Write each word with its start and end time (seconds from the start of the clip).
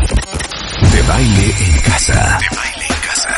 De 0.00 1.02
baile 1.02 1.54
en 1.60 1.80
casa. 1.82 2.38
De 2.40 2.56
baile 2.56 2.86
en 2.88 3.00
casa. 3.06 3.28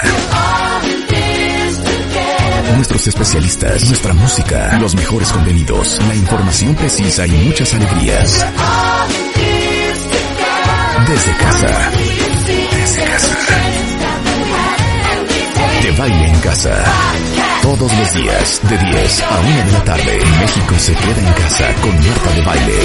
Nuestros 2.77 3.07
especialistas, 3.09 3.85
nuestra 3.89 4.13
música, 4.15 4.79
los 4.79 4.95
mejores 4.95 5.33
contenidos, 5.33 6.01
la 6.07 6.15
información 6.15 6.75
precisa 6.77 7.27
y 7.27 7.31
muchas 7.33 7.75
alegrías. 7.75 8.47
Desde 11.09 11.37
casa. 11.37 11.91
Desde 12.47 13.05
casa. 13.05 13.37
De 15.83 15.91
baile 15.93 16.29
en 16.29 16.41
casa. 16.41 17.52
Todos 17.63 17.97
los 17.97 18.15
días, 18.15 18.61
de 18.69 18.77
10 18.77 19.23
a 19.23 19.41
1 19.41 19.65
de 19.67 19.73
la 19.73 19.85
tarde, 19.85 20.19
México 20.41 20.75
se 20.79 20.95
queda 20.95 21.29
en 21.29 21.33
casa 21.35 21.73
con 21.81 21.95
Marta 21.95 22.31
de 22.35 22.43
Baile. 22.43 22.79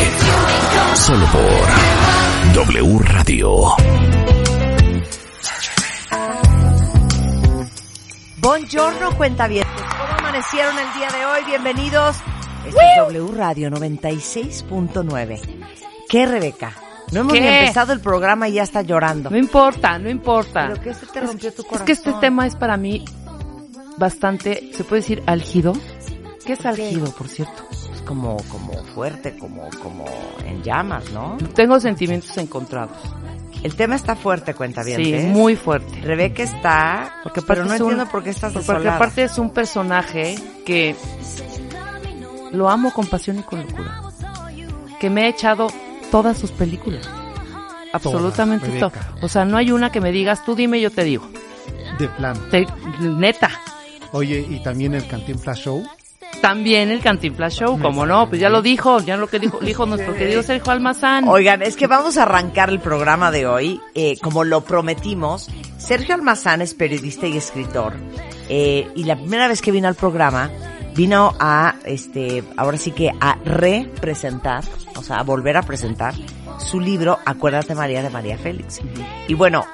Solo 0.93 1.25
por 1.31 2.63
W 2.63 2.99
Radio. 2.99 3.75
Buongiorno, 8.37 9.17
cuenta 9.17 9.47
bien. 9.47 9.65
¿Cómo 9.97 10.19
amanecieron 10.19 10.75
el 10.77 10.93
día 10.93 11.07
de 11.09 11.25
hoy? 11.25 11.43
Bienvenidos. 11.47 12.15
Este 12.67 12.79
es 12.79 12.97
W 12.99 13.35
Radio 13.35 13.71
96.9. 13.71 15.41
¿Qué, 16.07 16.25
Rebeca? 16.27 16.73
No 17.11 17.21
hemos 17.21 17.33
¿Qué? 17.33 17.41
ni 17.41 17.47
empezado 17.47 17.93
el 17.93 17.99
programa 17.99 18.47
y 18.47 18.53
ya 18.53 18.63
está 18.63 18.83
llorando. 18.83 19.31
No 19.31 19.37
importa, 19.37 19.97
no 19.97 20.09
importa. 20.09 20.67
Pero 20.67 20.81
que 20.81 20.89
este 20.91 21.07
te 21.07 21.21
rompió 21.21 21.51
tu 21.51 21.63
corazón. 21.63 21.81
Es 21.81 21.85
que 21.85 21.91
este 21.93 22.13
tema 22.19 22.45
es 22.45 22.55
para 22.55 22.77
mí 22.77 23.03
bastante, 23.97 24.71
se 24.73 24.83
puede 24.83 25.01
decir 25.01 25.23
álgido. 25.25 25.73
¿Qué 26.45 26.53
es 26.53 26.65
álgido, 26.65 27.11
por 27.11 27.27
cierto? 27.27 27.63
Es 27.93 28.01
como, 28.03 28.37
como 28.49 28.73
fuerte, 28.95 29.37
como, 29.37 29.67
como 29.83 30.05
en 30.45 30.63
llamas, 30.63 31.11
¿no? 31.11 31.37
Tengo 31.55 31.79
sentimientos 31.79 32.37
encontrados. 32.37 32.97
El 33.63 33.75
tema 33.75 33.95
está 33.95 34.15
fuerte, 34.15 34.53
cuenta 34.53 34.83
bien. 34.83 35.03
Sí, 35.03 35.13
muy 35.27 35.55
fuerte. 35.55 35.99
Rebeca 36.01 36.43
está, 36.43 37.15
Porque 37.23 37.41
pero 37.41 37.65
no 37.65 37.73
es 37.73 37.81
un- 37.81 37.87
entiendo 37.91 38.09
por 38.11 38.23
qué 38.23 38.29
estás 38.29 38.53
Porque 38.53 38.67
desolada. 38.67 38.95
aparte 38.95 39.23
es 39.23 39.37
un 39.39 39.49
personaje 39.49 40.35
que 40.65 40.95
lo 42.51 42.69
amo 42.69 42.93
con 42.93 43.07
pasión 43.07 43.39
y 43.39 43.43
con 43.43 43.61
locura. 43.61 44.01
Que 44.99 45.09
me 45.09 45.23
ha 45.23 45.27
echado 45.27 45.67
todas 46.11 46.37
sus 46.37 46.51
películas. 46.51 47.09
Absolutamente 47.93 48.69
todo. 48.79 48.91
O 49.21 49.27
sea, 49.27 49.43
no 49.43 49.57
hay 49.57 49.71
una 49.71 49.91
que 49.91 50.01
me 50.01 50.11
digas, 50.11 50.45
tú 50.45 50.55
dime, 50.55 50.79
yo 50.79 50.91
te 50.91 51.03
digo. 51.03 51.27
De 51.99 52.07
plano. 52.09 52.39
Te- 52.51 52.67
neta. 53.01 53.49
Oye, 54.11 54.45
y 54.49 54.59
también 54.61 54.93
el 54.93 55.07
Cantinflas 55.07 55.59
Show. 55.59 55.83
También 56.41 56.91
el 56.91 57.01
Cantinflas 57.01 57.53
Show, 57.53 57.79
como 57.79 58.05
no, 58.05 58.29
pues 58.29 58.39
ya 58.39 58.49
lo 58.49 58.61
dijo, 58.61 58.99
ya 58.99 59.17
lo 59.17 59.27
que 59.27 59.39
dijo, 59.39 59.59
dijo 59.59 59.85
nuestro 59.85 60.13
querido 60.13 60.43
Sergio 60.43 60.71
Almazán. 60.71 61.27
Oigan, 61.27 61.61
es 61.61 61.75
que 61.75 61.87
vamos 61.87 62.17
a 62.17 62.23
arrancar 62.23 62.69
el 62.69 62.79
programa 62.79 63.31
de 63.31 63.47
hoy, 63.47 63.81
eh, 63.95 64.17
como 64.21 64.43
lo 64.43 64.61
prometimos. 64.61 65.49
Sergio 65.77 66.15
Almazán 66.15 66.61
es 66.61 66.73
periodista 66.73 67.27
y 67.27 67.37
escritor, 67.37 67.95
eh, 68.49 68.87
y 68.95 69.05
la 69.05 69.15
primera 69.15 69.47
vez 69.47 69.61
que 69.61 69.71
vino 69.71 69.87
al 69.87 69.95
programa, 69.95 70.51
vino 70.95 71.33
a, 71.39 71.75
este, 71.85 72.43
ahora 72.55 72.77
sí 72.77 72.91
que 72.91 73.11
a 73.19 73.37
representar, 73.43 74.63
o 74.95 75.03
sea, 75.03 75.17
a 75.17 75.23
volver 75.23 75.57
a 75.57 75.63
presentar 75.63 76.13
su 76.59 76.79
libro 76.79 77.19
Acuérdate 77.25 77.75
María 77.75 78.03
de 78.03 78.09
María 78.09 78.37
Félix. 78.37 78.81
Y 79.27 79.33
bueno, 79.33 79.65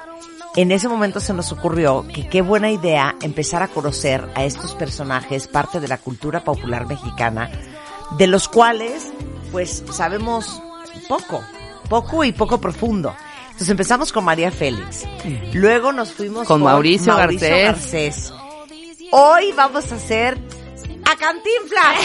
en 0.56 0.70
ese 0.72 0.88
momento 0.88 1.20
se 1.20 1.34
nos 1.34 1.50
ocurrió 1.52 2.06
que 2.12 2.28
qué 2.28 2.42
buena 2.42 2.70
idea 2.70 3.16
empezar 3.22 3.62
a 3.62 3.68
conocer 3.68 4.28
a 4.34 4.44
estos 4.44 4.74
personajes, 4.74 5.48
parte 5.48 5.80
de 5.80 5.88
la 5.88 5.98
cultura 5.98 6.44
popular 6.44 6.86
mexicana, 6.86 7.50
de 8.16 8.26
los 8.26 8.48
cuales, 8.48 9.12
pues, 9.50 9.82
sabemos 9.90 10.62
poco, 11.08 11.42
poco 11.88 12.24
y 12.24 12.32
poco 12.32 12.60
profundo. 12.60 13.14
Entonces 13.46 13.68
empezamos 13.68 14.12
con 14.12 14.24
María 14.24 14.50
Félix. 14.50 15.06
Luego 15.52 15.92
nos 15.92 16.12
fuimos 16.12 16.46
Con 16.46 16.62
Mauricio 16.62 17.16
Garcés. 17.16 17.64
Garcés. 17.64 18.32
Hoy 19.12 19.52
vamos 19.56 19.92
a 19.92 19.94
hacer 19.94 20.38
a 21.04 21.16
Cantinflas. 21.16 21.96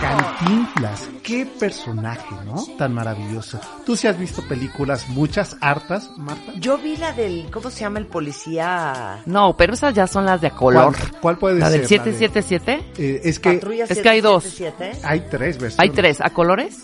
Cantinflas. 0.00 1.08
Qué 1.22 1.46
personaje, 1.58 2.34
¿no? 2.44 2.64
Tan 2.78 2.94
maravilloso. 2.94 3.60
Tú 3.84 3.96
sí 3.96 4.06
has 4.06 4.18
visto 4.18 4.42
películas, 4.46 5.08
muchas, 5.08 5.56
hartas, 5.60 6.10
Marta. 6.16 6.52
Yo 6.56 6.78
vi 6.78 6.96
la 6.96 7.12
del, 7.12 7.48
¿cómo 7.52 7.70
se 7.70 7.80
llama 7.80 7.98
el 7.98 8.06
policía? 8.06 9.22
No, 9.26 9.56
pero 9.56 9.74
esas 9.74 9.94
ya 9.94 10.06
son 10.06 10.24
las 10.24 10.40
de 10.40 10.48
a 10.48 10.50
color. 10.50 10.94
¿Cuál, 10.96 11.20
cuál 11.20 11.38
puede 11.38 11.58
La 11.58 11.66
ser? 11.70 11.80
del 11.80 11.88
de- 11.88 11.88
777. 11.88 12.92
Eh, 12.98 13.20
es 13.24 13.38
que 13.38 13.52
Patrulla 13.54 13.84
es 13.88 13.98
que 14.00 14.08
hay 14.08 14.20
dos. 14.20 14.44
777. 14.44 15.06
hay 15.06 15.20
tres 15.30 15.58
versiones. 15.58 15.78
Hay 15.78 15.90
tres, 15.90 16.20
¿a 16.20 16.30
colores? 16.30 16.78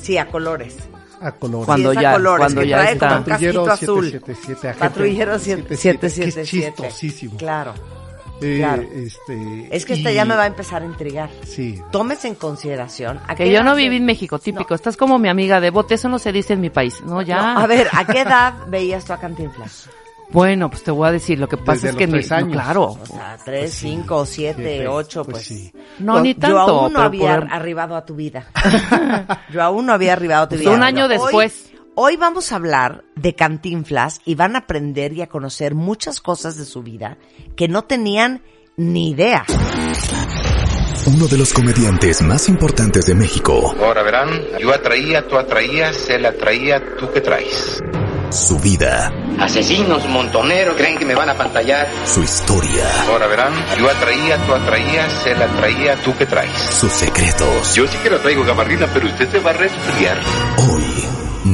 Sí, 0.00 0.18
a 0.18 0.26
colores. 0.28 0.76
A 1.20 1.32
colores. 1.32 1.66
Cuando 1.66 1.92
Sí, 1.92 1.98
ya- 2.00 2.12
colores, 2.12 2.38
cuando 2.44 2.60
que 2.60 2.68
ya 2.68 2.76
trae 2.78 2.92
está. 2.92 3.08
Patrullero 3.24 3.70
azul. 3.70 4.04
777, 4.10 4.68
agente 4.68 4.88
Patrullero 4.88 5.38
777, 5.38 6.08
777. 6.10 6.34
que 6.34 6.88
es 6.88 6.94
chistosísimo. 6.94 7.36
Claro. 7.38 7.74
Eh, 8.40 8.56
claro. 8.58 8.82
este, 8.94 9.68
Es 9.74 9.84
que 9.86 9.94
y- 9.94 9.98
esta 9.98 10.12
ya 10.12 10.24
me 10.24 10.34
va 10.36 10.42
a 10.42 10.46
empezar 10.46 10.82
a 10.82 10.84
intrigar. 10.86 11.30
Sí. 11.44 11.80
Tómese 11.90 12.28
en 12.28 12.34
consideración. 12.34 13.18
¿a 13.26 13.34
Que 13.34 13.50
yo 13.50 13.62
no 13.62 13.74
viví 13.74 13.96
en 13.96 14.04
México, 14.04 14.38
típico. 14.38 14.74
Estás 14.74 14.96
como 14.96 15.18
mi 15.18 15.28
amiga 15.28 15.60
de 15.60 15.70
bote, 15.70 15.94
eso 15.94 16.08
no 16.08 16.18
se 16.18 16.32
dice 16.32 16.52
en 16.52 16.60
mi 16.60 16.70
país. 16.70 17.00
No, 17.02 17.22
ya. 17.22 17.54
No, 17.54 17.60
a 17.60 17.66
ver, 17.66 17.88
¿a 17.92 18.04
qué 18.06 18.20
edad 18.20 18.54
veías 18.68 19.04
tú 19.04 19.12
a 19.14 19.18
Cantinflas? 19.18 19.88
Bueno, 20.28 20.68
pues 20.68 20.82
te 20.82 20.90
voy 20.90 21.06
a 21.08 21.12
decir, 21.12 21.38
lo 21.38 21.48
que 21.48 21.56
pasa 21.56 21.72
Desde 21.86 21.90
es 21.90 21.96
que 21.96 22.06
los 22.06 22.12
mi, 22.14 22.18
tres 22.18 22.32
años. 22.32 22.48
no, 22.48 22.54
claro. 22.54 22.82
O 23.00 23.06
sea, 23.06 23.38
tres, 23.44 23.72
cinco, 23.72 24.26
siete, 24.26 24.60
Siete, 24.60 24.88
ocho, 24.88 25.24
pues. 25.24 25.36
pues 25.36 25.46
sí. 25.46 25.72
No, 26.00 26.20
ni 26.20 26.34
tanto. 26.34 26.56
Yo 26.56 26.60
aún 26.62 26.92
no 26.92 26.98
pero 26.98 27.02
había 27.04 27.40
por- 27.40 27.52
arribado 27.52 27.94
a 27.96 28.04
tu 28.04 28.16
vida. 28.16 28.44
Yo 29.52 29.62
aún 29.62 29.86
no 29.86 29.92
había 29.92 30.12
arribado 30.14 30.42
a 30.42 30.48
tu 30.48 30.56
Pues 30.56 30.62
vida. 30.62 30.72
un 30.72 30.82
año 30.82 31.06
Pero 31.08 31.20
hoy- 31.22 31.26
después. 31.26 31.72
Hoy 31.98 32.16
vamos 32.16 32.52
a 32.52 32.56
hablar 32.56 33.04
de 33.14 33.34
Cantinflas 33.34 34.20
y 34.26 34.34
van 34.34 34.54
a 34.54 34.60
aprender 34.60 35.14
y 35.14 35.22
a 35.22 35.28
conocer 35.28 35.74
muchas 35.74 36.20
cosas 36.20 36.56
de 36.58 36.66
su 36.66 36.82
vida 36.82 37.16
que 37.56 37.68
no 37.68 37.84
tenían 37.84 38.42
ni 38.76 39.10
idea. 39.10 39.46
Uno 41.06 41.26
de 41.26 41.38
los 41.38 41.54
comediantes 41.54 42.20
más 42.20 42.50
importantes 42.50 43.06
de 43.06 43.14
México. 43.14 43.74
Ahora 43.80 44.02
verán, 44.02 44.28
yo 44.60 44.74
atraía, 44.74 45.26
tú 45.26 45.38
atraías, 45.38 46.10
él 46.10 46.26
atraía, 46.26 46.82
tú 46.98 47.10
qué 47.14 47.20
traes. 47.22 47.80
Su 48.30 48.58
vida, 48.58 49.10
Asesinos, 49.38 50.06
montoneros, 50.08 50.76
creen 50.76 50.98
que 50.98 51.06
me 51.06 51.14
van 51.14 51.30
a 51.30 51.34
pantallar. 51.34 51.88
su 52.04 52.22
historia, 52.22 52.84
Ahora 53.08 53.26
verán, 53.28 53.54
yo 53.78 53.88
atraía, 53.88 54.36
tú 54.44 54.52
atraías, 54.52 55.26
él 55.26 55.40
atraía, 55.40 55.96
tú 56.02 56.12
qué 56.18 56.26
traes. 56.26 56.52
sus 56.58 56.90
secretos. 56.92 57.74
Yo 57.74 57.86
sí 57.86 57.96
que 58.02 58.10
lo 58.10 58.18
traigo 58.20 58.44
gabardina, 58.44 58.86
pero 58.92 59.06
usted 59.06 59.30
se 59.30 59.38
va 59.38 59.50
a 59.50 59.54
resfriar. 59.54 60.18
Hoy, 60.58 60.82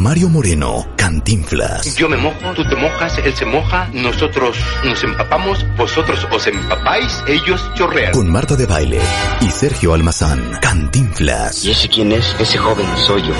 Mario 0.00 0.28
Moreno, 0.28 0.86
Cantinflas. 0.96 1.96
Yo 1.96 2.08
me 2.08 2.16
mojo, 2.16 2.54
tú 2.54 2.64
te 2.64 2.76
mojas, 2.76 3.18
él 3.18 3.34
se 3.34 3.44
moja, 3.44 3.88
nosotros 3.92 4.56
nos 4.84 5.02
empapamos, 5.04 5.66
vosotros 5.76 6.26
os 6.30 6.46
empapáis, 6.46 7.22
ellos 7.26 7.70
chorrean. 7.74 8.12
Con 8.12 8.30
Marta 8.30 8.56
de 8.56 8.66
Baile 8.66 9.00
y 9.40 9.46
Sergio 9.50 9.92
Almazán. 9.94 10.58
Cantinflas. 10.60 11.64
¿Y 11.64 11.72
ese 11.72 11.88
quién 11.88 12.12
es? 12.12 12.34
Ese 12.38 12.58
joven 12.58 12.86
soy 12.96 13.22
yo. 13.22 13.34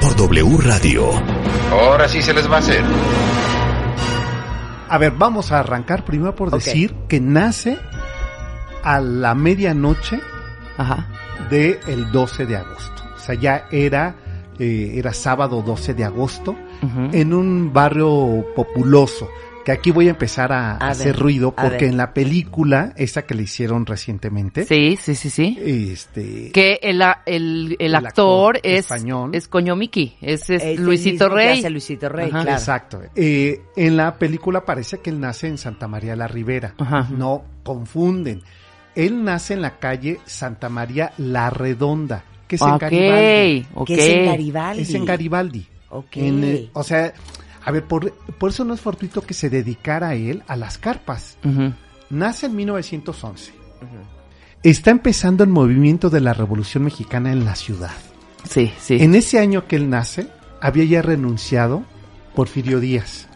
Por 0.00 0.16
W 0.16 0.56
Radio. 0.62 1.10
Ahora 1.70 2.08
sí 2.08 2.22
se 2.22 2.32
les 2.32 2.50
va 2.50 2.56
a 2.56 2.60
hacer. 2.60 2.82
A 4.88 4.98
ver, 4.98 5.12
vamos 5.12 5.52
a 5.52 5.60
arrancar 5.60 6.04
primero 6.04 6.34
por 6.34 6.50
decir 6.50 6.94
que 7.08 7.20
nace 7.20 7.78
a 8.82 9.00
la 9.00 9.34
medianoche 9.34 10.20
Ajá. 10.78 11.06
del 11.50 11.78
el 11.86 12.10
12 12.10 12.46
de 12.46 12.56
agosto. 12.56 13.02
O 13.14 13.18
sea, 13.18 13.34
ya 13.34 13.66
era, 13.70 14.16
eh, 14.60 14.92
era 14.94 15.12
sábado 15.12 15.62
12 15.62 15.94
de 15.94 16.04
agosto 16.04 16.54
en 17.12 17.32
un 17.34 17.72
barrio 17.72 18.44
populoso. 18.54 19.28
Que 19.62 19.72
aquí 19.72 19.90
voy 19.90 20.06
a 20.06 20.10
empezar 20.12 20.52
a, 20.52 20.72
A 20.78 20.88
hacer 20.88 21.08
ver, 21.12 21.18
ruido 21.22 21.54
porque 21.54 21.86
en 21.86 21.98
la 21.98 22.14
película, 22.14 22.94
esa 22.96 23.26
que 23.26 23.34
le 23.34 23.42
hicieron 23.42 23.84
recientemente, 23.84 24.64
Sí, 24.64 24.96
sí, 24.98 25.14
sí, 25.14 25.28
sí. 25.28 25.58
este, 25.92 26.50
Que 26.50 26.78
el, 26.82 27.02
el, 27.02 27.06
el 27.26 27.76
El 27.78 27.94
actor, 27.94 28.56
actor 28.56 28.60
es, 28.62 28.80
español. 28.86 29.34
es 29.34 29.48
Coño 29.48 29.76
Miki, 29.76 30.16
es, 30.22 30.48
es 30.48 30.62
Es 30.62 30.78
el 30.78 30.82
Luisito 30.84 31.28
Rey. 31.28 31.58
hace 31.58 31.68
Luisito 31.68 32.08
Rey, 32.08 32.30
claro. 32.30 32.50
Exacto. 32.50 33.02
Eh, 33.14 33.60
en 33.76 33.98
la 33.98 34.14
película 34.18 34.64
parece 34.64 35.00
que 35.00 35.10
él 35.10 35.20
nace 35.20 35.48
en 35.48 35.58
Santa 35.58 35.86
María 35.86 36.16
la 36.16 36.26
Ribera. 36.26 36.74
Ajá. 36.78 37.06
No 37.10 37.44
confunden. 37.62 38.40
Él 38.94 39.22
nace 39.22 39.52
en 39.54 39.60
la 39.62 39.78
calle 39.78 40.20
Santa 40.24 40.70
María 40.70 41.12
la 41.18 41.50
Redonda, 41.50 42.24
que 42.50 42.56
es 42.56 42.62
en 42.62 42.78
Garibaldi. 42.78 43.66
Que 43.86 43.94
es 43.94 44.08
en 44.08 44.26
Garibaldi. 44.26 44.82
Es 44.82 44.94
en 44.94 45.04
Garibaldi. 45.04 45.66
Ok. 45.90 46.16
En, 46.16 46.42
eh, 46.42 46.70
o 46.72 46.82
sea, 46.82 47.12
a 47.64 47.70
ver, 47.70 47.84
por, 47.84 48.12
por 48.12 48.50
eso 48.50 48.64
no 48.64 48.74
es 48.74 48.80
fortuito 48.80 49.22
que 49.22 49.34
se 49.34 49.48
dedicara 49.48 50.14
él 50.14 50.42
a 50.48 50.56
las 50.56 50.76
carpas. 50.76 51.38
Nace 52.10 52.46
en 52.46 52.56
1911. 52.56 53.52
Está 54.64 54.90
empezando 54.90 55.44
el 55.44 55.50
movimiento 55.50 56.10
de 56.10 56.20
la 56.20 56.32
Revolución 56.32 56.82
Mexicana 56.82 57.30
en 57.30 57.44
la 57.44 57.54
ciudad. 57.54 57.92
Sí, 58.44 58.72
sí. 58.78 58.96
En 59.00 59.14
ese 59.14 59.38
año 59.38 59.68
que 59.68 59.76
él 59.76 59.88
nace, 59.88 60.26
había 60.60 60.84
ya 60.84 61.02
renunciado 61.02 61.84
Porfirio 62.34 62.80
Díaz. 62.80 63.28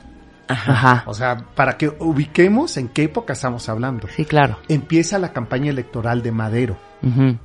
Ajá. 0.48 1.04
O 1.06 1.14
sea, 1.14 1.36
para 1.54 1.78
que 1.78 1.88
ubiquemos 2.00 2.76
en 2.76 2.88
qué 2.88 3.04
época 3.04 3.34
estamos 3.34 3.68
hablando. 3.68 4.08
Sí, 4.08 4.24
claro. 4.24 4.58
Empieza 4.68 5.18
la 5.18 5.32
campaña 5.32 5.70
electoral 5.70 6.22
de 6.22 6.32
Madero. 6.32 6.76
Ujú. 7.02 7.38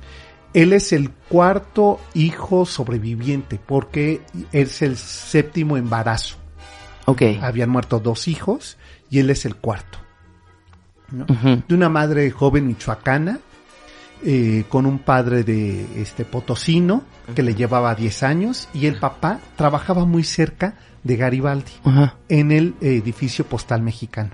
Él 0.52 0.72
es 0.72 0.92
el 0.92 1.10
cuarto 1.10 2.00
hijo 2.14 2.66
sobreviviente 2.66 3.60
porque 3.64 4.20
es 4.52 4.82
el 4.82 4.96
séptimo 4.96 5.76
embarazo. 5.76 6.36
Ok. 7.06 7.22
Habían 7.40 7.70
muerto 7.70 8.00
dos 8.00 8.28
hijos 8.28 8.76
y 9.10 9.18
él 9.18 9.30
es 9.30 9.44
el 9.44 9.56
cuarto. 9.56 9.98
De 11.10 11.74
una 11.74 11.88
madre 11.88 12.30
joven 12.30 12.68
michoacana, 12.68 13.40
eh, 14.22 14.64
con 14.68 14.84
un 14.84 14.98
padre 14.98 15.44
de 15.44 16.02
este 16.02 16.24
potosino 16.24 17.02
que 17.34 17.42
le 17.42 17.54
llevaba 17.54 17.94
10 17.94 18.22
años 18.22 18.68
y 18.74 18.86
el 18.86 18.98
papá 18.98 19.40
trabajaba 19.56 20.04
muy 20.04 20.24
cerca 20.24 20.74
de 21.02 21.16
Garibaldi 21.16 21.72
en 22.28 22.52
el 22.52 22.74
edificio 22.82 23.46
postal 23.46 23.80
mexicano. 23.82 24.32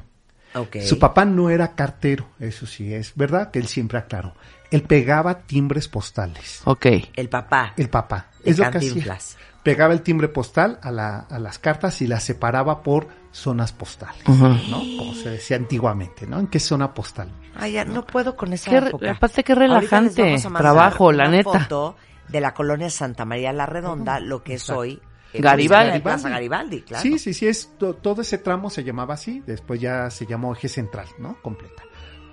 Ok. 0.54 0.78
Su 0.80 0.98
papá 0.98 1.24
no 1.24 1.50
era 1.50 1.74
cartero, 1.74 2.26
eso 2.40 2.66
sí 2.66 2.92
es 2.92 3.12
verdad 3.14 3.50
que 3.50 3.58
él 3.58 3.68
siempre 3.68 3.98
aclaró. 3.98 4.34
Él 4.70 4.82
pegaba 4.82 5.38
timbres 5.40 5.88
postales. 5.88 6.62
Ok. 6.64 6.86
El 7.14 7.28
papá. 7.28 7.72
El 7.76 7.88
papá. 7.88 8.26
de 8.44 8.50
es 8.50 8.58
lo 8.58 8.70
que 8.70 8.78
hacía. 8.78 9.18
Pegaba 9.62 9.92
el 9.94 10.02
timbre 10.02 10.28
postal 10.28 10.78
a, 10.82 10.90
la- 10.92 11.18
a 11.28 11.38
las 11.40 11.58
cartas 11.58 12.00
y 12.00 12.06
las 12.06 12.22
separaba 12.22 12.82
por 12.84 13.08
zonas 13.32 13.72
postales. 13.72 14.22
¿no? 14.28 14.78
Como 14.98 15.12
se 15.14 15.30
decía 15.30 15.56
antiguamente, 15.56 16.26
¿no? 16.26 16.38
¿En 16.38 16.46
qué 16.46 16.60
zona 16.60 16.94
postal? 16.94 17.30
Ay, 17.56 17.72
ya 17.72 17.84
no 17.84 18.06
puedo 18.06 18.36
con 18.36 18.52
esa 18.52 18.70
Qué 18.70 18.76
época. 18.78 19.10
aparte, 19.10 19.42
qué 19.42 19.54
relajante 19.56 20.22
vamos 20.22 20.46
a 20.46 20.50
mandar 20.50 20.62
trabajo, 20.72 21.10
la 21.12 21.24
una 21.28 21.36
neta. 21.38 21.60
foto 21.60 21.96
de 22.28 22.40
la 22.40 22.54
colonia 22.54 22.88
Santa 22.90 23.24
María 23.24 23.52
la 23.52 23.66
Redonda, 23.66 24.20
lo 24.20 24.42
que 24.44 24.54
es 24.54 24.62
Exacto. 24.62 24.80
hoy 24.80 25.00
eh, 25.32 25.40
Garibaldi. 25.40 25.92
de 25.94 26.00
Plaza 26.00 26.28
Garibaldi, 26.28 26.82
claro. 26.82 27.02
Sí, 27.02 27.18
sí, 27.18 27.34
sí, 27.34 27.46
es, 27.48 27.76
to- 27.76 27.94
todo 27.94 28.22
ese 28.22 28.38
tramo 28.38 28.70
se 28.70 28.84
llamaba 28.84 29.14
así, 29.14 29.42
después 29.46 29.80
ya 29.80 30.10
se 30.10 30.26
llamó 30.26 30.52
eje 30.54 30.68
central, 30.68 31.06
¿no? 31.18 31.36
Completa. 31.42 31.82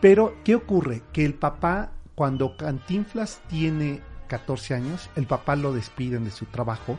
Pero, 0.02 0.36
¿qué 0.44 0.54
ocurre? 0.56 1.02
Que 1.12 1.26
el 1.26 1.34
papá, 1.34 1.92
cuando 2.16 2.56
Cantinflas 2.58 3.42
tiene 3.48 4.02
14 4.28 4.74
años, 4.76 5.10
el 5.16 5.26
papá 5.28 5.56
lo 5.56 5.74
despiden 5.74 6.26
de 6.26 6.32
su 6.32 6.46
trabajo 6.46 6.98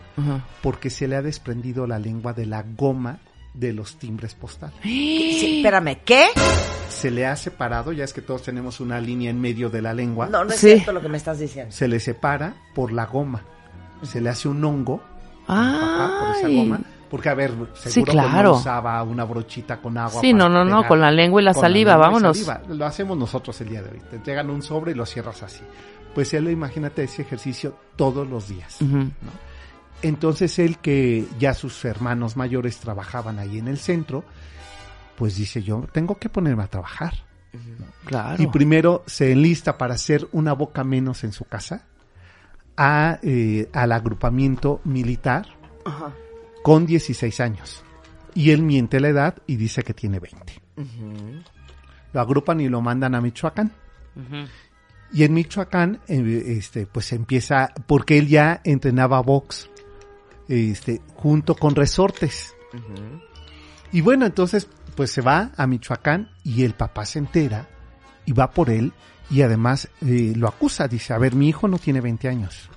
porque 0.62 0.90
se 0.90 1.08
le 1.08 1.16
ha 1.16 1.22
desprendido 1.22 1.86
la 1.86 1.98
lengua 1.98 2.32
de 2.32 2.46
la 2.46 2.62
goma 2.76 3.18
de 3.54 3.72
los 3.72 3.96
timbres 3.98 4.34
postales. 4.34 4.76
Sí, 4.82 5.58
espérame, 5.58 5.98
¿qué? 6.04 6.26
Se 6.88 7.10
le 7.10 7.26
ha 7.26 7.36
separado, 7.36 7.92
ya 7.92 8.04
es 8.04 8.12
que 8.12 8.20
todos 8.22 8.42
tenemos 8.42 8.80
una 8.80 9.00
línea 9.00 9.30
en 9.30 9.40
medio 9.40 9.70
de 9.70 9.82
la 9.82 9.94
lengua, 9.94 10.26
No, 10.28 10.44
no 10.44 10.50
es 10.52 10.58
Sí. 10.60 10.72
cierto 10.74 10.92
lo 10.92 11.00
que 11.00 11.08
me 11.08 11.16
estás 11.16 11.38
diciendo. 11.38 11.72
se 11.72 11.86
le 11.88 12.00
separa 12.00 12.54
por 12.74 12.92
la 12.92 13.06
goma. 13.06 13.42
Se 14.02 14.20
le 14.20 14.28
hace 14.30 14.48
un 14.48 14.62
hongo 14.64 15.00
papá, 15.46 16.18
por 16.20 16.36
esa 16.36 16.48
goma. 16.48 16.80
Porque, 17.14 17.28
a 17.28 17.34
ver, 17.34 17.50
seguro 17.52 17.70
Sí, 17.76 18.02
que 18.02 18.10
claro. 18.10 18.48
no 18.50 18.56
usaba 18.56 19.00
una 19.04 19.22
brochita 19.22 19.80
con 19.80 19.96
agua. 19.96 20.20
Sí, 20.20 20.32
no, 20.32 20.48
no, 20.48 20.64
no, 20.64 20.84
con 20.84 21.00
la 21.00 21.12
lengua 21.12 21.40
y 21.40 21.44
la 21.44 21.54
saliva, 21.54 21.96
vámonos. 21.96 22.36
saliva. 22.36 22.74
Lo 22.74 22.84
hacemos 22.86 23.16
nosotros 23.16 23.60
el 23.60 23.68
día 23.68 23.82
de 23.82 23.90
hoy. 23.90 24.00
Te 24.10 24.16
entregan 24.16 24.50
un 24.50 24.62
sobre 24.62 24.90
y 24.90 24.94
lo 24.96 25.06
cierras 25.06 25.40
así. 25.44 25.60
Pues 26.12 26.34
él, 26.34 26.50
imagínate 26.50 27.04
ese 27.04 27.22
ejercicio 27.22 27.76
todos 27.94 28.26
los 28.28 28.48
días. 28.48 28.78
Entonces 30.02 30.58
él 30.58 30.78
que 30.78 31.24
ya 31.38 31.54
sus 31.54 31.84
hermanos 31.84 32.36
mayores 32.36 32.78
trabajaban 32.78 33.38
ahí 33.38 33.60
en 33.60 33.68
el 33.68 33.78
centro, 33.78 34.24
pues 35.14 35.36
dice 35.36 35.62
yo, 35.62 35.86
tengo 35.92 36.18
que 36.18 36.28
ponerme 36.28 36.64
a 36.64 36.66
trabajar. 36.66 37.14
Claro. 38.06 38.42
Y 38.42 38.48
primero 38.48 39.04
se 39.06 39.30
enlista 39.30 39.78
para 39.78 39.94
hacer 39.94 40.26
una 40.32 40.52
boca 40.52 40.82
menos 40.82 41.22
en 41.22 41.30
su 41.30 41.44
casa 41.44 41.84
a, 42.76 43.20
eh, 43.22 43.68
al 43.72 43.92
agrupamiento 43.92 44.80
militar 44.82 45.46
con 46.64 46.86
16 46.86 47.40
años. 47.40 47.84
Y 48.34 48.50
él 48.50 48.62
miente 48.62 48.98
la 48.98 49.08
edad 49.08 49.36
y 49.46 49.56
dice 49.56 49.82
que 49.82 49.92
tiene 49.92 50.18
20. 50.18 50.62
Lo 52.14 52.20
agrupan 52.20 52.58
y 52.58 52.70
lo 52.70 52.80
mandan 52.80 53.14
a 53.14 53.20
Michoacán. 53.20 53.70
Y 55.12 55.24
en 55.24 55.34
Michoacán, 55.34 56.00
eh, 56.08 56.56
este, 56.58 56.86
pues 56.86 57.12
empieza, 57.12 57.70
porque 57.86 58.16
él 58.16 58.28
ya 58.28 58.62
entrenaba 58.64 59.20
box, 59.20 59.68
este, 60.48 61.02
junto 61.14 61.54
con 61.54 61.74
resortes. 61.74 62.54
Y 63.92 64.00
bueno, 64.00 64.24
entonces, 64.24 64.66
pues 64.96 65.10
se 65.10 65.20
va 65.20 65.52
a 65.58 65.66
Michoacán 65.66 66.30
y 66.44 66.64
el 66.64 66.72
papá 66.72 67.04
se 67.04 67.18
entera 67.18 67.68
y 68.24 68.32
va 68.32 68.50
por 68.50 68.70
él 68.70 68.94
y 69.30 69.42
además 69.42 69.90
eh, 70.00 70.32
lo 70.34 70.48
acusa. 70.48 70.88
Dice, 70.88 71.12
a 71.12 71.18
ver, 71.18 71.34
mi 71.34 71.50
hijo 71.50 71.68
no 71.68 71.76
tiene 71.76 72.00
20 72.00 72.26
años. 72.26 72.70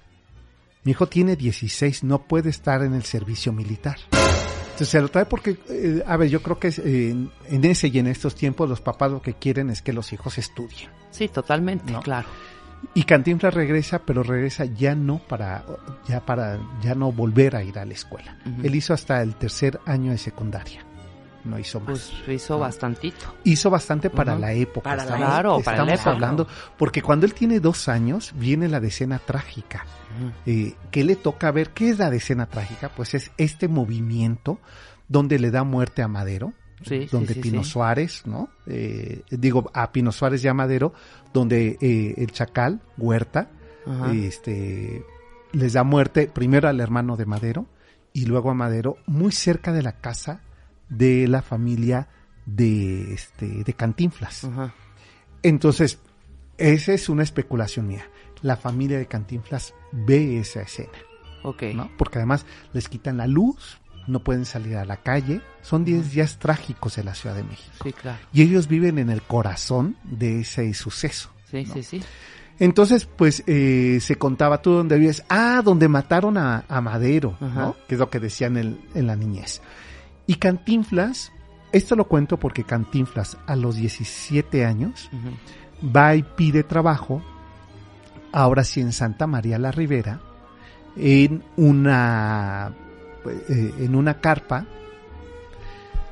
Mi 0.88 0.92
hijo 0.92 1.08
tiene 1.08 1.36
16, 1.36 2.06
no 2.06 2.22
puede 2.22 2.50
estar 2.50 2.82
en 2.82 2.94
el 2.94 3.04
servicio 3.04 3.52
militar. 3.52 3.98
Entonces 4.10 4.88
se 4.88 5.02
lo 5.02 5.10
trae 5.10 5.26
porque, 5.26 5.58
eh, 5.68 6.02
a 6.08 6.16
ver, 6.16 6.30
yo 6.30 6.42
creo 6.42 6.60
que 6.60 6.70
eh, 6.70 7.14
en, 7.50 7.66
ese 7.66 7.90
y 7.90 8.00
en 8.00 8.08
estos 8.08 8.36
tiempos 8.36 8.70
los 8.70 8.80
papás 8.80 9.12
lo 9.12 9.22
que 9.22 9.34
quieren 9.34 9.70
es 9.70 9.82
que 9.82 9.92
los 9.92 10.14
hijos 10.14 10.38
estudien. 10.38 10.90
Sí, 11.12 11.28
totalmente, 11.28 11.92
¿No? 11.92 12.00
claro. 12.00 12.30
Y 12.94 13.04
Cantinflas 13.04 13.54
regresa, 13.54 14.00
pero 14.06 14.24
regresa 14.24 14.64
ya 14.64 14.96
no 14.96 15.18
para, 15.20 15.66
ya 16.08 16.26
para, 16.26 16.58
ya 16.82 16.96
no 16.96 17.12
volver 17.12 17.58
a 17.58 17.64
ir 17.64 17.78
a 17.80 17.84
la 17.84 17.94
escuela. 17.94 18.38
Él 18.64 18.74
hizo 18.74 18.94
hasta 18.94 19.22
el 19.22 19.36
tercer 19.36 19.82
año 19.86 20.12
de 20.12 20.18
secundaria. 20.18 20.87
No 21.48 21.58
hizo 21.60 21.80
más. 21.80 22.12
Pues 22.26 22.30
hizo 22.42 22.60
bastantito. 22.60 23.34
hizo 23.44 23.70
bastante 23.70 24.10
para 24.10 24.38
la 24.38 24.54
época. 24.54 24.84
Para 24.90 24.98
la 24.98 25.04
estamos, 25.04 25.28
Claro, 25.28 25.60
para 25.64 25.78
la 25.86 25.94
estamos 25.94 26.00
época. 26.00 26.12
hablando, 26.12 26.48
porque 26.78 27.02
cuando 27.02 27.26
él 27.26 27.34
tiene 27.34 27.60
dos 27.60 27.88
años 27.88 28.34
viene 28.36 28.68
la 28.68 28.80
decena 28.80 29.20
trágica. 29.20 29.86
Ujú. 30.20 30.32
Eh, 30.46 30.76
¿Qué 30.92 31.04
le 31.04 31.16
toca 31.16 31.52
ver? 31.52 31.70
¿Qué 31.72 31.90
es 31.90 32.00
la 32.00 32.10
decena 32.10 32.48
trágica? 32.48 32.90
Pues 32.90 33.14
es 33.14 33.32
este 33.38 33.68
movimiento 33.68 34.60
donde 35.08 35.40
le 35.40 35.52
da 35.52 35.64
muerte 35.64 36.02
a 36.02 36.08
Madero, 36.08 36.54
Sí, 36.84 37.02
sí, 37.04 37.08
donde 37.12 37.34
sí, 37.34 37.40
Pino 37.40 37.64
sí. 37.64 37.72
Suárez, 37.72 38.22
¿no? 38.26 38.50
Eh, 38.68 39.24
digo, 39.32 39.72
a 39.74 39.92
Pino 39.92 40.12
Suárez 40.12 40.44
y 40.44 40.48
a 40.48 40.54
Madero, 40.54 40.94
donde 41.34 41.78
eh, 41.82 42.14
el 42.18 42.32
Chacal, 42.32 42.82
Huerta, 42.98 43.50
Ajá. 43.88 44.12
este, 44.14 45.04
les 45.54 45.74
da 45.74 45.84
muerte 45.84 46.28
primero 46.32 46.68
al 46.68 46.80
hermano 46.80 47.16
de 47.16 47.26
Madero 47.26 47.66
y 48.14 48.26
luego 48.26 48.52
a 48.52 48.54
Madero, 48.54 48.98
muy 49.08 49.32
cerca 49.32 49.72
de 49.72 49.82
la 49.82 49.94
casa 49.94 50.42
de 50.90 51.28
la 51.28 51.42
familia 51.42 52.08
de, 52.46 53.14
este, 53.14 53.64
de 53.64 53.74
Cantinflas. 53.74 54.46
Ajá. 54.46 54.74
Entonces, 55.44 56.00
esa 56.58 56.94
es 56.94 57.10
una 57.10 57.24
especulación 57.24 57.88
mía. 57.88 58.10
La 58.42 58.56
familia 58.58 58.98
de 58.98 59.08
Cantinflas 59.08 59.74
ve 59.92 60.40
esa 60.40 60.62
escena, 60.62 60.98
Ok. 61.44 61.64
¿no? 61.76 61.90
Porque 61.98 62.20
además 62.20 62.46
les 62.74 62.88
quitan 62.90 63.18
la 63.18 63.28
luz, 63.28 63.80
no 64.08 64.24
pueden 64.24 64.46
salir 64.46 64.78
a 64.78 64.86
la 64.86 64.98
calle. 64.98 65.42
Son 65.62 65.84
10 65.84 66.12
días 66.12 66.40
trágicos 66.40 66.96
de 66.96 67.04
la 67.04 67.14
Ciudad 67.16 67.36
de 67.36 67.44
México. 67.44 67.76
Sí, 67.84 67.92
claro. 67.94 68.20
Y 68.32 68.42
ellos 68.42 68.68
viven 68.68 68.98
en 69.00 69.10
el 69.10 69.22
corazón 69.22 69.98
de 70.04 70.42
ese 70.42 70.74
suceso. 70.74 71.32
Sí, 71.52 71.64
¿no? 71.66 71.74
sí, 71.74 71.84
sí. 71.84 72.02
Entonces, 72.60 73.06
pues 73.06 73.44
eh, 73.46 74.00
se 74.02 74.16
contaba 74.16 74.62
tú 74.62 74.72
donde 74.72 74.98
vives. 74.98 75.24
Ah, 75.30 75.62
donde 75.64 75.88
mataron 75.88 76.38
a, 76.38 76.66
a 76.68 76.82
Madero, 76.82 77.38
Ajá. 77.40 77.62
¿no? 77.62 77.76
Que 77.88 77.96
es 77.96 78.00
lo 78.00 78.10
que 78.10 78.20
decían 78.20 78.58
en, 78.58 78.80
en 78.96 79.08
la 79.08 79.16
niñez. 79.16 79.62
Y 80.28 80.36
Cantinflas, 80.36 81.32
esto 81.72 81.96
lo 81.96 82.08
cuento 82.08 82.38
porque 82.38 82.64
Cantinflas 82.64 83.38
a 83.48 83.56
los 83.56 83.78
17 83.78 84.66
años 84.66 85.10
va 85.84 86.16
y 86.16 86.24
pide 86.24 86.64
trabajo, 86.64 87.22
ahora 88.32 88.64
sí 88.64 88.82
en 88.82 88.92
Santa 88.92 89.26
María 89.26 89.58
la 89.58 89.72
Ribera, 89.72 90.20
en 90.98 91.44
una, 91.56 92.74
eh, 93.50 93.74
en 93.80 93.96
una 93.96 94.20
carpa 94.20 94.66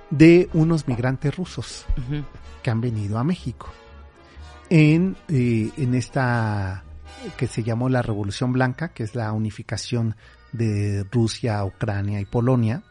de 0.09 0.49
unos 0.53 0.87
migrantes 0.87 1.35
rusos 1.35 1.85
que 2.63 2.69
han 2.69 2.81
venido 2.81 3.17
a 3.17 3.23
México. 3.23 3.69
En, 4.69 5.15
eh, 5.27 5.71
en 5.77 5.93
esta 5.93 6.83
que 7.37 7.47
se 7.47 7.63
llamó 7.63 7.89
la 7.89 8.01
Revolución 8.01 8.53
Blanca, 8.53 8.89
que 8.89 9.03
es 9.03 9.15
la 9.15 9.31
unificación 9.33 10.15
de 10.51 11.05
Rusia, 11.11 11.63
Ucrania 11.65 12.19
y 12.19 12.25
Polonia. 12.25 12.83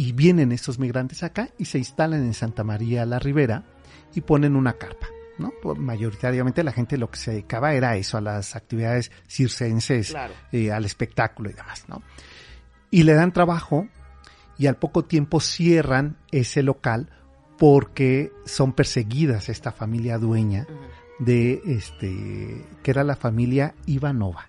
Y 0.00 0.12
vienen 0.12 0.50
estos 0.50 0.78
migrantes 0.78 1.22
acá 1.22 1.50
y 1.58 1.66
se 1.66 1.76
instalan 1.76 2.22
en 2.24 2.32
Santa 2.32 2.64
María 2.64 3.04
la 3.04 3.18
Ribera 3.18 3.64
y 4.14 4.22
ponen 4.22 4.56
una 4.56 4.72
carpa. 4.78 5.08
¿no? 5.36 5.52
Mayoritariamente 5.76 6.64
la 6.64 6.72
gente 6.72 6.96
lo 6.96 7.10
que 7.10 7.18
se 7.18 7.32
dedicaba 7.32 7.74
era 7.74 7.94
eso, 7.96 8.16
a 8.16 8.22
las 8.22 8.56
actividades 8.56 9.12
circenses, 9.28 10.08
Claro. 10.08 10.32
eh, 10.52 10.72
al 10.72 10.86
espectáculo 10.86 11.50
y 11.50 11.52
demás, 11.52 11.84
¿no? 11.86 12.02
Y 12.90 13.02
le 13.02 13.12
dan 13.12 13.34
trabajo 13.34 13.88
y 14.56 14.68
al 14.68 14.76
poco 14.76 15.04
tiempo 15.04 15.38
cierran 15.38 16.16
ese 16.30 16.62
local 16.62 17.10
porque 17.58 18.32
son 18.46 18.72
perseguidas 18.72 19.50
esta 19.50 19.70
familia 19.70 20.16
dueña 20.16 20.66
de 21.18 21.60
este 21.66 22.64
que 22.82 22.90
era 22.90 23.04
la 23.04 23.16
familia 23.16 23.74
Ivanova. 23.84 24.48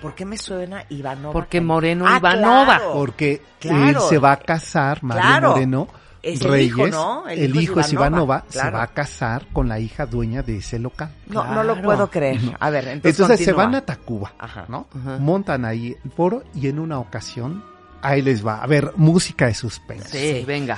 ¿Por 0.00 0.14
qué 0.14 0.24
me 0.24 0.38
suena 0.38 0.84
Ivanova? 0.88 1.32
Porque 1.32 1.60
Moreno 1.60 2.06
Ah, 2.08 2.16
Ivanova. 2.18 2.76
claro. 2.78 2.92
Porque 2.94 3.42
Claro. 3.58 3.88
él 3.88 3.96
se 4.08 4.18
va 4.18 4.32
a 4.32 4.36
casar, 4.38 5.02
Mario 5.02 5.22
Claro. 5.22 5.50
Moreno 5.50 5.88
Es 6.22 6.40
el 6.42 6.50
Reyes, 6.50 6.66
hijo, 6.68 6.86
¿no? 6.88 7.28
El 7.28 7.38
el, 7.38 7.50
hijo 7.50 7.58
es 7.58 7.64
hijo 7.64 7.80
es 7.80 7.92
Ivanova, 7.94 8.16
Ivanova, 8.22 8.44
se 8.50 8.70
va 8.70 8.82
a 8.82 8.86
casar 8.88 9.46
con 9.52 9.68
la 9.68 9.78
hija 9.80 10.04
dueña 10.06 10.42
de 10.42 10.56
ese 10.58 10.78
local. 10.78 11.10
No, 11.28 11.44
no 11.44 11.62
lo 11.62 11.80
puedo 11.80 12.10
creer. 12.10 12.40
A 12.60 12.68
ver, 12.70 12.88
entonces, 12.88 13.20
Entonces 13.20 13.44
se 13.44 13.52
van 13.52 13.74
a 13.74 13.80
Tacuba, 13.80 14.32
Ajá. 14.38 14.66
¿no? 14.68 14.86
Ajá. 14.94 15.16
Montan 15.18 15.64
ahí 15.64 15.96
el 16.04 16.10
foro 16.10 16.44
y 16.54 16.68
en 16.68 16.78
una 16.78 16.98
ocasión, 16.98 17.64
ahí 18.02 18.20
les 18.22 18.46
va. 18.46 18.62
A 18.62 18.66
ver, 18.66 18.92
música 18.96 19.46
de 19.46 19.54
suspense. 19.54 20.38
Sí, 20.40 20.44
venga. 20.44 20.76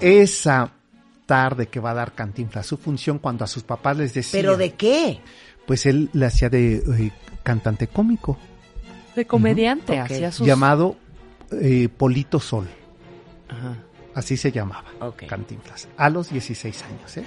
Esa 0.00 0.70
tarde 1.26 1.68
que 1.68 1.78
va 1.80 1.90
a 1.92 1.94
dar 1.94 2.12
Cantinflas 2.12 2.66
su 2.66 2.76
función 2.76 3.18
cuando 3.18 3.44
a 3.44 3.46
sus 3.46 3.62
papás 3.62 3.96
les 3.96 4.12
decía... 4.14 4.40
¿Pero 4.40 4.56
de 4.56 4.72
qué? 4.74 5.20
Pues 5.70 5.86
él 5.86 6.10
le 6.14 6.26
hacía 6.26 6.48
de 6.50 6.78
eh, 6.78 7.12
cantante 7.44 7.86
cómico, 7.86 8.36
De 9.14 9.24
comediante, 9.24 10.00
hacía 10.00 10.32
sus... 10.32 10.44
llamado 10.44 10.96
eh, 11.52 11.88
Polito 11.96 12.40
Sol. 12.40 12.66
Ajá, 13.48 13.76
Así 14.12 14.36
se 14.36 14.50
llamaba. 14.50 14.86
Cantinflas. 15.28 15.86
A 15.96 16.10
los 16.10 16.30
16 16.30 16.82
años, 16.82 17.16
¿eh? 17.18 17.24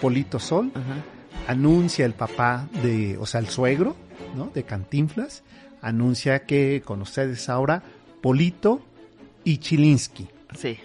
Polito 0.00 0.38
Sol 0.38 0.72
ajá. 0.74 1.52
anuncia 1.52 2.06
el 2.06 2.14
papá 2.14 2.66
de, 2.82 3.18
o 3.18 3.26
sea, 3.26 3.40
el 3.40 3.48
suegro, 3.48 3.94
¿no? 4.34 4.46
De 4.54 4.62
Cantinflas, 4.62 5.42
anuncia 5.82 6.46
que 6.46 6.80
con 6.82 7.02
ustedes 7.02 7.50
ahora 7.50 7.82
Polito 8.22 8.80
y 9.44 9.58
Chilinsky, 9.58 10.28
Sí. 10.58 10.78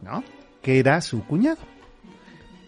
¿no? 0.00 0.22
Que 0.62 0.78
era 0.78 1.00
su 1.00 1.24
cuñado. 1.24 1.58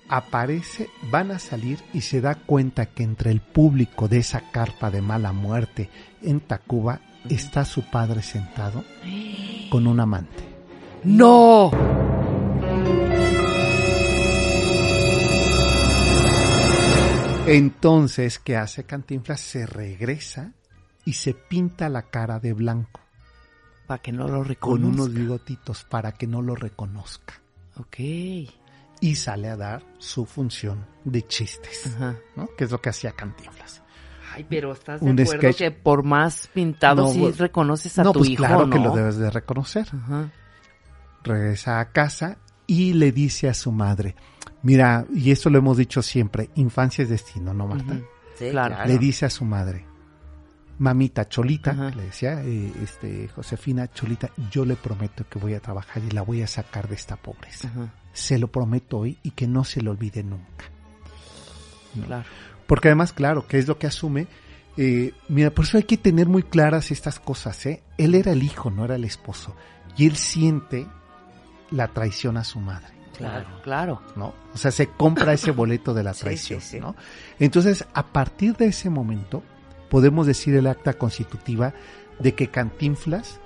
Aparece, 0.08 0.90
van 1.10 1.30
a 1.30 1.38
salir 1.38 1.78
y 1.92 2.02
se 2.02 2.20
da 2.20 2.34
cuenta 2.34 2.86
que 2.86 3.02
entre 3.02 3.30
el 3.30 3.40
público 3.40 4.06
de 4.06 4.18
esa 4.18 4.50
carpa 4.50 4.90
de 4.90 5.00
mala 5.00 5.32
muerte 5.32 5.90
en 6.22 6.40
Tacuba 6.40 7.00
está 7.28 7.64
su 7.64 7.82
padre 7.90 8.22
sentado 8.22 8.84
con 9.70 9.86
un 9.86 10.00
amante. 10.00 10.44
¡No! 11.04 11.70
Entonces, 17.46 18.38
¿qué 18.38 18.56
hace 18.56 18.84
Cantinflas? 18.84 19.40
Se 19.40 19.66
regresa 19.66 20.52
y 21.04 21.12
se 21.14 21.34
pinta 21.34 21.90
la 21.90 22.02
cara 22.08 22.40
de 22.40 22.54
blanco 22.54 23.00
Para 23.86 24.00
que 24.00 24.12
no 24.12 24.26
lo 24.28 24.38
con 24.38 24.48
reconozca. 24.48 25.02
unos 25.02 25.12
bigotitos 25.12 25.84
para 25.84 26.12
que 26.12 26.26
no 26.26 26.40
lo 26.40 26.54
reconozca. 26.54 27.34
Ok. 27.76 27.96
Y 29.04 29.16
sale 29.16 29.48
a 29.50 29.56
dar 29.56 29.84
su 29.98 30.24
función 30.24 30.86
de 31.04 31.26
chistes, 31.26 31.92
Ajá. 31.94 32.16
¿no? 32.36 32.48
Que 32.56 32.64
es 32.64 32.70
lo 32.70 32.80
que 32.80 32.88
hacía 32.88 33.12
Cantinflas. 33.12 33.82
Ay, 34.32 34.46
pero 34.48 34.72
estás 34.72 35.00
de 35.00 35.06
Un 35.10 35.20
acuerdo 35.20 35.40
sketch. 35.40 35.58
que 35.58 35.70
por 35.70 36.02
más 36.04 36.48
pintado 36.54 37.02
No, 37.02 37.08
sí 37.12 37.20
pues- 37.20 37.38
reconoces 37.38 37.98
a 37.98 38.02
no, 38.04 38.12
tu 38.12 38.20
pues 38.20 38.30
hijo, 38.30 38.44
claro 38.44 38.66
¿no? 38.66 38.72
que 38.74 38.82
lo 38.82 38.96
debes 38.96 39.16
de 39.18 39.30
reconocer. 39.30 39.86
Ajá. 39.92 40.30
Regresa 41.22 41.80
a 41.80 41.90
casa 41.92 42.38
y 42.66 42.94
le 42.94 43.12
dice 43.12 43.48
a 43.48 43.54
su 43.54 43.72
madre, 43.72 44.14
mira, 44.62 45.04
y 45.14 45.30
esto 45.30 45.50
lo 45.50 45.58
hemos 45.58 45.76
dicho 45.76 46.02
siempre, 46.02 46.50
infancia 46.54 47.02
es 47.02 47.08
destino, 47.10 47.52
¿no, 47.54 47.66
Marta? 47.66 47.98
Sí, 48.36 48.50
Claro. 48.50 48.86
Le 48.86 48.98
dice 48.98 49.26
a 49.26 49.30
su 49.30 49.44
madre, 49.44 49.86
mamita 50.78 51.28
Cholita, 51.28 51.70
Ajá. 51.72 51.90
le 51.90 52.04
decía, 52.04 52.42
eh, 52.42 52.72
este, 52.82 53.28
Josefina 53.28 53.88
Cholita, 53.90 54.30
yo 54.50 54.64
le 54.64 54.76
prometo 54.76 55.26
que 55.28 55.38
voy 55.38 55.54
a 55.54 55.60
trabajar 55.60 56.02
y 56.02 56.10
la 56.10 56.22
voy 56.22 56.42
a 56.42 56.46
sacar 56.46 56.88
de 56.88 56.94
esta 56.96 57.16
pobreza. 57.16 57.68
Ajá. 57.68 57.92
Se 58.12 58.38
lo 58.38 58.48
prometo 58.48 58.98
hoy 58.98 59.18
y 59.22 59.30
que 59.32 59.46
no 59.46 59.64
se 59.64 59.80
lo 59.82 59.90
olvide 59.92 60.22
nunca. 60.22 60.64
Claro. 62.06 62.24
Porque 62.66 62.88
además, 62.88 63.12
claro, 63.12 63.46
que 63.46 63.58
es 63.58 63.68
lo 63.68 63.78
que 63.78 63.86
asume. 63.86 64.26
eh, 64.76 65.12
mira, 65.28 65.50
por 65.50 65.64
eso 65.64 65.76
hay 65.76 65.84
que 65.84 65.96
tener 65.96 66.26
muy 66.28 66.42
claras 66.42 66.90
estas 66.90 67.20
cosas, 67.20 67.64
¿eh? 67.66 67.82
Él 67.98 68.14
era 68.14 68.32
el 68.32 68.42
hijo, 68.42 68.70
no 68.70 68.84
era 68.84 68.96
el 68.96 69.04
esposo. 69.04 69.54
Y 69.96 70.06
él 70.06 70.16
siente 70.16 70.86
la 71.70 71.88
traición 71.88 72.36
a 72.36 72.44
su 72.44 72.58
madre. 72.60 72.88
Claro, 73.16 73.46
claro. 73.62 74.02
¿no? 74.16 74.34
O 74.52 74.56
sea, 74.58 74.72
se 74.72 74.88
compra 74.88 75.32
ese 75.32 75.50
boleto 75.52 75.94
de 75.94 76.02
la 76.02 76.14
Sí, 76.14 76.20
traición, 76.22 76.60
sí, 76.60 76.68
sí. 76.72 76.80
¿no? 76.80 76.96
Entonces, 77.38 77.84
a 77.94 78.06
partir 78.06 78.56
de 78.56 78.66
ese 78.66 78.90
momento, 78.90 79.44
podemos 79.90 80.26
decir 80.26 80.54
el 80.56 80.66
acta 80.66 80.94
constitutiva 80.94 81.72
de 82.18 82.34
que 82.34 82.48
Cantinflas 82.48 83.40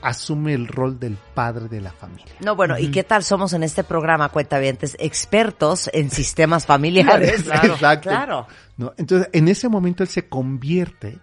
asume 0.00 0.54
el 0.54 0.68
rol 0.68 1.00
del 1.00 1.16
padre 1.34 1.68
de 1.68 1.80
la 1.80 1.90
familia. 1.90 2.32
No, 2.40 2.54
bueno, 2.54 2.78
¿y 2.78 2.90
qué 2.90 3.02
tal 3.02 3.24
somos 3.24 3.52
en 3.52 3.64
este 3.64 3.82
programa, 3.82 4.28
cuentavientes, 4.28 4.96
expertos 5.00 5.90
en 5.92 6.10
sistemas 6.10 6.66
familiares? 6.66 7.42
Claro. 7.48 7.72
Exacto. 7.74 8.08
Claro. 8.08 8.46
¿no? 8.76 8.92
Entonces, 8.96 9.28
en 9.32 9.48
ese 9.48 9.68
momento 9.68 10.02
él 10.04 10.08
se 10.08 10.28
convierte 10.28 11.18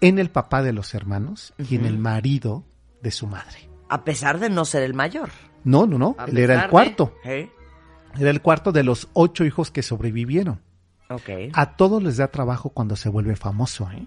en 0.00 0.18
el 0.18 0.30
papá 0.30 0.62
de 0.62 0.72
los 0.72 0.92
hermanos 0.94 1.52
y 1.58 1.76
en 1.76 1.84
el 1.84 1.98
marido 1.98 2.64
de 3.02 3.10
su 3.12 3.26
madre. 3.26 3.68
A 3.88 4.02
pesar 4.04 4.38
de 4.40 4.50
no 4.50 4.64
ser 4.64 4.82
el 4.82 4.94
mayor. 4.94 5.30
No, 5.62 5.86
no, 5.86 5.98
no, 5.98 6.16
A 6.18 6.24
él 6.24 6.38
era 6.38 6.54
el 6.54 6.60
de- 6.62 6.68
cuarto. 6.68 7.14
¿Eh? 7.24 7.50
Era 8.18 8.30
el 8.30 8.40
cuarto 8.42 8.72
de 8.72 8.82
los 8.82 9.08
ocho 9.12 9.44
hijos 9.44 9.70
que 9.70 9.82
sobrevivieron. 9.82 10.60
Ok. 11.10 11.28
A 11.52 11.76
todos 11.76 12.02
les 12.02 12.16
da 12.16 12.28
trabajo 12.28 12.70
cuando 12.70 12.96
se 12.96 13.08
vuelve 13.08 13.36
famoso, 13.36 13.90
¿eh? 13.90 14.06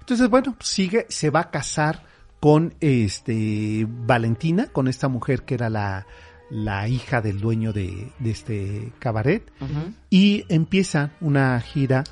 Entonces, 0.00 0.28
bueno, 0.28 0.56
sigue, 0.60 1.06
se 1.10 1.30
va 1.30 1.40
a 1.40 1.50
casar 1.50 2.02
con 2.40 2.74
este 2.80 3.86
Valentina, 3.88 4.68
con 4.72 4.88
esta 4.88 5.08
mujer 5.08 5.44
que 5.44 5.54
era 5.54 5.68
la, 5.68 6.06
la 6.50 6.88
hija 6.88 7.20
del 7.20 7.40
dueño 7.40 7.72
de, 7.72 8.10
de 8.18 8.30
este 8.30 8.92
cabaret, 8.98 9.50
y 10.10 10.44
empieza 10.48 11.10
una 11.20 11.60
gira, 11.60 12.04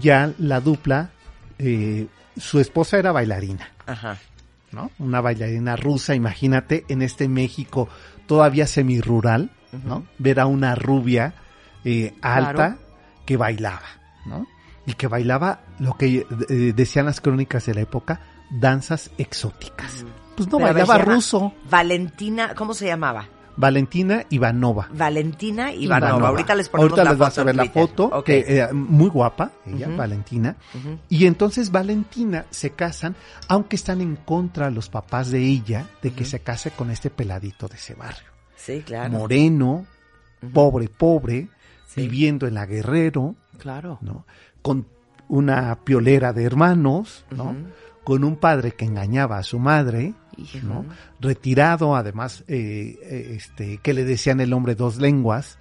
ya 0.00 0.32
la 0.38 0.60
dupla, 0.60 1.10
eh, 1.58 2.06
su 2.36 2.60
esposa 2.60 2.98
era 2.98 3.12
bailarina, 3.12 3.70
Ajá. 3.86 4.18
¿no? 4.72 4.90
Una 4.98 5.22
bailarina 5.22 5.76
rusa, 5.76 6.14
imagínate, 6.14 6.84
en 6.88 7.00
este 7.00 7.28
México 7.28 7.88
todavía 8.26 8.66
semirural, 8.66 9.50
¿no? 9.84 10.06
Ver 10.18 10.40
a 10.40 10.46
una 10.46 10.74
rubia 10.74 11.34
eh, 11.86 12.14
alta 12.20 12.52
Claro. 12.52 12.76
que 13.24 13.36
bailaba, 13.36 13.82
¿no? 14.26 14.46
Y 14.86 14.94
que 14.94 15.06
bailaba 15.06 15.60
lo 15.78 15.96
que 15.96 16.26
eh, 16.48 16.72
decían 16.74 17.06
las 17.06 17.20
crónicas 17.20 17.64
de 17.66 17.74
la 17.74 17.80
época, 17.80 18.20
danzas 18.50 19.10
exóticas. 19.18 20.04
Pues 20.36 20.48
no, 20.50 20.58
Pero 20.58 20.74
bailaba 20.74 20.98
ruso. 20.98 21.54
Valentina, 21.70 22.54
¿cómo 22.54 22.74
se 22.74 22.86
llamaba? 22.86 23.28
Valentina 23.56 24.22
Ivanova. 24.28 24.86
Valentina 24.92 25.72
Ivanova. 25.72 26.08
Ivanova. 26.10 26.28
Ahorita 26.28 26.54
les 26.54 26.68
ponemos 26.68 26.90
Ahorita 26.90 27.04
la 27.04 27.10
les 27.12 27.18
vas 27.18 27.30
foto 27.30 27.40
a 27.40 27.44
ver 27.44 27.56
la 27.56 27.64
foto, 27.64 28.22
que 28.24 28.44
eh, 28.46 28.72
muy 28.72 29.08
guapa, 29.08 29.52
ella. 29.64 29.88
Valentina. 29.88 30.56
Y 31.08 31.24
entonces 31.26 31.70
Valentina 31.72 32.44
se 32.50 32.70
casan, 32.72 33.16
aunque 33.48 33.76
están 33.76 34.02
en 34.02 34.16
contra 34.16 34.70
los 34.70 34.90
papás 34.90 35.30
de 35.30 35.38
ella 35.42 35.86
de 36.02 36.12
que 36.12 36.26
se 36.26 36.40
case 36.40 36.70
con 36.72 36.90
este 36.90 37.08
peladito 37.08 37.66
de 37.66 37.76
ese 37.76 37.94
barrio. 37.94 38.28
Sí, 38.56 38.82
claro. 38.84 39.10
Moreno, 39.10 39.86
pobre, 40.52 40.88
pobre, 40.88 41.48
Sí. 41.96 42.02
viviendo 42.02 42.46
en 42.46 42.54
la 42.54 42.66
Guerrero, 42.66 43.34
Claro. 43.58 43.98
¿no? 44.02 44.24
Con 44.62 44.86
una 45.28 45.74
piolera 45.84 46.32
de 46.32 46.44
hermanos, 46.44 47.24
¿no? 47.30 47.56
Con 48.04 48.22
un 48.22 48.36
padre 48.36 48.70
que 48.72 48.84
engañaba 48.84 49.38
a 49.38 49.42
su 49.42 49.58
madre, 49.58 50.14
Hijo. 50.36 50.58
¿no? 50.66 50.84
Retirado, 51.20 51.96
además, 51.96 52.44
eh, 52.46 52.96
eh, 53.02 53.32
este, 53.36 53.78
que 53.78 53.92
le 53.94 54.04
decían 54.04 54.38
el 54.40 54.52
hombre 54.52 54.74
dos 54.76 54.98
lenguas. 54.98 55.58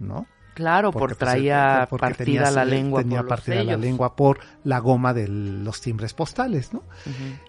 ¿no? 0.00 0.26
Claro, 0.54 0.90
Porque, 0.90 0.98
por 1.00 1.08
pues, 1.10 1.18
traía 1.18 1.86
porque 1.88 2.00
partida 2.08 2.24
tenía- 2.44 2.50
la 2.50 2.64
lengua 2.64 3.02
Tenía 3.02 3.22
por 3.22 3.30
los 3.30 3.48
la 3.48 3.76
lengua 3.76 4.16
por 4.16 4.38
la 4.64 4.78
goma 4.80 5.14
de 5.14 5.28
los 5.28 5.80
timbres 5.80 6.12
postales, 6.12 6.74
¿no? 6.74 6.82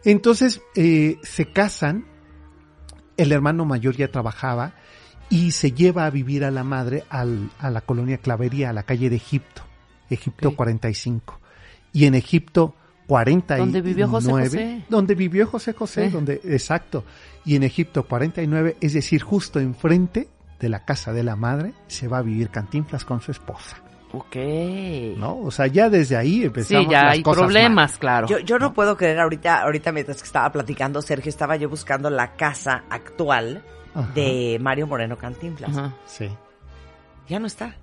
Entonces 0.06 0.62
eh, 0.76 1.18
se 1.24 1.52
casan, 1.52 2.06
el 3.18 3.32
hermano 3.32 3.66
mayor 3.66 3.96
ya 3.98 4.10
trabajaba 4.10 4.76
y 5.34 5.52
se 5.52 5.72
lleva 5.72 6.06
a 6.06 6.10
vivir 6.12 6.44
a 6.46 6.52
la 6.52 6.64
madre 6.64 7.04
al- 7.10 7.50
a 7.60 7.70
la 7.72 7.82
colonia 7.82 8.18
Clavería, 8.20 8.70
a 8.70 8.74
la 8.74 8.84
calle 8.84 9.10
de 9.10 9.16
Egipto, 9.16 9.64
Egipto 10.10 10.50
Ok. 10.50 10.56
45. 10.56 11.40
Y 11.92 12.06
en 12.06 12.16
Egipto 12.16 12.76
49, 13.08 13.60
Donde 13.66 13.82
vivió 13.82 14.08
José 14.08 14.32
José. 14.32 14.86
donde 14.90 15.16
vivió 15.16 15.48
José 15.48 15.74
José, 15.74 16.06
Sí. 16.06 16.12
donde 16.12 16.40
exacto. 16.46 17.04
Y 17.46 17.56
en 17.56 17.64
Egipto 17.64 18.04
49, 18.08 18.78
es 18.80 18.94
decir, 18.94 19.22
justo 19.22 19.60
enfrente 19.60 20.28
de 20.60 20.70
la 20.70 20.86
casa 20.86 21.12
de 21.14 21.24
la 21.24 21.36
madre, 21.36 21.74
se 21.88 22.08
va 22.08 22.20
a 22.20 22.22
vivir 22.22 22.50
Cantinflas 22.50 23.04
con 23.04 23.20
su 23.20 23.32
esposa, 23.32 23.78
Ok. 24.14 24.36
¿no? 25.18 25.40
O 25.40 25.52
sea, 25.52 25.68
ya 25.68 25.90
desde 25.90 26.16
ahí 26.16 26.44
empezamos 26.44 26.86
Sí, 26.86 26.92
ya 26.92 27.04
las 27.04 27.14
hay 27.14 27.24
cosas 27.24 27.42
mal. 27.42 27.46
problemas, 27.48 27.98
claro. 27.98 28.28
Yo, 28.28 28.40
yo 28.40 28.58
no, 28.60 28.74
puedo 28.74 28.96
creer, 28.96 29.20
ahorita, 29.20 29.62
ahorita 29.64 29.92
mientras 29.92 30.18
que 30.22 30.26
estaba 30.28 30.52
platicando, 30.52 31.02
Sergio, 31.02 31.30
estaba 31.30 31.56
yo 31.58 31.68
buscando 31.70 32.10
la 32.10 32.34
casa 32.36 32.84
actual 32.90 33.64
Ajá. 33.96 34.12
de 34.14 34.58
Mario 34.62 34.88
Moreno 34.88 35.18
Cantinflas. 35.18 35.76
Ajá. 35.78 35.94
Sí. 36.06 36.30
Ya 37.28 37.40
no 37.40 37.48
está. 37.48 37.76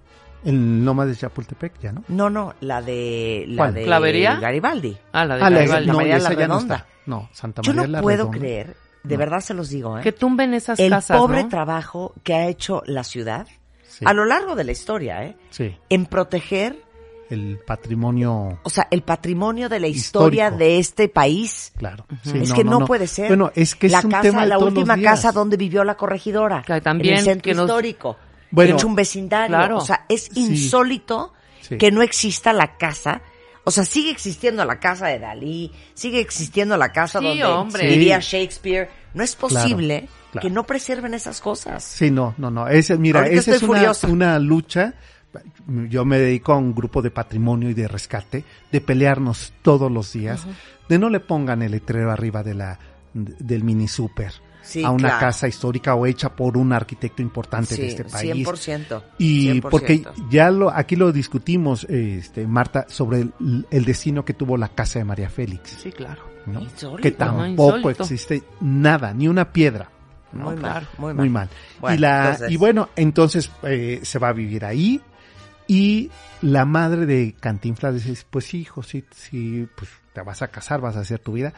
El 0.44 0.84
Loma 0.84 1.04
de 1.04 1.14
Chapultepec, 1.14 1.78
ya, 1.80 1.92
¿no? 1.92 2.02
No, 2.08 2.30
no, 2.30 2.54
la 2.60 2.80
de 2.80 3.44
la 3.48 3.56
¿Cuál? 3.64 3.74
de 3.74 3.84
¿Clavería? 3.84 4.36
Garibaldi. 4.40 4.96
Ah, 5.12 5.24
la 5.26 5.36
de 5.36 5.42
Ah, 5.42 5.50
la- 5.50 5.56
Garibaldi. 5.58 5.86
no, 5.88 5.94
María 5.94 6.16
esa 6.16 6.24
la 6.30 6.34
no 6.34 6.40
Redonda. 6.40 6.74
está. 6.76 6.86
No, 7.06 7.28
Santa 7.32 7.62
Yo 7.62 7.72
María 7.74 7.86
no 7.86 7.92
la 7.92 8.02
puedo 8.02 8.16
Redonda. 8.24 8.38
creer, 8.38 8.76
de 9.02 9.14
No. 9.14 9.18
verdad 9.18 9.40
se 9.40 9.52
los 9.54 9.68
digo, 9.68 9.98
¿eh? 9.98 10.02
Que 10.02 10.12
tumben 10.12 10.54
esas 10.54 10.78
el 10.80 10.90
casas, 10.90 11.18
pobre 11.18 11.42
¿no? 11.42 11.48
trabajo 11.50 12.14
que 12.24 12.34
ha 12.34 12.46
hecho 12.46 12.82
la 12.86 13.04
ciudad 13.04 13.46
Sí. 13.82 14.04
a 14.06 14.14
lo 14.14 14.24
largo 14.24 14.54
de 14.56 14.64
la 14.64 14.72
historia, 14.72 15.24
¿eh? 15.24 15.36
Sí. 15.50 15.76
En 15.90 16.06
proteger 16.06 16.82
el 17.30 17.58
patrimonio, 17.66 18.58
O 18.62 18.70
sea, 18.70 18.88
el 18.90 19.02
patrimonio 19.02 19.68
de 19.68 19.80
la 19.80 19.86
historia 19.86 20.44
Histórico. 20.46 20.58
de 20.64 20.78
este 20.78 21.08
país. 21.08 21.72
claro. 21.76 22.04
Sí, 22.24 22.38
es 22.42 22.52
que 22.52 22.64
no, 22.64 22.84
puede 22.84 23.06
ser. 23.06 23.28
Bueno, 23.28 23.50
es 23.54 23.74
que 23.74 23.86
es 23.86 23.92
la 23.92 24.00
un 24.00 24.10
casa, 24.10 24.22
tema 24.22 24.42
de 24.42 24.48
la 24.48 24.54
todos 24.56 24.72
los 24.72 24.78
última 24.78 24.96
días. 24.96 25.12
casa 25.14 25.32
donde 25.32 25.56
vivió 25.56 25.84
la 25.84 25.96
corregidora. 25.96 26.62
Que 26.66 26.80
también, 26.80 27.14
en 27.14 27.18
el 27.20 27.24
centro 27.24 27.42
que 27.42 27.54
nos- 27.54 27.66
histórico. 27.66 28.16
Bueno, 28.50 28.76
es 28.76 28.84
un 28.84 28.94
vecindario. 28.96 29.56
claro. 29.56 29.76
O 29.78 29.80
sea, 29.80 30.04
es 30.08 30.28
insólito 30.36 31.32
Sí. 31.60 31.78
que 31.78 31.90
no 31.92 32.02
exista 32.02 32.52
la 32.52 32.76
casa. 32.76 33.22
O 33.64 33.70
sea, 33.70 33.84
sigue 33.84 34.10
existiendo 34.10 34.64
la 34.64 34.80
casa 34.80 35.06
de 35.06 35.18
Dalí, 35.18 35.70
sigue 35.94 36.18
existiendo 36.20 36.76
la 36.76 36.90
casa 36.90 37.20
Sí, 37.20 37.26
donde 37.26 37.44
hombre. 37.44 37.86
vivía 37.88 38.20
Sí. 38.20 38.36
Shakespeare. 38.38 38.88
No 39.14 39.22
es 39.22 39.36
posible 39.36 40.08
claro. 40.32 40.48
que 40.48 40.52
no 40.52 40.64
preserven 40.64 41.14
esas 41.14 41.40
cosas. 41.40 41.84
Sí, 41.84 42.10
no, 42.10 42.34
no, 42.38 42.50
no. 42.50 42.66
Ese, 42.68 42.96
mira, 42.96 43.20
Ahorita 43.20 43.40
esa 43.40 43.54
es 43.56 43.62
una 44.04 44.38
lucha. 44.38 44.94
Yo 45.88 46.04
me 46.04 46.18
dedico 46.18 46.52
a 46.52 46.56
un 46.56 46.74
grupo 46.74 47.02
de 47.02 47.10
patrimonio 47.10 47.70
y 47.70 47.74
de 47.74 47.86
rescate, 47.86 48.44
de 48.72 48.80
pelearnos 48.80 49.52
todos 49.62 49.90
los 49.90 50.12
días, 50.12 50.46
de 50.88 50.98
no 50.98 51.08
le 51.08 51.20
pongan 51.20 51.62
el 51.62 51.70
letrero 51.72 52.10
arriba 52.10 52.42
de 52.42 52.54
la 52.54 52.78
del 53.14 53.64
mini 53.64 53.88
super 53.88 54.32
Sí, 54.62 54.84
a 54.84 54.90
una 54.90 55.08
claro. 55.08 55.20
casa 55.20 55.48
histórica 55.48 55.94
o 55.94 56.04
hecha 56.06 56.28
por 56.36 56.56
un 56.58 56.72
arquitecto 56.72 57.22
importante 57.22 57.74
Sí, 57.74 57.80
de 57.82 57.88
este 57.88 58.04
país. 58.04 58.34
100%. 58.46 59.02
Y 59.18 59.48
100%. 59.54 59.60
porque 59.70 60.04
ya 60.30 60.50
lo 60.50 60.70
aquí 60.70 60.96
lo 60.96 61.10
discutimos, 61.12 61.84
este 61.84 62.46
Marta, 62.46 62.84
sobre 62.88 63.20
el, 63.22 63.66
el 63.70 63.84
destino 63.84 64.24
que 64.24 64.34
tuvo 64.34 64.56
la 64.58 64.68
casa 64.68 64.98
de 64.98 65.06
María 65.06 65.30
Félix, 65.30 65.70
Sí, 65.82 65.90
claro. 65.90 66.22
¿no? 66.46 66.60
Insólito. 66.60 67.02
que 67.02 67.10
tampoco 67.12 67.78
insólito. 67.78 68.02
existe 68.02 68.42
nada, 68.60 69.14
ni 69.14 69.28
una 69.28 69.50
piedra. 69.52 69.88
¿no? 70.32 70.44
Muy 70.50 70.56
mal, 70.56 70.86
muy 70.98 71.06
mal. 71.14 71.16
muy 71.16 71.28
mal. 71.30 71.48
Bueno, 71.80 71.96
y, 71.96 71.98
la, 71.98 72.24
entonces- 72.26 72.50
y 72.52 72.56
bueno, 72.58 72.88
entonces 72.96 73.50
eh, 73.62 74.00
se 74.02 74.18
va 74.18 74.28
a 74.28 74.32
vivir 74.32 74.64
ahí 74.64 75.00
y 75.70 76.10
la 76.42 76.64
madre 76.64 77.06
de 77.06 77.32
Cantinflas 77.38 77.94
dice, 77.94 78.26
pues 78.28 78.46
sí, 78.46 78.62
hijo, 78.62 78.82
sí, 78.82 79.04
sí, 79.12 79.68
pues 79.76 79.88
te 80.12 80.20
vas 80.20 80.42
a 80.42 80.48
casar, 80.48 80.80
vas 80.80 80.96
a 80.96 81.00
hacer 81.00 81.20
tu 81.20 81.34
vida, 81.34 81.54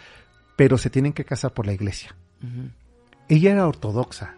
pero 0.54 0.76
se 0.76 0.90
tienen 0.90 1.14
que 1.14 1.25
casar 1.25 1.54
por 1.54 1.64
la 1.64 1.73
iglesia. 1.73 2.14
Ella 3.26 3.52
era 3.52 3.66
ortodoxa, 3.66 4.35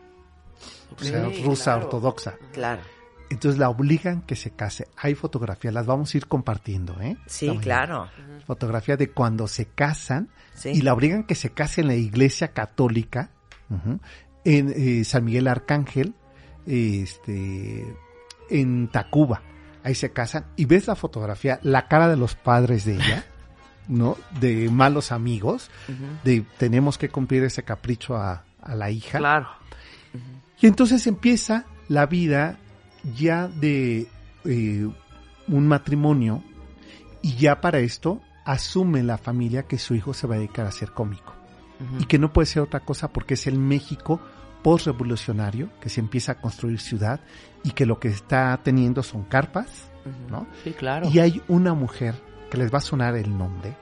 o 0.97 1.03
sea, 1.03 1.29
rusa 1.45 1.73
claro. 1.73 1.85
ortodoxa. 1.87 2.35
Claro. 2.53 2.83
Entonces 3.31 3.59
la 3.59 3.69
obligan 3.69 4.23
que 4.23 4.37
se 4.37 4.53
case. 4.53 4.87
Hay 4.97 5.17
fotografías, 5.17 5.75
las 5.75 5.87
vamos 5.87 6.15
a 6.15 6.19
ir 6.19 6.29
compartiendo, 6.29 7.01
¿eh? 7.01 7.17
Sí, 7.27 7.49
claro. 7.61 8.09
Fotografía 8.47 8.97
de 8.97 9.11
cuando 9.11 9.49
se 9.49 9.67
casan 9.67 10.29
Sí. 10.55 10.69
y 10.69 10.83
la 10.83 10.95
obligan 10.95 11.25
que 11.25 11.35
se 11.35 11.51
case 11.51 11.81
en 11.81 11.89
la 11.89 11.97
iglesia 11.97 12.53
católica, 12.53 13.31
en 14.45 14.73
eh, 14.77 15.03
San 15.05 15.25
Miguel 15.25 15.49
Arcángel, 15.49 16.15
este, 16.65 17.85
en 18.51 18.87
Tacuba. 18.87 19.43
Ahí 19.85 19.95
se 19.95 20.11
casan 20.11 20.47
y 20.57 20.65
ves 20.65 20.89
la 20.89 20.97
fotografía, 20.97 21.61
la 21.63 21.87
cara 21.87 22.09
de 22.09 22.17
los 22.17 22.35
padres 22.35 22.85
de 22.85 22.95
ella, 22.95 23.25
¿no? 23.89 24.17
De 24.41 24.69
malos 24.71 25.13
amigos, 25.13 25.71
de 26.25 26.45
tenemos 26.59 26.99
que 26.99 27.11
cumplir 27.11 27.45
ese 27.45 27.63
capricho 27.63 28.17
a, 28.17 28.45
a 28.61 28.75
la 28.75 28.91
hija. 28.91 29.19
Claro. 29.19 29.49
Y 30.61 30.67
entonces 30.67 31.07
empieza 31.07 31.67
la 31.89 32.07
vida 32.07 32.59
ya 33.17 33.49
de 33.49 34.09
eh, 34.45 34.89
un 35.49 35.69
matrimonio 35.69 36.43
y 37.23 37.37
ya 37.37 37.61
para 37.61 37.79
esto 37.79 38.21
asume 38.45 39.03
la 39.03 39.19
familia 39.19 39.65
que 39.65 39.79
su 39.79 39.95
hijo 39.95 40.15
se 40.15 40.27
va 40.27 40.35
a 40.35 40.39
dedicar 40.39 40.67
a 40.67 40.73
ser 40.73 40.93
cómico 40.93 41.35
y 41.99 42.05
que 42.05 42.19
no 42.19 42.33
puede 42.33 42.47
ser 42.47 42.63
otra 42.63 42.81
cosa 42.81 43.09
porque 43.09 43.35
es 43.35 43.47
el 43.47 43.59
México 43.59 44.21
postrevolucionario 44.65 45.69
que 45.81 45.89
se 45.91 46.01
empieza 46.01 46.33
a 46.33 46.35
construir 46.41 46.81
ciudad 46.81 47.21
y 47.63 47.71
que 47.73 47.87
lo 47.87 48.01
que 48.01 48.09
está 48.09 48.59
teniendo 48.65 49.03
son 49.03 49.23
carpas, 49.25 49.91
¿no? 50.31 50.47
Sí, 50.65 50.73
claro. 50.73 51.09
Y 51.13 51.19
hay 51.21 51.41
una 51.49 51.75
mujer 51.75 52.15
que 52.51 52.57
les 52.59 52.73
va 52.73 52.79
a 52.79 52.81
sonar 52.81 53.15
el 53.17 53.37
nombre, 53.37 53.77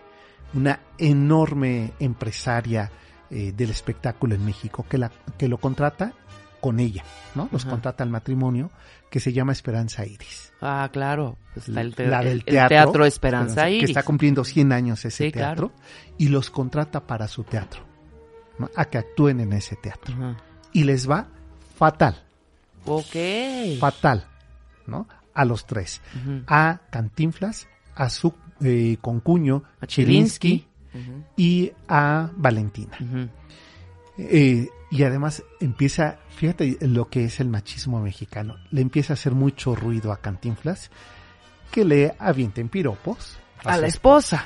una 0.55 0.81
enorme 0.99 1.93
empresaria 2.01 2.91
eh, 3.31 3.53
del 3.57 3.71
espectáculo 3.71 4.35
en 4.35 4.45
México 4.45 4.85
que, 4.89 4.99
la, 4.99 5.11
que 5.39 5.49
lo 5.49 5.57
contrata 5.59 6.13
con 6.61 6.78
ella, 6.80 7.04
¿no? 7.35 7.49
Los 7.52 7.63
Ajá. 7.63 7.71
contrata 7.71 8.04
al 8.04 8.11
matrimonio 8.11 8.71
que 9.11 9.21
se 9.21 9.33
llama 9.33 9.52
Esperanza 9.52 10.04
Iris. 10.04 10.52
Ah, 10.61 10.89
claro. 10.93 11.37
Pues 11.54 11.69
está 11.69 11.80
el, 11.80 11.95
te- 11.95 12.06
la 12.06 12.21
el- 12.21 12.25
del 12.25 12.39
el 12.39 12.69
teatro, 12.69 13.04
Esperanza 13.04 13.65
que 13.67 13.71
Iris. 13.73 13.91
está 13.91 14.02
cumpliendo 14.02 14.45
100 14.45 14.73
años 14.73 15.04
ese 15.04 15.26
Sí, 15.26 15.33
teatro 15.33 15.69
claro. 15.71 15.83
y 16.19 16.28
los 16.28 16.50
contrata 16.50 17.06
para 17.06 17.28
su 17.28 17.45
teatro, 17.45 17.83
¿no? 18.59 18.69
a 18.76 18.85
que 18.87 18.99
actúen 18.99 19.41
en 19.41 19.52
ese 19.52 19.76
teatro. 19.76 20.15
Ajá. 20.15 20.37
Y 20.73 20.85
les 20.85 21.08
va 21.08 21.26
fatal, 21.76 22.23
Ok. 22.87 23.15
fatal, 23.80 24.26
¿no? 24.87 25.06
A 25.35 25.45
los 25.45 25.67
tres. 25.67 26.00
A 26.47 26.80
Cantinflas, 26.91 27.69
a 27.95 28.08
su 28.11 28.35
eh, 28.63 28.97
concuño 29.00 29.63
A 29.80 29.87
Chilinsky. 29.87 30.67
Y 31.37 31.73
a 31.89 32.30
Valentina. 32.37 32.99
Eh, 34.19 34.69
y 34.91 35.02
además 35.04 35.43
empieza, 35.58 36.19
fíjate 36.37 36.76
lo 36.82 37.08
que 37.08 37.25
es 37.25 37.41
el 37.41 37.49
machismo 37.49 37.99
mexicano, 38.00 38.56
le 38.71 38.82
empieza 38.82 39.13
a 39.13 39.15
hacer 39.15 39.32
mucho 39.32 39.75
ruido 39.75 40.13
a 40.13 40.19
Cantinflas 40.19 40.91
que 41.71 41.87
le 41.87 42.15
avienten 42.19 42.69
piropos 42.69 43.39
A 43.65 43.78
la 43.78 43.87
esposa. 43.87 44.45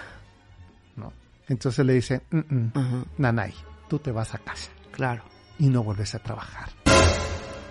¿no? 0.95 1.13
Entonces 1.49 1.85
le 1.85 1.95
dice, 1.95 2.23
"Mm, 2.31 2.39
mm. 2.39 3.05
Nanay, 3.19 3.53
tú 3.89 3.99
te 3.99 4.13
vas 4.13 4.33
a 4.35 4.39
casa 4.39 4.71
Claro. 4.93 5.25
Y 5.59 5.69
no 5.69 5.83
vuelves 5.83 6.15
a 6.15 6.19
trabajar. 6.19 6.69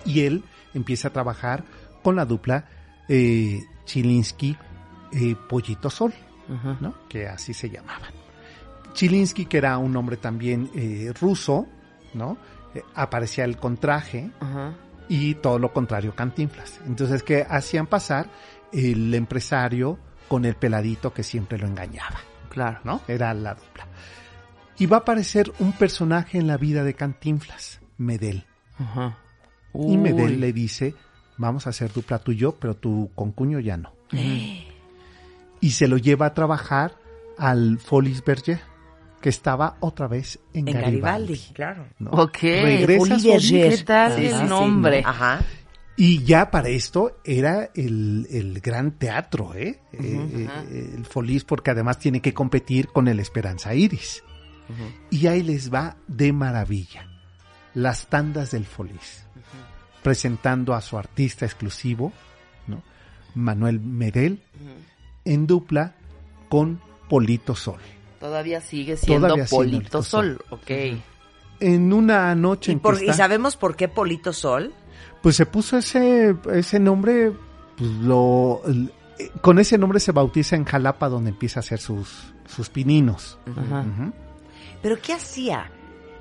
Y 0.04 0.22
él 0.22 0.44
empieza 0.74 1.08
a 1.08 1.12
trabajar 1.12 1.64
con 2.02 2.16
la 2.16 2.24
dupla 2.24 2.68
eh, 3.08 3.60
Chilinsky 3.84 4.56
eh, 5.12 5.36
Pollito 5.48 5.90
Sol. 5.90 6.12
¿no? 6.80 6.94
que 7.08 7.26
así 7.26 7.52
se 7.52 7.68
llamaban. 7.68 8.12
Chilinsky, 8.92 9.46
que 9.46 9.58
era 9.58 9.76
un 9.78 9.96
hombre 9.96 10.16
también 10.16 10.70
eh, 10.76 11.12
ruso, 11.20 11.66
¿no? 12.14 12.38
Aparecía 12.94 13.44
él 13.44 13.56
con 13.56 13.78
traje 13.78 14.30
Ajá. 14.38 14.74
y 15.08 15.34
todo 15.34 15.58
lo 15.58 15.72
contrario 15.72 16.14
Cantinflas. 16.14 16.80
Entonces, 16.86 17.24
que 17.24 17.44
hacían 17.48 17.88
pasar 17.88 18.30
el 18.72 19.12
empresario 19.12 19.98
con 20.28 20.44
el 20.44 20.54
peladito 20.54 21.12
que 21.12 21.22
siempre 21.22 21.58
lo 21.58 21.66
engañaba. 21.66 22.20
Claro. 22.48 22.80
¿no? 22.84 23.00
Era 23.08 23.34
la 23.34 23.54
dupla. 23.54 23.75
Y 24.78 24.86
va 24.86 24.98
a 24.98 25.00
aparecer 25.00 25.52
un 25.58 25.72
personaje 25.72 26.38
en 26.38 26.46
la 26.46 26.56
vida 26.56 26.84
de 26.84 26.94
Cantinflas, 26.94 27.80
Medel. 27.96 28.44
Ajá. 28.78 29.18
Y. 29.74 29.96
Medel 29.96 30.40
le 30.40 30.52
dice, 30.52 30.94
vamos 31.36 31.66
a 31.66 31.70
hacer 31.70 31.92
dupla 31.92 32.18
tú 32.18 32.32
y 32.32 32.36
yo, 32.36 32.52
pero 32.52 32.74
tu 32.76 33.10
concuño 33.14 33.60
ya 33.60 33.76
no. 33.76 33.92
Y 35.60 35.70
se 35.70 35.88
lo 35.88 35.96
lleva 35.96 36.26
a 36.26 36.34
trabajar 36.34 36.96
al 37.38 37.78
Folis 37.78 38.22
Berger, 38.24 38.60
que 39.20 39.30
estaba 39.30 39.76
otra 39.80 40.06
vez 40.06 40.38
en, 40.52 40.68
En 40.68 40.74
Garibaldi. 40.74 41.00
Garibaldi, 41.00 41.38
claro. 41.54 41.86
¿no? 41.98 42.10
Ok. 42.10 42.38
Regresa. 42.42 43.16
¿Qué 43.16 43.82
tal 43.84 44.12
el 44.22 44.34
sí. 44.34 44.44
nombre? 44.44 45.02
Ajá. 45.04 45.40
Y 45.96 46.22
ya 46.24 46.50
para 46.50 46.68
esto 46.68 47.16
era 47.24 47.70
el, 47.74 48.26
el 48.30 48.60
gran 48.60 48.92
teatro, 48.92 49.54
¿eh? 49.54 49.80
Eh, 49.92 50.48
eh, 50.70 50.90
el 50.94 51.06
Folis, 51.06 51.44
porque 51.44 51.70
además 51.70 51.98
tiene 51.98 52.20
que 52.20 52.34
competir 52.34 52.88
con 52.88 53.08
el 53.08 53.18
Esperanza 53.18 53.74
Iris. 53.74 54.22
Y 55.10 55.26
ahí 55.26 55.42
les 55.42 55.72
va 55.72 55.96
de 56.08 56.32
maravilla. 56.32 57.06
Las 57.74 58.06
tandas 58.06 58.50
del 58.50 58.64
Folis. 58.64 59.24
Presentando 60.02 60.74
a 60.74 60.80
su 60.80 60.96
artista 60.98 61.44
exclusivo, 61.44 62.12
¿no? 62.66 62.82
Manuel 63.34 63.80
Medel, 63.80 64.42
en 65.24 65.46
dupla 65.46 65.94
con 66.48 66.80
Polito 67.08 67.54
Sol. 67.54 67.80
Todavía 68.20 68.60
sigue 68.60 68.96
siendo 68.96 69.26
Todavía 69.28 69.46
Polito 69.50 70.02
Sol. 70.02 70.38
Sol. 70.48 70.58
Ok. 70.60 70.70
En 71.60 71.92
una 71.92 72.34
noche 72.34 72.70
¿Y, 72.70 72.74
en 72.74 72.78
que 72.78 72.82
por- 72.82 73.02
y 73.02 73.12
sabemos 73.12 73.56
por 73.56 73.76
qué 73.76 73.88
Polito 73.88 74.32
Sol? 74.32 74.72
Pues 75.22 75.36
se 75.36 75.46
puso 75.46 75.76
ese, 75.78 76.36
ese 76.52 76.78
nombre, 76.78 77.32
pues 77.76 77.90
lo, 77.90 78.62
el- 78.66 78.92
eh, 79.18 79.30
con 79.40 79.58
ese 79.58 79.76
nombre 79.78 79.98
se 79.98 80.12
bautiza 80.12 80.54
en 80.56 80.64
Jalapa 80.64 81.08
donde 81.08 81.30
empieza 81.30 81.58
a 81.58 81.62
hacer 81.62 81.78
sus, 81.80 82.32
sus 82.46 82.68
pininos. 82.68 83.38
Ajá. 83.56 83.84
¿Pero 84.86 85.02
qué 85.02 85.14
hacía? 85.14 85.68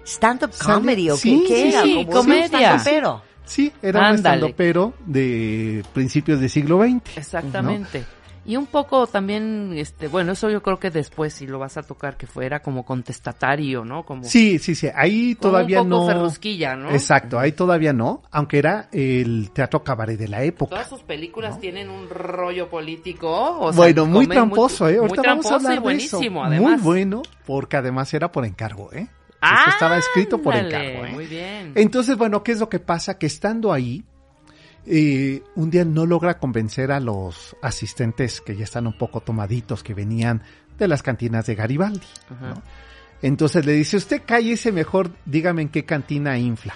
¿Stand-up 0.04 0.50
comedy 0.58 1.12
o 1.12 1.16
sí, 1.16 1.44
qué, 1.48 1.54
qué 1.54 1.62
sí, 1.62 1.68
era? 1.68 1.84
sí, 1.84 1.94
Como 2.08 2.12
comedia. 2.18 2.74
un 2.74 2.84
pero 2.84 3.22
Sí, 3.46 3.72
era 3.80 4.00
un 4.00 4.06
Ándale. 4.06 4.16
estandopero 4.38 4.94
de 5.06 5.86
principios 5.94 6.40
del 6.40 6.50
siglo 6.50 6.82
XX. 6.82 7.16
Exactamente. 7.16 8.04
Y 8.48 8.58
un 8.58 8.68
poco 8.68 9.08
también, 9.08 9.74
este, 9.76 10.08
bueno, 10.08 10.34
eso 10.34 10.50
yo 10.52 10.62
creo 10.62 10.78
que 10.80 10.92
después 10.92 11.34
si 11.34 11.48
lo 11.48 11.58
vas 11.58 11.78
a 11.78 11.84
tocar 11.84 12.16
que 12.16 12.28
fuera 12.28 12.60
como 12.62 12.86
contestatario, 12.86 13.84
¿no? 13.84 14.04
Como, 14.04 14.24
Sí, 14.24 14.60
sí, 14.60 14.76
sí, 14.76 14.88
ahí 14.94 15.34
todavía 15.36 15.82
un 15.82 15.90
poco 15.90 16.02
no. 16.04 16.08
ferrusquilla, 16.08 16.76
¿no? 16.76 16.92
Exacto, 16.92 17.40
ahí 17.40 17.54
todavía 17.54 17.92
no, 17.92 18.22
aunque 18.32 18.60
era 18.60 18.88
el 18.92 19.50
teatro 19.52 19.84
cabaret 19.84 20.18
de 20.20 20.28
la 20.28 20.44
época. 20.44 20.70
Todas 20.76 20.90
sus 20.90 21.02
películas 21.02 21.60
tienen 21.60 21.90
un 21.90 22.08
rollo 22.10 22.70
político, 22.70 23.30
o 23.60 23.74
sea, 23.74 23.78
bueno, 23.78 24.06
muy 24.06 24.26
comen 24.26 24.38
tramposo, 24.38 24.88
¿eh? 24.90 25.00
Muy 25.00 25.10
Ahorita 25.10 25.22
vamos 25.24 25.46
a 25.52 25.56
hablar 25.56 25.76
y 25.76 25.80
buenísimo, 25.80 26.20
de 26.22 26.28
eso. 26.28 26.42
además. 26.46 26.82
Muy 26.82 26.82
bueno, 26.84 27.22
porque 27.48 27.78
además 27.78 28.14
era 28.14 28.32
por 28.32 28.46
encargo, 28.46 28.94
¿eh? 28.94 29.08
Ah, 29.42 29.66
estaba 29.70 29.98
escrito 29.98 30.40
por 30.42 30.56
encargo, 30.56 31.06
¿eh? 31.06 31.12
Muy 31.14 31.26
bien. 31.26 31.72
Entonces, 31.76 32.18
bueno, 32.18 32.42
¿qué 32.44 32.52
es 32.52 32.60
lo 32.60 32.70
que 32.70 32.80
pasa? 32.80 33.18
Que 33.18 33.26
estando 33.28 33.72
ahí, 33.74 34.04
eh, 34.88 35.44
un 35.56 35.70
día 35.70 35.84
no 35.84 36.06
logra 36.06 36.38
convencer 36.38 36.92
a 36.92 37.00
los 37.00 37.56
asistentes 37.62 38.42
que 38.42 38.56
ya 38.56 38.64
están 38.64 38.88
un 38.88 38.98
poco 38.98 39.22
tomaditos, 39.22 39.84
que 39.84 39.94
venían 39.94 40.44
de 40.78 40.88
las 40.88 41.02
cantinas 41.02 41.46
de 41.46 41.56
Garibaldi. 41.56 42.08
¿no? 42.42 42.62
Entonces 43.22 43.66
le 43.66 43.74
dice, 43.74 43.98
usted 43.98 44.22
cállese 44.26 44.72
mejor, 44.72 45.12
dígame 45.26 45.64
en 45.64 45.70
qué 45.70 45.86
cantina 45.86 46.38
infla. 46.38 46.76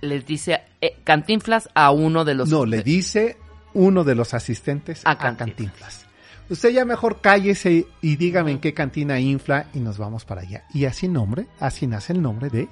Les 0.00 0.26
dice 0.26 0.60
eh, 0.80 0.96
Cantinflas 1.04 1.68
a 1.74 1.92
uno 1.92 2.24
de 2.24 2.34
los... 2.34 2.48
No, 2.48 2.66
le 2.66 2.82
dice 2.82 3.36
uno 3.72 4.02
de 4.02 4.16
los 4.16 4.34
asistentes 4.34 5.02
A 5.04 5.12
a, 5.12 5.18
Cantinflas. 5.18 5.56
Cantinflas. 5.56 6.06
Usted 6.50 6.70
ya 6.70 6.84
mejor 6.84 7.20
cállese 7.20 7.86
y 8.00 8.16
dígame 8.16 8.50
en 8.50 8.58
qué 8.58 8.74
cantina 8.74 9.20
infla 9.20 9.68
y 9.72 9.78
nos 9.78 9.96
vamos 9.98 10.24
para 10.24 10.40
allá. 10.42 10.64
Y 10.74 10.86
así 10.86 11.06
nombre, 11.06 11.46
así 11.60 11.86
nace 11.86 12.12
el 12.12 12.20
nombre 12.20 12.50
de 12.50 12.68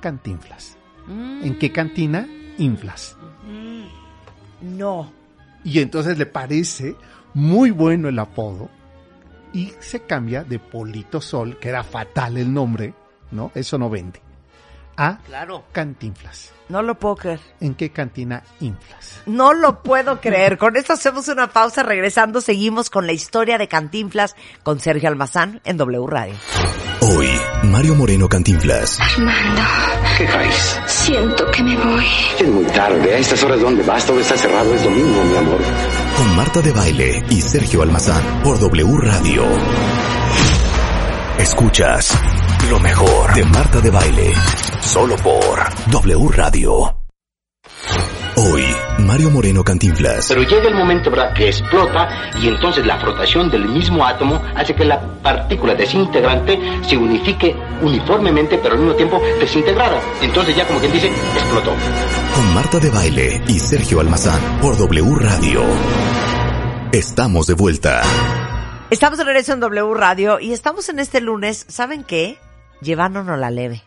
Cantinflas. 0.00 0.78
Mm. 1.06 1.44
¿En 1.44 1.58
qué 1.58 1.70
cantina 1.70 2.26
inflas? 2.60 3.16
No. 4.60 5.12
Y 5.64 5.80
entonces 5.80 6.18
le 6.18 6.26
parece 6.26 6.96
muy 7.34 7.70
bueno 7.70 8.08
el 8.08 8.18
apodo 8.18 8.68
y 9.52 9.72
se 9.80 10.00
cambia 10.00 10.44
de 10.44 10.58
Polito 10.58 11.20
Sol, 11.20 11.58
que 11.58 11.68
era 11.68 11.82
fatal 11.82 12.36
el 12.36 12.52
nombre, 12.52 12.94
¿no? 13.30 13.50
Eso 13.54 13.78
no 13.78 13.90
vende. 13.90 14.20
A 14.96 15.18
Claro. 15.18 15.64
Cantinflas. 15.72 16.52
No 16.68 16.82
lo 16.82 16.98
puedo 16.98 17.16
creer. 17.16 17.40
¿En 17.60 17.74
qué 17.74 17.90
cantina 17.90 18.44
inflas? 18.60 19.22
No 19.26 19.54
lo 19.54 19.82
puedo 19.82 20.20
creer. 20.20 20.56
Con 20.56 20.76
esto 20.76 20.92
hacemos 20.92 21.26
una 21.28 21.48
pausa. 21.48 21.82
Regresando, 21.82 22.40
seguimos 22.40 22.90
con 22.90 23.06
la 23.06 23.12
historia 23.12 23.58
de 23.58 23.66
Cantinflas 23.66 24.36
con 24.62 24.78
Sergio 24.78 25.08
Almazán 25.08 25.60
en 25.64 25.78
W 25.78 26.06
Radio. 26.06 26.34
Hoy, 27.00 27.28
Mario 27.62 27.94
Moreno 27.94 28.28
Cantinflas. 28.28 28.98
Armando, 29.00 29.62
¿Qué 30.16 30.24
traes? 30.26 30.80
siento 30.86 31.50
que 31.50 31.62
me 31.62 31.76
voy. 31.76 32.04
Es 32.38 32.48
muy 32.48 32.64
tarde. 32.66 33.14
A 33.14 33.18
estas 33.18 33.42
horas, 33.44 33.60
¿dónde 33.60 33.82
vas? 33.82 34.04
Todo 34.06 34.20
está 34.20 34.36
cerrado. 34.36 34.74
Es 34.74 34.82
domingo, 34.82 35.22
mi 35.24 35.36
amor. 35.36 35.58
Con 36.16 36.36
Marta 36.36 36.60
de 36.62 36.72
Baile 36.72 37.22
y 37.30 37.40
Sergio 37.40 37.82
Almazán 37.82 38.22
por 38.42 38.58
W 38.58 38.96
Radio. 39.02 39.44
Escuchas 41.38 42.16
lo 42.68 42.78
mejor 42.80 43.34
de 43.34 43.44
Marta 43.44 43.80
de 43.80 43.90
Baile. 43.90 44.32
Solo 44.80 45.16
por 45.16 45.62
W 45.90 46.28
Radio. 46.32 46.96
Hoy, 48.42 48.64
Mario 49.00 49.30
Moreno 49.30 49.62
Cantinflas. 49.62 50.28
Pero 50.28 50.42
llega 50.42 50.68
el 50.68 50.74
momento, 50.74 51.10
¿verdad?, 51.10 51.34
que 51.34 51.48
explota 51.48 52.08
y 52.40 52.48
entonces 52.48 52.86
la 52.86 52.98
frotación 52.98 53.50
del 53.50 53.68
mismo 53.68 54.02
átomo 54.02 54.42
hace 54.56 54.74
que 54.74 54.86
la 54.86 54.98
partícula 55.22 55.74
desintegrante 55.74 56.58
se 56.88 56.96
unifique 56.96 57.54
uniformemente, 57.82 58.56
pero 58.56 58.76
al 58.76 58.80
mismo 58.80 58.94
tiempo 58.94 59.20
desintegrada. 59.38 60.00
Entonces 60.22 60.56
ya 60.56 60.66
como 60.66 60.80
quien 60.80 60.90
dice, 60.90 61.12
explotó. 61.34 61.74
Con 62.34 62.54
Marta 62.54 62.78
de 62.78 62.88
Baile 62.88 63.42
y 63.46 63.58
Sergio 63.58 64.00
Almazán 64.00 64.40
por 64.62 64.74
W 64.78 65.14
Radio. 65.16 65.62
Estamos 66.92 67.46
de 67.46 67.52
vuelta. 67.52 68.00
Estamos 68.88 69.18
de 69.18 69.24
regreso 69.24 69.52
en 69.52 69.60
W 69.60 69.92
Radio 69.92 70.40
y 70.40 70.54
estamos 70.54 70.88
en 70.88 70.98
este 70.98 71.20
lunes, 71.20 71.66
¿saben 71.68 72.04
qué? 72.04 72.38
Llevándonos 72.80 73.38
la 73.38 73.50
leve. 73.50 73.82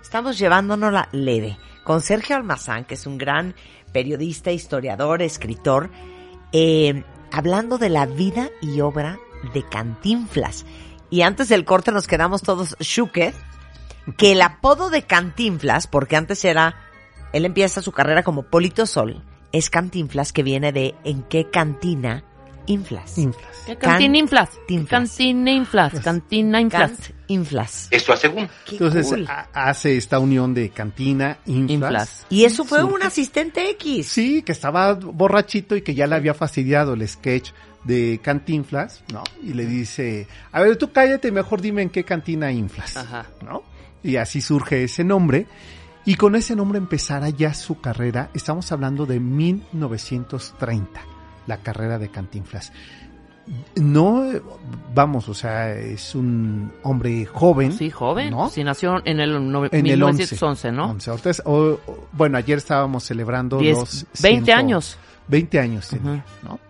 Estamos 0.00 0.38
llevándonos 0.38 0.92
la 0.92 1.08
leve. 1.10 1.58
Con 1.82 2.02
Sergio 2.02 2.36
Almazán, 2.36 2.84
que 2.84 2.94
es 2.94 3.06
un 3.06 3.16
gran 3.16 3.54
periodista, 3.92 4.52
historiador, 4.52 5.22
escritor, 5.22 5.90
eh, 6.52 7.04
hablando 7.32 7.78
de 7.78 7.88
la 7.88 8.06
vida 8.06 8.50
y 8.60 8.80
obra 8.80 9.18
de 9.54 9.62
Cantinflas. 9.62 10.64
Y 11.10 11.22
antes 11.22 11.48
del 11.48 11.64
corte 11.64 11.92
nos 11.92 12.06
quedamos 12.06 12.42
todos 12.42 12.76
shuket, 12.80 13.34
que 14.16 14.32
el 14.32 14.42
apodo 14.42 14.90
de 14.90 15.02
Cantinflas, 15.02 15.86
porque 15.86 16.16
antes 16.16 16.44
era, 16.44 16.76
él 17.32 17.44
empieza 17.44 17.82
su 17.82 17.92
carrera 17.92 18.22
como 18.22 18.44
Polito 18.44 18.86
Sol, 18.86 19.22
es 19.52 19.70
Cantinflas 19.70 20.32
que 20.32 20.42
viene 20.42 20.72
de 20.72 20.94
¿en 21.04 21.22
qué 21.22 21.48
cantina 21.50 22.24
inflas? 22.68 23.18
Inflas. 23.18 23.62
¿Qué 23.66 23.76
cantina 23.76 24.18
inflas? 24.18 24.50
Cantina 24.88 25.50
inflas. 25.50 26.00
Cantina 26.00 26.60
inflas. 26.60 27.12
Inflas. 27.26 27.88
Esto. 27.90 28.14
Qué 28.64 28.72
Entonces 28.72 29.06
cool. 29.08 29.28
hace 29.52 29.96
esta 29.96 30.18
unión 30.18 30.54
de 30.54 30.70
cantina, 30.70 31.38
inflas. 31.46 31.70
Inflas. 31.70 32.26
Y 32.30 32.44
eso 32.44 32.64
fue 32.64 32.82
un 32.82 33.02
asistente 33.02 33.70
X. 33.70 34.06
Sí, 34.06 34.42
que 34.42 34.52
estaba 34.52 34.94
borrachito 34.94 35.76
y 35.76 35.82
que 35.82 35.94
ya 35.94 36.06
le 36.06 36.14
había 36.14 36.34
fastidiado 36.34 36.94
el 36.94 37.06
sketch 37.06 37.50
de 37.84 38.20
Cantinflas, 38.22 39.02
¿no? 39.12 39.22
Y 39.42 39.54
le 39.54 39.66
dice, 39.66 40.26
a 40.52 40.60
ver, 40.60 40.76
tú 40.76 40.92
cállate, 40.92 41.30
mejor 41.32 41.60
dime 41.60 41.82
en 41.82 41.90
qué 41.90 42.04
cantina 42.04 42.50
inflas, 42.52 42.96
Ajá. 42.96 43.26
¿no? 43.42 43.62
Y 44.02 44.16
así 44.16 44.40
surge 44.40 44.84
ese 44.84 45.04
nombre. 45.04 45.46
Y 46.04 46.14
con 46.14 46.36
ese 46.36 46.56
nombre 46.56 46.78
empezará 46.78 47.28
ya 47.28 47.52
su 47.52 47.80
carrera. 47.80 48.30
Estamos 48.32 48.72
hablando 48.72 49.04
de 49.04 49.20
1930, 49.20 51.02
la 51.48 51.56
carrera 51.58 51.98
de 51.98 52.08
Cantinflas. 52.10 52.72
No, 53.76 54.24
vamos, 54.94 55.26
o 55.30 55.34
sea, 55.34 55.72
es 55.74 56.14
un 56.14 56.70
hombre 56.82 57.24
joven. 57.24 57.72
Sí, 57.72 57.90
joven. 57.90 58.30
¿no? 58.30 58.50
Sí, 58.50 58.62
nació 58.62 59.00
en 59.06 59.20
el 59.20 59.30
En 59.34 59.86
el 59.86 59.98
1911, 59.98 60.70
¿no? 60.70 60.90
11. 60.90 61.10
Ahorita 61.10 61.30
es- 61.30 61.42
o- 61.46 61.80
o- 61.86 62.08
bueno, 62.12 62.36
ayer 62.36 62.58
estábamos 62.58 63.04
celebrando 63.04 63.58
Diez- 63.58 63.74
los 63.78 64.06
20 64.20 64.44
ciento- 64.44 64.52
años. 64.54 64.98
20 65.28 65.58
años 65.58 65.88
tenía. 65.88 66.24
¿no? 66.42 66.60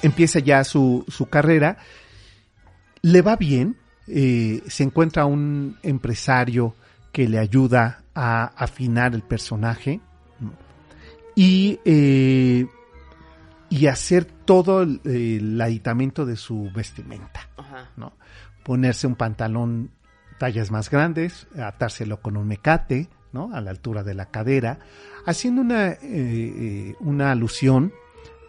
Empieza 0.00 0.38
ya 0.38 0.62
su, 0.62 1.04
su 1.08 1.26
carrera, 1.26 1.76
le 3.02 3.20
va 3.22 3.34
bien, 3.34 3.76
eh, 4.06 4.62
se 4.68 4.84
encuentra 4.84 5.24
un 5.26 5.76
empresario 5.82 6.76
que 7.10 7.28
le 7.28 7.38
ayuda 7.40 8.02
a 8.14 8.44
afinar 8.56 9.12
el 9.14 9.22
personaje 9.22 10.00
¿no? 10.38 10.52
y, 11.34 11.80
eh, 11.84 12.66
y 13.70 13.86
hacer 13.86 14.24
todo 14.24 14.82
el, 14.82 15.00
el 15.04 15.60
aditamento 15.60 16.24
de 16.26 16.36
su 16.36 16.70
vestimenta. 16.74 17.48
Ajá. 17.56 17.90
¿no? 17.96 18.12
Ponerse 18.64 19.06
un 19.06 19.14
pantalón 19.14 19.90
tallas 20.38 20.70
más 20.70 20.88
grandes, 20.90 21.46
atárselo 21.60 22.20
con 22.20 22.36
un 22.36 22.46
mecate, 22.46 23.08
¿no? 23.32 23.50
A 23.52 23.60
la 23.60 23.70
altura 23.70 24.04
de 24.04 24.14
la 24.14 24.26
cadera, 24.26 24.78
haciendo 25.26 25.60
una, 25.62 25.88
eh, 25.88 25.98
eh, 26.02 26.94
una 27.00 27.32
alusión 27.32 27.92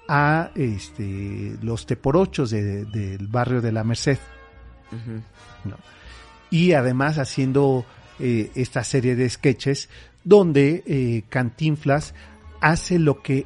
a 0.08 0.51
este, 0.55 1.58
los 1.62 1.86
teporochos 1.86 2.51
de- 2.51 2.86
del 2.86 3.27
barrio 3.27 3.62
de 3.62 3.71
la 3.71 3.84
Merced. 3.84 4.19
¿no? 5.65 5.75
Y 6.49 6.73
además 6.73 7.17
haciendo 7.17 7.86
eh, 8.19 8.51
esta 8.55 8.84
serie 8.84 9.15
de 9.15 9.29
sketches 9.29 9.89
donde 10.23 10.84
eh, 10.88 11.23
Cantinflas 11.29 12.13
hace 12.62 12.99
lo 12.99 13.21
que 13.21 13.45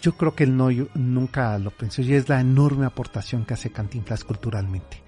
yo 0.00 0.12
creo 0.16 0.34
que 0.34 0.44
él 0.44 0.56
no, 0.56 0.70
yo 0.70 0.86
nunca 0.94 1.58
lo 1.58 1.70
pensó 1.70 2.02
y 2.02 2.14
es 2.14 2.28
la 2.28 2.40
enorme 2.40 2.86
aportación 2.86 3.44
que 3.44 3.54
hace 3.54 3.70
Cantinflas 3.70 4.24
culturalmente. 4.24 5.02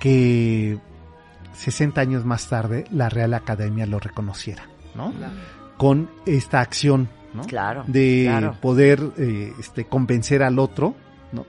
Que 0.00 0.78
60 1.54 2.00
años 2.00 2.24
más 2.24 2.48
tarde 2.48 2.84
la 2.90 3.08
Real 3.08 3.34
Academia 3.34 3.86
lo 3.86 3.98
reconociera, 3.98 4.68
¿no? 4.94 5.12
Con 5.76 6.10
esta 6.26 6.60
acción, 6.60 7.08
¿no? 7.34 7.42
Claro. 7.44 7.84
de 7.86 8.24
claro. 8.26 8.56
poder 8.60 9.02
eh, 9.18 9.52
este, 9.58 9.86
convencer 9.86 10.42
al 10.42 10.58
otro, 10.58 10.94
¿no? 11.32 11.46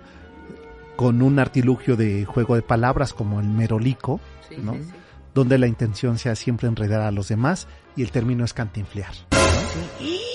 Con 0.95 1.21
un 1.21 1.39
artilugio 1.39 1.95
de 1.95 2.25
juego 2.25 2.55
de 2.55 2.61
palabras 2.61 3.13
como 3.13 3.39
el 3.39 3.47
merolico, 3.47 4.19
Sí, 4.49 4.57
¿no? 4.61 4.73
sí, 4.73 4.83
sí. 4.83 4.91
donde 5.33 5.57
la 5.57 5.67
intención 5.67 6.17
sea 6.17 6.35
siempre 6.35 6.67
enredar 6.67 7.01
a 7.01 7.11
los 7.11 7.27
demás 7.29 7.67
y 7.95 8.03
el 8.03 8.11
término 8.11 8.43
es 8.45 8.53
cantinflear. 8.53 9.13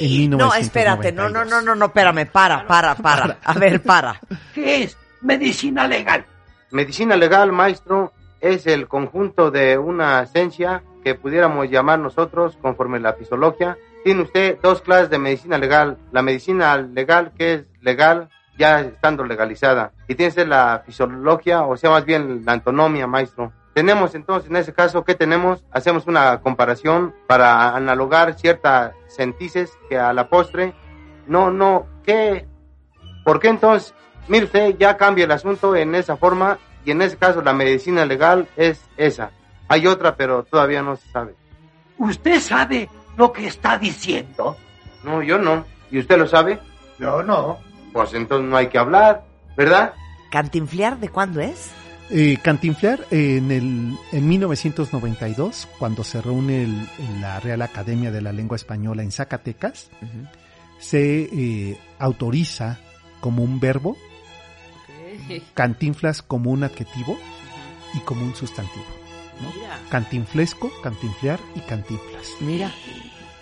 En 0.01 0.31
No, 0.31 0.37
1992. 0.49 0.59
espérate, 0.59 1.13
no, 1.13 1.29
no, 1.29 1.45
no, 1.45 1.61
no, 1.61 1.75
no, 1.75 1.87
espérame, 1.87 2.27
para, 2.27 2.67
para, 2.67 2.95
para. 2.95 3.39
A 3.45 3.53
ver, 3.55 3.83
para. 3.83 4.21
¿Qué 4.55 4.85
es 4.85 4.97
medicina 5.21 5.87
legal? 5.87 6.25
Medicina 6.71 7.17
legal, 7.17 7.53
maestro, 7.53 8.13
es 8.41 8.67
el 8.67 8.89
conjunto 8.89 9.51
de 9.51 9.79
una 9.79 10.25
ciencia 10.27 10.83
que 11.03 11.15
pudiéramos 11.15 11.71
llamar 11.71 11.99
nosotros 11.99 12.57
conforme 12.61 13.01
la 13.01 13.15
fisiología. 13.15 13.77
Tiene 14.05 14.23
usted 14.23 14.59
dos 14.63 14.83
clases 14.83 15.11
de 15.11 15.19
medicina 15.19 15.59
legal. 15.59 15.99
La 16.13 16.23
medicina 16.23 16.77
legal, 16.77 17.33
que 17.37 17.55
es 17.55 17.67
legal 17.81 18.29
ya 18.59 18.81
estando 18.81 19.25
legalizada. 19.25 19.93
Y 20.09 20.15
tiene 20.15 20.31
usted 20.31 20.47
la 20.47 20.83
fisiología, 20.85 21.63
o 21.63 21.77
sea, 21.77 21.91
más 21.91 22.05
bien 22.05 22.43
la 22.45 22.53
antonomía, 22.53 23.07
maestro. 23.07 23.53
Tenemos 23.79 24.17
entonces, 24.17 24.51
en 24.51 24.57
ese 24.57 24.73
caso, 24.73 25.05
¿qué 25.05 25.15
tenemos? 25.15 25.63
Hacemos 25.71 26.09
una 26.09 26.41
comparación 26.41 27.15
para 27.29 27.77
analogar 27.77 28.35
ciertas 28.35 28.93
sentices 29.07 29.71
que 29.89 29.97
a 29.97 30.13
la 30.13 30.29
postre, 30.29 30.75
no, 31.29 31.53
no, 31.53 31.87
¿qué? 32.03 32.49
¿Por 33.25 33.39
qué 33.39 33.47
entonces 33.47 33.95
mire 34.27 34.47
usted, 34.47 34.77
ya 34.79 34.97
cambia 34.97 35.27
el 35.27 35.31
asunto 35.31 35.77
en 35.77 35.95
esa 35.95 36.17
forma 36.17 36.59
y 36.85 36.91
en 36.91 37.03
ese 37.03 37.19
caso 37.19 37.41
la 37.41 37.53
medicina 37.53 38.05
legal 38.05 38.49
es 38.57 38.85
esa. 38.97 39.31
Hay 39.69 39.87
otra, 39.87 40.17
pero 40.17 40.43
todavía 40.43 40.83
no 40.83 40.97
se 40.97 41.09
sabe. 41.13 41.37
¿Usted 41.99 42.41
sabe 42.41 42.91
lo 43.17 43.33
que 43.33 43.47
está 43.47 43.79
diciendo? 43.79 44.57
No, 45.05 45.23
yo 45.23 45.39
no. 45.39 45.65
¿Y 45.93 46.01
usted 46.01 46.19
lo 46.19 46.27
sabe? 46.27 46.59
Yo 46.99 47.23
no. 47.23 47.59
Pues 47.93 48.13
entonces 48.13 48.51
no 48.51 48.57
hay 48.57 48.67
que 48.71 48.79
hablar, 48.79 49.23
¿verdad? 49.57 49.95
¿Cantinflear 50.33 50.99
de 50.99 51.11
cuándo 51.11 51.41
es? 51.41 51.71
Eh, 52.11 52.39
Cantinflear 52.43 53.01
eh, 53.11 53.37
en, 53.37 53.51
el, 53.51 53.97
en 54.13 54.29
1992, 54.29 55.69
cuando 55.79 56.05
se 56.05 56.23
reúne 56.23 56.63
el- 56.63 56.89
la 57.21 57.39
Real 57.41 57.61
Academia 57.63 58.11
de 58.11 58.23
la 58.23 58.33
Lengua 58.33 58.57
Española 58.57 59.03
en 59.03 59.13
Zacatecas, 59.13 59.91
se 60.79 61.23
eh, 61.31 61.79
autoriza 61.99 62.79
como 63.21 63.43
un 63.45 63.61
verbo, 63.61 63.97
cantinflas 65.55 66.23
como 66.23 66.51
un 66.51 66.65
adjetivo 66.65 67.19
y 67.95 67.99
como 68.01 68.25
un 68.25 68.35
sustantivo. 68.35 68.85
¿no? 69.43 69.53
Mira, 69.55 69.79
Cantinflesco, 69.91 70.71
cantinflear 70.83 71.39
y 71.55 71.61
cantinflas. 71.61 72.27
mira, 72.41 72.73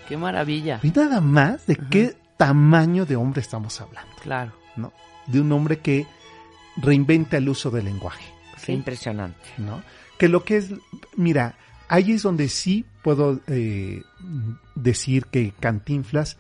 qué 0.09 0.17
maravilla. 0.17 0.81
Y 0.83 0.91
nada 0.91 1.21
más 1.21 1.67
de 1.67 1.77
qué 1.77 2.17
tamaño 2.37 3.07
de 3.07 3.17
hombre 3.17 3.41
estamos 3.41 3.81
hablando, 3.81 4.11
Claro. 4.23 4.53
¿no? 4.77 4.93
De 5.27 5.41
un 5.41 5.51
hombre 5.53 5.79
que 5.79 6.07
reinventa 6.77 7.37
el 7.39 7.49
uso 7.49 7.71
del 7.71 7.87
lenguaje, 7.87 8.25
Qué 8.65 8.73
impresionante. 8.73 9.39
¿no? 9.59 9.83
Que 10.19 10.29
lo 10.29 10.45
que 10.45 10.57
es, 10.57 10.71
mira, 11.17 11.57
ahí 11.89 12.13
es 12.13 12.23
donde 12.23 12.49
sí 12.49 12.85
puedo 13.03 13.41
eh, 13.49 14.03
decir 14.75 15.27
que 15.27 15.53
Cantinflas 15.61 16.37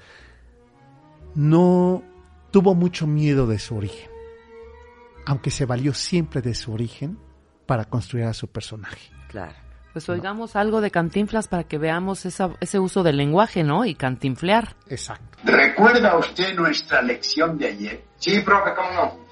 no 1.34 2.02
tuvo 2.50 2.74
mucho 2.74 3.06
miedo 3.06 3.46
de 3.46 3.58
su 3.58 3.76
origen, 3.76 4.10
aunque 5.26 5.50
se 5.50 5.66
valió 5.66 5.92
siempre 5.94 6.40
de 6.42 6.54
su 6.54 6.72
origen 6.72 7.18
para 7.66 7.84
construir 7.84 8.24
a 8.26 8.32
su 8.34 8.48
personaje. 8.48 9.10
Claro. 9.28 9.52
Pues 9.92 10.08
oigamos 10.10 10.56
algo 10.56 10.82
de 10.82 10.90
cantinflas 10.90 11.48
para 11.48 11.64
que 11.64 11.78
veamos 11.78 12.26
esa- 12.26 12.54
ese 12.60 12.78
uso 12.78 13.02
del 13.02 13.16
lenguaje, 13.16 13.64
¿no? 13.64 13.86
Y 13.86 13.94
cantinflear. 13.94 14.76
Exacto. 14.88 15.38
¿Recuerda 15.44 16.18
usted 16.18 16.54
nuestra 16.54 17.00
lección 17.00 17.56
de 17.56 17.66
ayer? 17.68 18.04
Sí, 18.18 18.40
profe, 18.40 18.74
cómo 18.76 18.92
no. 18.92 19.25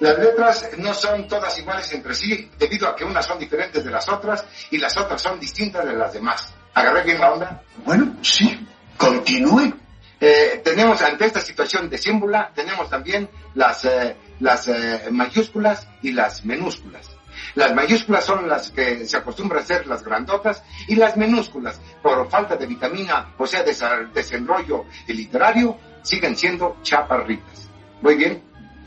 Las 0.00 0.18
letras 0.18 0.70
no 0.78 0.92
son 0.92 1.28
todas 1.28 1.56
iguales 1.58 1.92
entre 1.92 2.14
sí, 2.14 2.50
debido 2.58 2.88
a 2.88 2.96
que 2.96 3.04
unas 3.04 3.24
son 3.24 3.38
diferentes 3.38 3.84
de 3.84 3.90
las 3.90 4.08
otras 4.08 4.44
y 4.70 4.78
las 4.78 4.96
otras 4.96 5.22
son 5.22 5.38
distintas 5.38 5.84
de 5.84 5.94
las 5.94 6.12
demás. 6.12 6.52
¿Agarré 6.74 7.04
bien 7.04 7.20
la 7.20 7.32
onda? 7.32 7.62
Bueno, 7.84 8.16
sí. 8.22 8.66
Continúe. 8.96 9.72
Eh, 10.20 10.60
tenemos 10.64 11.02
ante 11.02 11.26
esta 11.26 11.40
situación 11.40 11.90
de 11.90 11.98
símbula, 11.98 12.50
tenemos 12.54 12.88
también 12.88 13.28
las, 13.54 13.84
eh, 13.84 14.16
las 14.40 14.68
eh, 14.68 15.08
mayúsculas 15.10 15.86
y 16.02 16.12
las 16.12 16.44
minúsculas. 16.44 17.10
Las 17.56 17.74
mayúsculas 17.74 18.24
son 18.24 18.48
las 18.48 18.70
que 18.70 19.06
se 19.06 19.16
acostumbran 19.16 19.62
a 19.62 19.66
ser 19.66 19.86
las 19.86 20.02
grandotas 20.02 20.62
y 20.88 20.94
las 20.94 21.16
minúsculas, 21.16 21.80
por 22.02 22.28
falta 22.30 22.56
de 22.56 22.66
vitamina, 22.66 23.34
o 23.36 23.46
sea, 23.46 23.62
desenrollo 23.62 24.84
literario, 25.08 25.76
siguen 26.02 26.36
siendo 26.36 26.78
chaparritas. 26.82 27.68
¿Muy 28.00 28.14
bien? 28.16 28.42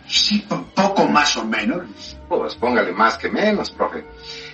Sí, 0.07 0.39
po- 0.47 0.65
poco 0.73 1.05
más 1.07 1.35
o 1.37 1.45
menos. 1.45 2.17
Pues 2.27 2.55
póngale 2.55 2.91
más 2.91 3.17
que 3.17 3.29
menos, 3.29 3.71
profe. 3.71 4.03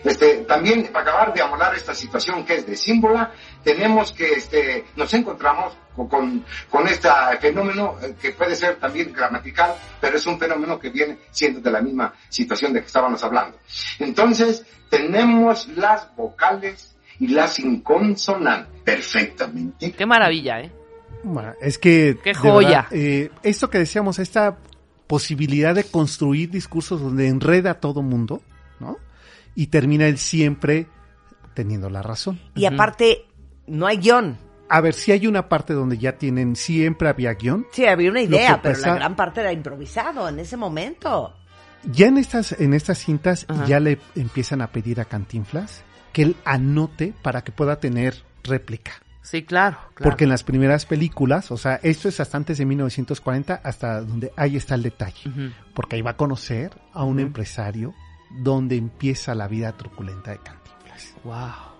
Este, 0.04 0.38
también, 0.46 0.88
para 0.92 1.10
acabar 1.10 1.34
de 1.34 1.42
amolar 1.42 1.74
esta 1.76 1.96
situación 1.96 2.46
que 2.46 2.56
es 2.56 2.68
de 2.68 2.76
símbola, 2.76 3.32
tenemos 3.64 4.12
que, 4.12 4.34
este, 4.34 4.86
nos 4.96 5.14
encontramos 5.14 5.74
con, 5.96 6.44
con, 6.70 6.88
este 6.88 7.10
fenómeno 7.40 7.96
eh, 8.02 8.16
que 8.22 8.32
puede 8.32 8.56
ser 8.56 8.76
también 8.76 9.12
gramatical, 9.14 9.76
pero 10.02 10.18
es 10.18 10.26
un 10.28 10.40
fenómeno 10.40 10.78
que 10.80 10.90
viene 10.90 11.18
siendo 11.32 11.62
de 11.62 11.72
la 11.72 11.82
misma 11.82 12.14
situación 12.30 12.74
de 12.74 12.82
que 12.82 12.88
estábamos 12.88 13.24
hablando. 13.24 13.58
Entonces, 14.00 14.66
tenemos 14.90 15.68
las 15.70 16.16
vocales 16.16 16.96
y 17.20 17.30
las 17.30 17.60
inconsonantes. 17.60 18.82
Perfectamente. 18.84 19.92
Qué 19.92 20.06
maravilla, 20.06 20.60
¿eh? 20.62 20.72
Bueno, 21.24 21.54
es 21.62 21.78
que... 21.78 22.18
¡Qué 22.24 22.34
joya! 22.34 22.88
verdad, 22.90 22.94
eh, 22.94 23.32
esto 23.44 23.70
que 23.70 23.78
decíamos, 23.80 24.20
esta 24.20 24.58
posibilidad 25.08 25.76
de 25.76 25.84
construir 25.84 26.50
discursos 26.50 27.02
donde 27.02 27.28
enreda 27.28 27.72
a 27.72 27.80
todo 27.80 28.02
mundo, 28.02 28.42
¿no? 28.80 28.98
Y 29.56 29.68
termina 29.68 30.08
él 30.08 30.18
siempre 30.18 30.88
teniendo 31.54 31.90
la 31.90 32.02
razón. 32.02 32.40
Y 32.56 32.66
aparte, 32.66 33.26
no 33.68 33.86
hay 33.86 33.98
guion. 33.98 34.38
A 34.70 34.82
ver, 34.82 34.94
si 34.96 35.12
hay 35.12 35.28
una 35.28 35.50
parte 35.50 35.74
donde 35.74 35.98
ya 36.00 36.18
tienen, 36.18 36.56
siempre 36.56 37.08
había 37.10 37.34
guion. 37.36 37.68
Sí, 37.72 37.86
había 37.86 38.10
una 38.10 38.22
idea, 38.22 38.60
pero 38.62 38.74
pasa- 38.76 38.88
la 38.88 38.96
gran 38.96 39.16
parte 39.16 39.42
era 39.42 39.54
improvisado 39.54 40.28
en 40.28 40.40
ese 40.40 40.58
momento. 40.58 41.36
Ya 41.84 42.08
en 42.08 42.18
estas, 42.18 42.54
en 42.54 42.74
estas 42.74 42.98
cintas 42.98 43.46
Ajá. 43.48 43.66
ya 43.66 43.80
le 43.80 44.00
empiezan 44.16 44.62
a 44.62 44.68
pedir 44.72 45.00
a 45.02 45.06
Cantinflas 45.06 45.84
que 46.14 46.24
él 46.24 46.36
anote 46.46 47.14
para 47.22 47.44
que 47.44 47.52
pueda 47.52 47.80
tener 47.80 48.24
réplica. 48.44 48.94
Sí, 49.24 49.44
claro. 49.44 49.78
claro. 49.96 50.10
Porque 50.10 50.26
en 50.26 50.30
las 50.30 50.44
primeras 50.44 50.86
películas, 50.86 51.50
o 51.50 51.58
sea, 51.58 51.80
esto 51.82 52.10
es 52.10 52.20
hasta 52.20 52.38
antes 52.38 52.58
de 52.58 52.66
1940, 52.66 53.62
hasta 53.64 54.02
donde 54.02 54.32
ahí 54.36 54.58
está 54.58 54.76
el 54.76 54.84
detalle. 54.84 55.32
Porque 55.74 55.96
ahí 55.96 56.02
va 56.02 56.12
a 56.12 56.18
conocer 56.18 56.72
a 56.94 57.04
un 57.04 57.20
empresario 57.20 57.94
donde 58.30 58.76
empieza 58.76 59.34
la 59.34 59.48
vida 59.48 59.72
truculenta 59.72 60.32
de 60.32 60.38
Cantinflas. 60.38 61.16
Wow. 61.24 61.74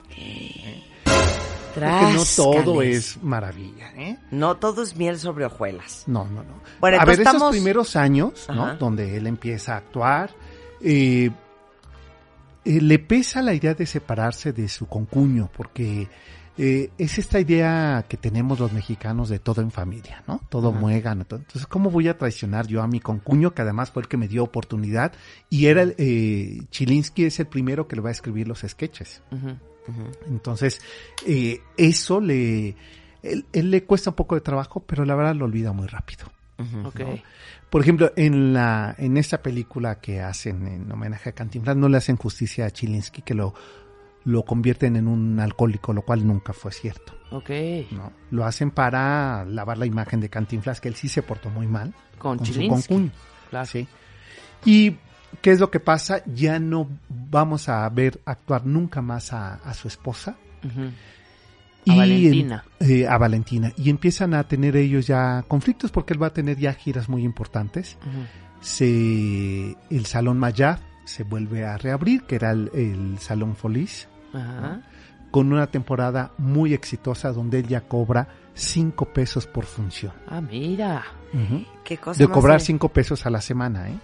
Porque 1.74 2.14
no 2.14 2.24
todo 2.36 2.82
es 2.82 3.22
maravilla, 3.22 3.92
¿eh? 3.98 4.18
No 4.32 4.58
todo 4.58 4.84
es 4.84 4.96
miel 4.96 5.20
sobre 5.20 5.46
hojuelas. 5.46 6.04
No, 6.08 6.26
no, 6.26 6.44
no. 6.44 6.62
Bueno, 6.80 6.98
a 7.00 7.06
ver, 7.06 7.22
esos 7.22 7.52
primeros 7.52 7.96
años, 7.96 8.46
¿no? 8.48 8.66
Ajá. 8.66 8.76
Donde 8.76 9.18
él 9.18 9.28
empieza 9.28 9.74
a 9.74 9.78
actuar, 9.78 10.32
eh, 10.82 11.32
eh, 12.66 12.82
le 12.82 13.00
pesa 13.00 13.42
la 13.42 13.54
idea 13.54 13.74
de 13.74 13.86
separarse 13.86 14.54
de 14.54 14.70
su 14.70 14.88
concuño, 14.88 15.50
porque 15.56 16.08
eh, 16.58 16.92
es 16.98 17.18
esta 17.18 17.40
idea 17.40 18.06
que 18.08 18.16
tenemos 18.16 18.60
los 18.60 18.72
mexicanos 18.74 19.30
de 19.30 19.40
todo 19.40 19.62
en 19.62 19.72
familia, 19.72 20.24
¿no? 20.28 20.40
Todo 20.50 20.72
muegan. 20.72 21.26
todo. 21.26 21.40
Entonces, 21.40 21.66
¿cómo 21.66 21.90
voy 21.90 22.08
a 22.08 22.18
traicionar 22.18 22.68
yo 22.68 22.82
a 22.84 22.88
mi 22.88 23.00
concuño, 23.00 23.54
que 23.54 23.64
además 23.64 23.92
fue 23.92 24.04
el 24.04 24.08
que 24.08 24.18
me 24.18 24.28
dio 24.28 24.44
oportunidad? 24.44 25.14
Y 25.50 25.66
era 25.66 25.82
el, 25.82 25.96
eh, 25.98 26.62
Chilinsky 26.70 27.26
es 27.26 27.40
el 27.40 27.48
primero 27.48 27.88
que 27.88 27.96
le 27.96 28.04
va 28.04 28.10
a 28.10 28.12
escribir 28.12 28.48
los 28.48 28.60
sketches. 28.60 29.24
Entonces, 30.28 30.80
eh, 31.26 31.60
eso 31.76 32.22
le, 32.22 32.76
él, 33.24 33.46
él 33.52 33.72
le 33.72 33.84
cuesta 33.84 34.12
un 34.12 34.16
poco 34.16 34.36
de 34.36 34.42
trabajo, 34.42 34.82
pero 34.82 35.06
la 35.06 35.16
verdad 35.16 35.36
lo 35.36 35.46
olvida 35.46 35.72
muy 35.74 35.88
rápido. 35.88 36.26
Ok. 36.86 37.02
Por 37.70 37.82
ejemplo, 37.82 38.12
en 38.16 38.54
la, 38.54 38.96
en 39.00 39.18
esta 39.18 39.42
película 39.42 40.00
que 40.00 40.22
hacen 40.22 40.68
en 40.68 40.92
homenaje 40.92 41.32
a 41.32 41.34
Cantinflas, 41.34 41.76
no 41.76 41.90
le 41.90 41.98
hacen 41.98 42.16
justicia 42.16 42.68
a 42.68 42.72
Chilinsky, 42.72 43.24
que 43.24 43.34
lo, 43.34 43.56
lo 44.26 44.44
convierten 44.44 44.96
en 44.96 45.08
un 45.08 45.40
alcohólico, 45.40 45.92
lo 45.94 46.02
cual 46.04 46.26
nunca 46.26 46.54
fue 46.54 46.72
cierto. 46.72 47.14
Ok. 47.32 47.50
¿no? 47.92 48.12
Lo 48.32 48.46
hacen 48.46 48.72
para 48.72 49.44
lavar 49.46 49.78
la 49.78 49.86
imagen 49.86 50.20
de 50.22 50.30
Cantinflas, 50.30 50.80
que 50.80 50.88
él 50.88 50.96
sí 50.96 51.08
se 51.08 51.24
portó 51.24 51.50
muy 51.50 51.68
mal 51.68 51.94
Con 52.18 52.38
con 52.38 52.46
su 52.48 52.68
concuño. 52.68 53.12
Claro. 53.50 53.66
¿sí? 53.66 53.88
Y 54.66 54.96
¿qué 55.42 55.52
es 55.52 55.60
lo 55.60 55.70
que 55.70 55.80
pasa? 55.80 56.24
Ya 56.26 56.60
no 56.60 56.88
vamos 57.10 57.68
a 57.70 57.88
ver 57.90 58.22
actuar 58.26 58.66
nunca 58.66 59.02
más 59.02 59.34
a, 59.34 59.56
a 59.56 59.74
su 59.74 59.88
esposa. 59.88 60.38
Y 61.86 61.92
A 61.92 61.96
Valentina. 61.98 62.64
eh, 62.80 63.06
a 63.08 63.18
Valentina. 63.18 63.74
Y 63.76 63.90
empiezan 63.90 64.34
a 64.34 64.46
tener 64.48 64.78
ellos 64.78 65.06
ya 65.06 65.44
conflictos 65.50 65.92
porque 65.92 66.14
él 66.14 66.24
va 66.24 66.28
a 66.28 66.34
tener 66.34 66.58
ya 66.58 66.72
giras 66.74 67.10
muy 67.10 67.24
importantes. 67.26 67.98
Se, 68.62 69.76
el 69.90 70.06
Salón 70.06 70.40
Mayab 70.40 70.80
se 71.06 71.24
vuelve 71.24 71.66
a 71.66 71.78
reabrir, 71.78 72.24
que 72.24 72.36
era 72.36 72.52
el, 72.52 72.72
el 72.74 73.20
Salón 73.20 73.56
Folies, 73.58 74.08
Ajá. 74.34 74.82
con 75.32 75.52
una 75.52 75.66
temporada 75.68 76.32
muy 76.38 76.74
exitosa 76.76 77.32
donde 77.32 77.60
él 77.60 77.68
ya 77.68 77.82
cobra 77.82 78.28
cinco 78.54 79.06
pesos 79.06 79.48
por 79.48 79.66
función. 79.66 80.14
Ah, 80.28 80.42
mira. 80.42 81.04
Ujú. 81.34 81.66
¿Qué 81.84 81.98
cosa 81.98 82.20
De 82.24 82.30
cobrar 82.30 82.60
de- 82.60 82.66
cinco 82.66 82.90
pesos 82.90 83.26
a 83.26 83.32
la 83.32 83.42
semana, 83.42 83.90
¿eh? 83.90 83.98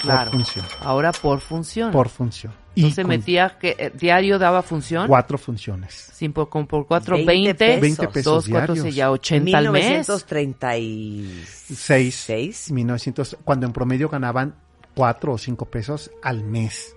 Claro. 0.00 0.30
Por 0.30 0.40
función. 0.40 0.64
Ahora 0.82 1.12
por 1.12 1.40
función. 1.40 1.90
Por 1.90 2.08
función. 2.08 2.52
Entonces 2.74 3.04
con 3.04 3.08
metía 3.08 3.58
que 3.58 3.74
eh, 3.78 3.92
diario 3.98 4.38
daba 4.38 4.62
función. 4.62 5.08
cuatro 5.08 5.38
funciones. 5.38 5.92
Sin 6.12 6.32
por, 6.32 6.48
con 6.48 6.66
por 6.66 6.86
cuatro, 6.86 7.16
20 7.16 7.32
20, 7.32 7.54
pesos. 7.54 7.80
20 7.80 8.08
pesos 8.08 8.24
dos, 8.24 8.48
cuatro, 8.48 8.74
diarios. 8.74 8.82
seis, 8.84 8.94
ya 8.94 9.10
80 9.10 9.58
al 9.58 9.70
mes. 9.72 9.84
1936. 9.84 12.14
Seis. 12.14 12.70
1900, 12.72 13.38
cuando 13.44 13.66
en 13.66 13.72
promedio 13.72 14.08
ganaban 14.08 14.54
cuatro 14.94 15.32
o 15.34 15.38
cinco 15.38 15.66
pesos 15.66 16.10
al 16.22 16.44
mes. 16.44 16.94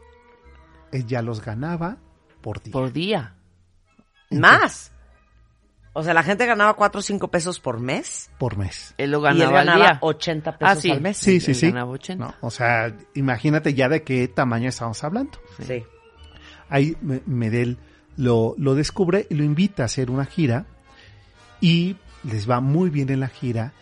Él 0.92 1.06
ya 1.06 1.22
los 1.22 1.42
ganaba 1.42 1.98
por 2.42 2.62
día. 2.62 2.72
Por 2.72 2.92
día. 2.94 3.36
Más. 4.32 4.92
O 5.94 6.04
sea, 6.04 6.14
la 6.14 6.24
gente 6.24 6.46
ganaba 6.46 6.76
4 6.76 7.00
o 7.00 7.02
5 7.02 7.28
pesos 7.30 7.60
por 7.60 7.80
mes. 7.80 8.30
por 8.38 8.58
mes. 8.58 8.94
Él 8.98 9.12
lo 9.12 9.18
y 9.24 9.32
él 9.32 9.38
ganaba 9.40 9.60
al 9.60 9.66
ganaba 9.66 9.86
día. 9.86 9.98
80 10.02 10.58
pesos 10.58 10.78
Ah, 10.78 10.80
sí. 10.80 10.92
al 10.92 11.02
mes. 11.02 11.18
Sí, 11.18 11.40
sí, 11.40 11.52
él 11.52 11.56
sí. 11.58 11.68
ganaba 11.72 11.92
80. 11.92 12.26
¿no? 12.26 12.36
O 12.42 12.52
sea, 12.52 12.96
imagínate 13.16 13.74
ya 13.74 13.90
de 13.90 14.04
qué 14.04 14.28
tamaño 14.28 14.70
estamos 14.70 15.04
hablando. 15.04 15.40
Sí. 15.66 15.84
Ahí 16.70 16.96
Me- 17.02 17.22
Medel 17.26 17.80
lo, 18.18 18.54
lo 18.58 18.76
descubre 18.76 19.26
y 19.30 19.36
lo 19.36 19.44
invita 19.44 19.84
a 19.84 19.86
hacer 19.88 20.12
una 20.12 20.26
gira 20.26 20.68
y 21.60 21.98
les 22.24 22.50
va 22.50 22.62
muy 22.62 22.90
bien 22.90 23.10
en 23.10 23.20
la 23.22 23.28
gira 23.30 23.74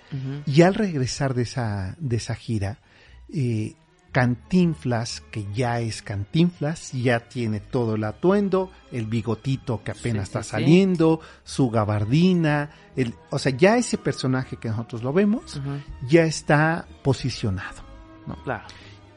y 0.45 0.61
al 0.61 0.73
regresar 0.75 1.33
de 1.33 1.41
esa, 1.43 1.95
de 1.99 2.15
esa 2.15 2.33
gira, 2.35 2.79
eh, 3.33 3.75
Cantinflas, 4.11 5.21
que 5.31 5.45
ya 5.53 5.79
es 5.79 6.01
Cantinflas, 6.01 6.91
ya 6.93 7.19
tiene 7.21 7.59
todo 7.59 7.95
el 7.95 8.03
atuendo, 8.03 8.71
el 8.91 9.05
bigotito 9.05 9.83
que 9.83 9.91
apenas 9.91 10.27
Sí, 10.27 10.29
está 10.29 10.43
sí. 10.43 10.49
saliendo, 10.49 11.19
su 11.43 11.69
gabardina, 11.69 12.69
el, 12.95 13.13
o 13.29 13.39
sea, 13.39 13.51
ya 13.55 13.77
ese 13.77 13.97
personaje 13.97 14.57
que 14.57 14.69
nosotros 14.69 15.03
lo 15.03 15.13
vemos, 15.13 15.61
ya 16.07 16.23
está 16.23 16.87
posicionado. 17.03 17.83
Claro. 18.43 18.63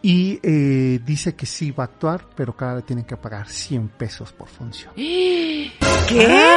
Y 0.03 0.39
eh, 0.43 0.99
dice 1.05 1.35
que 1.35 1.45
sí 1.45 1.73
va 1.73 1.85
a 1.85 1.87
actuar, 1.87 2.25
pero 2.35 2.57
cada 2.57 2.75
vez 2.77 2.87
tienen 2.87 3.05
que 3.05 3.17
pagar 3.19 3.49
100 3.49 3.89
pesos 3.89 4.33
por 4.33 4.49
función. 4.49 4.93
¿Qué? 4.97 5.69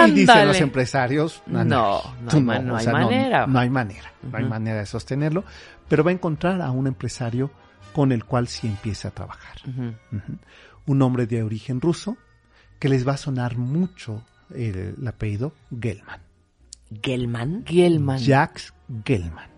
Y 0.08 0.12
dicen 0.12 0.48
los 0.48 0.60
empresarios, 0.62 1.44
No, 1.46 1.64
no 1.66 2.02
hay 2.32 2.42
ma- 2.42 2.60
no 2.60 2.76
hay 2.78 2.88
manera. 2.88 3.48
No, 3.48 3.60
hay 3.60 3.70
manera, 3.70 4.12
no 4.22 4.38
hay 4.38 4.46
manera 4.46 4.80
de 4.80 4.86
sostenerlo, 4.86 5.44
pero 5.90 6.04
va 6.04 6.12
a 6.12 6.14
encontrar 6.14 6.62
a 6.62 6.72
un 6.72 6.88
empresario 6.88 7.52
con 7.94 8.12
el 8.12 8.26
cual 8.26 8.48
sí 8.48 8.68
empieza 8.68 9.10
a 9.10 9.12
trabajar. 9.12 9.58
Un 10.86 11.02
hombre 11.02 11.28
de 11.28 11.44
origen 11.44 11.80
ruso 11.80 12.18
que 12.80 12.90
les 12.90 13.08
va 13.08 13.14
a 13.14 13.18
sonar 13.18 13.58
mucho 13.58 14.24
el, 14.54 14.96
el 15.00 15.08
apellido 15.08 15.54
Gelman. 15.80 16.22
Gelman. 17.02 17.64
Gielman. 17.66 18.20
Jacques 18.20 18.74
Gelman, 19.06 19.50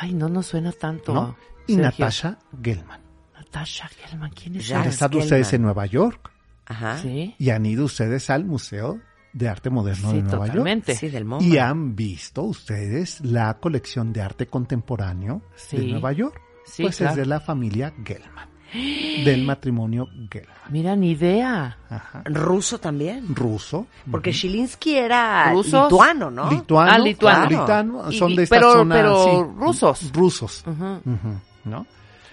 Ay, 0.00 0.12
no 0.12 0.28
nos 0.28 0.46
suena 0.46 0.70
tanto. 0.72 1.12
¿no? 1.14 1.36
Y 1.66 1.74
Sergio. 1.74 1.90
Natasha 2.04 2.38
Gelman. 2.62 3.00
Natasha 3.34 3.88
Gielman, 3.88 4.30
¿quién 4.32 4.56
es 4.56 4.68
Ya. 4.68 4.82
Han 4.82 4.88
estado 4.88 5.12
Gelman. 5.12 5.24
ustedes 5.24 5.52
en 5.54 5.62
Nueva 5.62 5.86
York 5.86 6.30
Ajá. 6.66 6.98
Sí, 6.98 7.34
y 7.38 7.50
han 7.50 7.66
ido 7.66 7.84
ustedes 7.84 8.30
al 8.30 8.44
Museo 8.44 9.00
de 9.32 9.48
Arte 9.48 9.68
Moderno 9.70 10.10
sí, 10.10 10.16
de 10.16 10.22
Nueva 10.22 10.46
York. 10.46 10.48
totalmente. 10.48 10.94
Sí, 10.94 11.08
del 11.08 11.24
MoMA. 11.24 11.44
Y 11.44 11.58
han 11.58 11.96
visto 11.96 12.42
ustedes 12.42 13.20
la 13.22 13.58
colección 13.58 14.12
de 14.12 14.22
arte 14.22 14.46
contemporáneo 14.46 15.42
de. 15.72 15.78
Nueva 15.88 16.12
York. 16.12 16.40
Sí, 16.64 16.82
pues 16.82 16.96
claro. 16.96 17.12
es 17.12 17.16
de 17.18 17.26
la 17.26 17.40
familia 17.40 17.92
Gelman, 18.04 18.48
del 19.24 19.44
matrimonio 19.44 20.08
Gelman. 20.30 20.54
Mira, 20.70 20.96
ni 20.96 21.10
idea. 21.12 21.76
Ajá. 21.90 22.22
Ruso 22.24 22.78
también. 22.80 23.34
Ruso. 23.34 23.86
Porque. 24.10 24.32
Shilinsky 24.32 24.96
era 24.96 25.52
¿Rusos? 25.52 25.84
lituano, 25.84 26.30
¿no? 26.30 26.50
Lituano, 26.50 26.90
Ah, 26.90 26.98
lituano. 26.98 27.48
claro, 27.48 27.60
lituano, 27.62 28.10
Y- 28.12 28.18
son 28.18 28.32
y- 28.32 28.36
de 28.36 28.42
esta 28.44 28.56
pero- 28.56 28.72
zona, 28.72 28.94
pero 28.94 29.24
sí, 29.24 29.30
rusos. 29.60 30.12
Rusos. 30.12 30.64
¿No? 31.64 31.86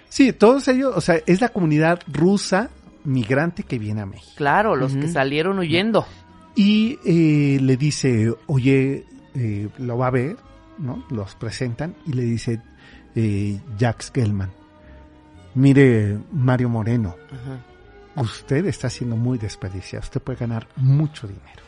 Sí, 0.10 0.34
todos 0.34 0.68
ellos, 0.68 0.94
o 0.96 1.02
sea, 1.02 1.20
es 1.26 1.40
la 1.42 1.50
comunidad 1.50 2.00
rusa 2.08 2.70
migrante 3.04 3.64
que 3.64 3.80
viene 3.80 4.02
a 4.02 4.06
México. 4.06 4.34
Claro, 4.36 4.76
los 4.76 4.94
que 4.96 5.08
salieron 5.08 5.58
huyendo. 5.60 6.06
Y 6.56 7.00
eh, 7.06 7.60
le 7.62 7.78
dice, 7.78 8.34
oye, 8.48 9.06
eh, 9.36 9.70
lo 9.78 9.98
va 9.98 10.08
a 10.08 10.12
ver, 10.12 10.36
¿no? 10.78 11.06
Los 11.10 11.36
presentan 11.36 11.96
y 12.06 12.12
le 12.14 12.24
dice 12.24 12.62
eh, 13.16 13.60
Jacques 13.78 14.12
Gelman, 14.14 14.52
mire 15.56 16.18
Mario 16.32 16.70
Moreno, 16.70 17.16
Ajá. 18.16 18.22
usted 18.24 18.66
está 18.66 18.90
siendo 18.90 19.16
muy 19.16 19.38
desperdiciado, 19.38 20.04
usted 20.04 20.22
puede 20.22 20.40
ganar 20.40 20.68
mucho 20.78 21.28
dinero. 21.28 21.62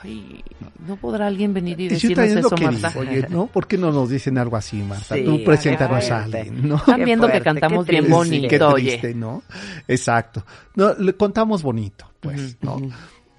Ay, 0.00 0.44
¿no 0.86 0.94
podrá 0.94 1.26
alguien 1.26 1.52
venir 1.52 1.80
y 1.80 1.86
Y 1.86 1.88
yo 1.88 1.94
decirnos 2.10 2.26
eso, 2.46 2.50
que 2.54 2.64
Marta? 2.66 2.88
digo, 2.90 3.00
oye, 3.00 3.26
¿no? 3.30 3.46
¿Por 3.48 3.66
qué 3.66 3.76
no 3.76 3.90
nos 3.90 4.08
dicen 4.08 4.38
algo 4.38 4.56
así, 4.56 4.76
Marta? 4.76 5.16
Sí, 5.16 5.24
Tú 5.24 5.42
preséntanos 5.44 6.08
a 6.12 6.22
alguien, 6.22 6.68
¿no? 6.68 6.76
Están 6.76 7.04
viendo 7.04 7.28
que 7.28 7.40
cantamos 7.40 7.84
qué 7.84 7.92
bien 7.92 8.04
triste. 8.04 8.16
bonito, 8.16 8.48
Qué 8.48 8.62
oye. 8.62 8.88
triste, 8.90 9.14
¿no? 9.14 9.42
Exacto. 9.88 10.44
No, 10.76 10.94
le 10.94 11.14
contamos 11.16 11.64
bonito, 11.64 12.08
pues, 12.20 12.56
¿no? 12.62 12.80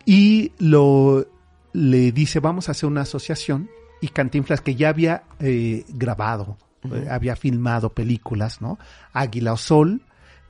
Y 0.06 0.52
lo 0.60 1.26
le 1.72 2.12
dice, 2.12 2.42
vamos 2.42 2.68
a 2.68 2.74
hacer 2.74 2.90
una 2.90 3.02
asociación. 3.02 3.70
Y 4.02 4.10
Cantinflas, 4.10 4.60
que 4.60 4.76
ya 4.76 4.90
había 4.90 5.24
eh, 5.40 5.86
grabado, 5.88 6.58
eh, 6.84 7.08
había 7.10 7.36
filmado 7.36 7.90
películas, 7.94 8.62
¿no? 8.62 8.80
Águila 9.14 9.54
o 9.54 9.58
Sol, 9.58 10.02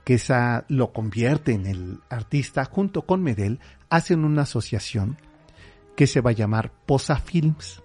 que 0.04 0.14
esa 0.14 0.64
lo 0.68 0.92
convierte 0.92 1.52
en 1.52 1.66
el 1.66 1.98
artista, 2.08 2.64
junto 2.64 3.02
con 3.02 3.22
Medel, 3.22 3.60
hacen 3.88 4.24
una 4.24 4.42
asociación 4.42 5.18
que 5.96 6.06
se 6.06 6.20
va 6.20 6.30
a 6.30 6.34
llamar 6.34 6.72
Posa 6.86 7.16
Films. 7.16 7.82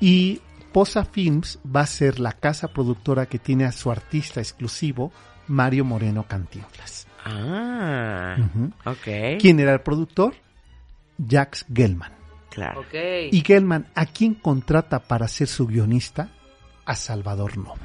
Y 0.00 0.40
Posa 0.72 1.04
Films 1.04 1.58
va 1.64 1.80
a 1.80 1.86
ser 1.86 2.20
la 2.20 2.32
casa 2.32 2.68
productora 2.68 3.26
que 3.26 3.38
tiene 3.38 3.64
a 3.64 3.72
su 3.72 3.90
artista 3.90 4.40
exclusivo, 4.40 5.12
Mario 5.48 5.84
Moreno 5.84 6.26
Cantinflas. 6.28 7.06
Ah, 7.24 8.36
Ujú. 8.38 8.72
ok. 8.84 9.40
¿Quién 9.40 9.60
era 9.60 9.72
el 9.72 9.80
productor? 9.80 10.34
Jacques 11.18 11.66
Gelman. 11.74 12.12
Claro. 12.50 12.80
Ok. 12.80 12.94
Y 13.32 13.42
Gelman, 13.44 13.88
¿a 13.94 14.06
quién 14.06 14.34
contrata 14.34 15.00
para 15.00 15.26
ser 15.28 15.48
su 15.48 15.66
guionista? 15.66 16.30
A 16.88 16.94
Salvador 16.96 17.56
Novo. 17.58 17.76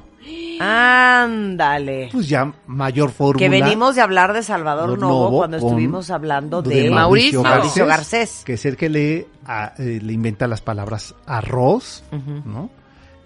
Ándale. 0.59 2.09
Pues 2.11 2.27
ya 2.27 2.53
mayor 2.67 3.11
fórmula. 3.11 3.39
Que 3.39 3.49
venimos 3.49 3.95
de 3.95 4.01
hablar 4.01 4.31
de 4.33 4.43
Salvador 4.43 4.97
Novo, 4.97 5.25
Novo 5.25 5.37
cuando 5.39 5.57
estuvimos 5.57 6.09
hablando 6.09 6.61
de 6.61 6.83
de, 6.83 6.89
Mauricio 6.89 7.43
Mauricio 7.43 7.85
Garcés. 7.85 8.43
Que 8.45 8.53
es 8.53 8.65
el 8.65 8.77
que 8.77 8.89
le, 8.89 9.27
a- 9.45 9.73
eh, 9.77 9.99
le 10.01 10.13
inventa 10.13 10.47
las 10.47 10.61
palabras 10.61 11.15
arroz. 11.25 12.03
¿no? 12.45 12.69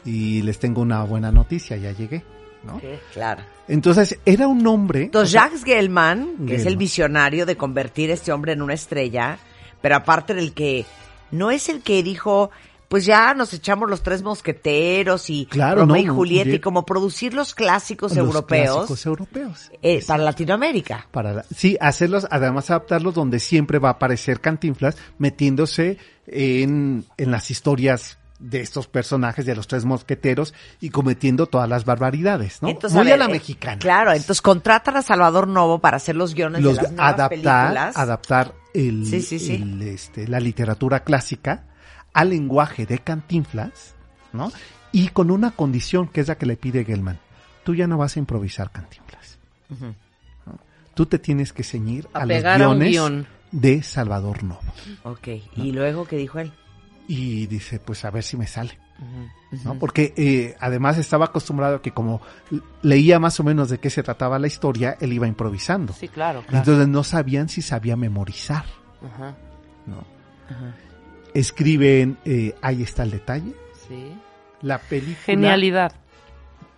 Y 0.05 0.41
les 0.41 0.57
tengo 0.59 0.81
una 0.81 1.03
buena 1.03 1.31
noticia, 1.31 1.75
ya 1.77 1.91
llegué, 1.91 2.23
¿no? 2.63 2.79
Claro. 3.13 3.43
Entonces, 3.67 4.17
era 4.25 4.47
un 4.47 4.65
hombre... 4.65 5.03
Entonces, 5.03 5.33
Jacques 5.33 5.63
Gelman, 5.65 6.47
que 6.47 6.55
es 6.55 6.65
el 6.65 6.77
visionario 6.77 7.45
de 7.45 7.57
convertir 7.57 8.09
a 8.11 8.13
este 8.13 8.31
hombre 8.31 8.53
en 8.53 8.61
una 8.61 8.73
estrella, 8.73 9.37
pero 9.81 9.97
aparte 9.97 10.33
del 10.33 10.53
que 10.53 10.85
no 11.31 11.51
es 11.51 11.67
el 11.67 11.81
que 11.81 12.01
dijo, 12.03 12.51
pues 12.87 13.05
ya 13.05 13.33
nos 13.33 13.53
echamos 13.53 13.89
los 13.89 14.01
tres 14.01 14.23
mosqueteros 14.23 15.29
y 15.29 15.45
Claro, 15.45 15.81
Romeo 15.81 15.95
no, 15.95 16.01
y 16.01 16.05
Julieta 16.15 16.49
y 16.51 16.59
como 16.59 16.85
producir 16.85 17.33
los 17.33 17.53
clásicos 17.53 18.11
los 18.15 18.25
europeos 18.25 18.75
clásicos 18.75 19.05
europeos. 19.05 19.71
eh, 19.81 20.03
para 20.07 20.23
Latinoamérica. 20.23 21.07
Para 21.11 21.33
la- 21.33 21.45
sí, 21.53 21.77
hacerlos, 21.81 22.27
además 22.31 22.69
adaptarlos 22.69 23.13
donde 23.13 23.39
siempre 23.39 23.79
va 23.79 23.89
a 23.89 23.91
aparecer 23.93 24.39
Cantinflas 24.39 24.95
metiéndose 25.17 25.97
en, 26.27 27.05
en 27.17 27.31
las 27.31 27.51
historias 27.51 28.17
de 28.39 28.61
estos 28.61 28.87
personajes 28.87 29.45
de 29.47 29.55
los 29.55 29.67
tres 29.67 29.83
mosqueteros 29.83 30.53
y 30.79 30.91
cometiendo 30.91 31.47
todas 31.47 31.67
las 31.67 31.85
barbaridades, 31.85 32.61
¿no? 32.61 32.69
Entonces, 32.69 32.95
Muy 32.95 33.11
a 33.11 33.17
la 33.17 33.25
eh, 33.25 33.29
mexicana. 33.29 33.79
Claro, 33.79 34.11
entonces 34.11 34.41
contratan 34.43 34.95
a 34.95 35.01
Salvador 35.01 35.47
Novo 35.47 35.79
para 35.79 35.97
hacer 35.97 36.15
los 36.15 36.35
guiones 36.35 36.61
Los 36.61 36.75
de 36.77 36.83
las 36.83 36.91
nuevas 36.91 37.13
adaptar, 37.15 37.29
películas. 37.29 37.97
adaptar 37.97 38.53
el, 38.75 39.05
Sí, 39.07 39.21
sí, 39.21 39.39
sí. 39.39 39.55
el, 39.55 39.81
este, 39.81 40.27
la 40.27 40.39
literatura 40.39 40.99
clásica 40.99 41.63
al 42.17 42.31
lenguaje 42.31 42.87
de 42.87 42.97
Cantinflas, 42.97 43.93
¿no? 44.33 44.51
Y 44.91 45.09
con 45.09 45.29
una 45.29 45.51
condición 45.51 46.07
que 46.07 46.21
es 46.21 46.27
la 46.27 46.35
que 46.35 46.47
le 46.47 46.57
pide 46.57 46.83
Gelman. 46.83 47.19
Tú 47.63 47.75
ya 47.75 47.85
no 47.85 47.99
vas 47.99 48.15
a 48.15 48.19
improvisar 48.19 48.71
Cantinflas. 48.71 49.37
Tú 50.95 51.05
te 51.05 51.19
tienes 51.19 51.53
que 51.53 51.63
ceñir 51.63 52.07
A 52.13 52.21
a, 52.21 52.57
los 52.57 52.79
guiones 52.79 53.27
de 53.51 53.83
Salvador 53.83 54.43
Novo. 54.43 54.63
Ok, 55.03 55.27
y 55.57 55.71
luego, 55.71 56.07
¿qué 56.07 56.17
dijo 56.17 56.39
él? 56.39 56.51
Y 57.07 57.45
dice, 57.45 57.79
pues 57.79 58.03
a 58.03 58.09
ver 58.09 58.23
si 58.23 58.35
me 58.35 58.47
sale. 58.47 58.79
Porque 59.79 60.15
eh, 60.17 60.55
además 60.59 60.97
estaba 60.97 61.25
acostumbrado 61.25 61.75
a 61.75 61.81
que 61.83 61.91
como 61.91 62.19
leía 62.81 63.19
más 63.19 63.39
o 63.39 63.43
menos 63.43 63.69
de 63.69 63.77
qué 63.77 63.91
se 63.91 64.01
trataba 64.01 64.39
la 64.39 64.47
historia, 64.47 64.97
él 64.99 65.13
iba 65.13 65.27
improvisando. 65.27 65.93
Sí, 65.93 66.07
claro, 66.07 66.41
claro. 66.41 66.57
Entonces 66.57 66.87
no 66.87 67.03
sabían 67.03 67.47
si 67.47 67.61
sabía 67.61 67.95
memorizar. 67.95 68.65
Ajá, 69.05 69.35
¿no? 69.85 70.03
ajá. 70.49 70.73
Escriben, 71.33 72.17
eh, 72.25 72.55
ahí 72.61 72.83
está 72.83 73.03
el 73.03 73.11
detalle. 73.11 73.53
Sí. 73.87 74.13
La 74.61 74.79
película 74.79 75.17
Genialidad. 75.25 75.91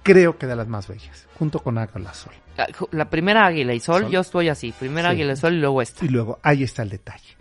creo 0.03 0.37
que 0.37 0.47
de 0.47 0.55
las 0.55 0.67
más 0.67 0.87
bellas, 0.87 1.27
junto 1.37 1.59
con 1.59 1.77
Águila 1.77 2.13
Sol. 2.13 2.33
Ah, 2.57 2.67
La 2.91 3.09
primera 3.09 3.45
Águila 3.45 3.73
y 3.73 3.79
Sol, 3.79 4.03
Sol. 4.03 4.11
yo 4.11 4.19
estoy 4.21 4.49
así. 4.49 4.73
Primera 4.77 5.09
Sí. 5.09 5.15
Águila 5.15 5.33
y 5.33 5.37
Sol 5.37 5.53
y 5.53 5.59
luego 5.59 5.81
esta. 5.81 6.03
Y 6.05 6.09
luego, 6.09 6.39
ahí 6.43 6.63
está 6.63 6.83
el 6.83 6.89
detalle. 6.89 7.37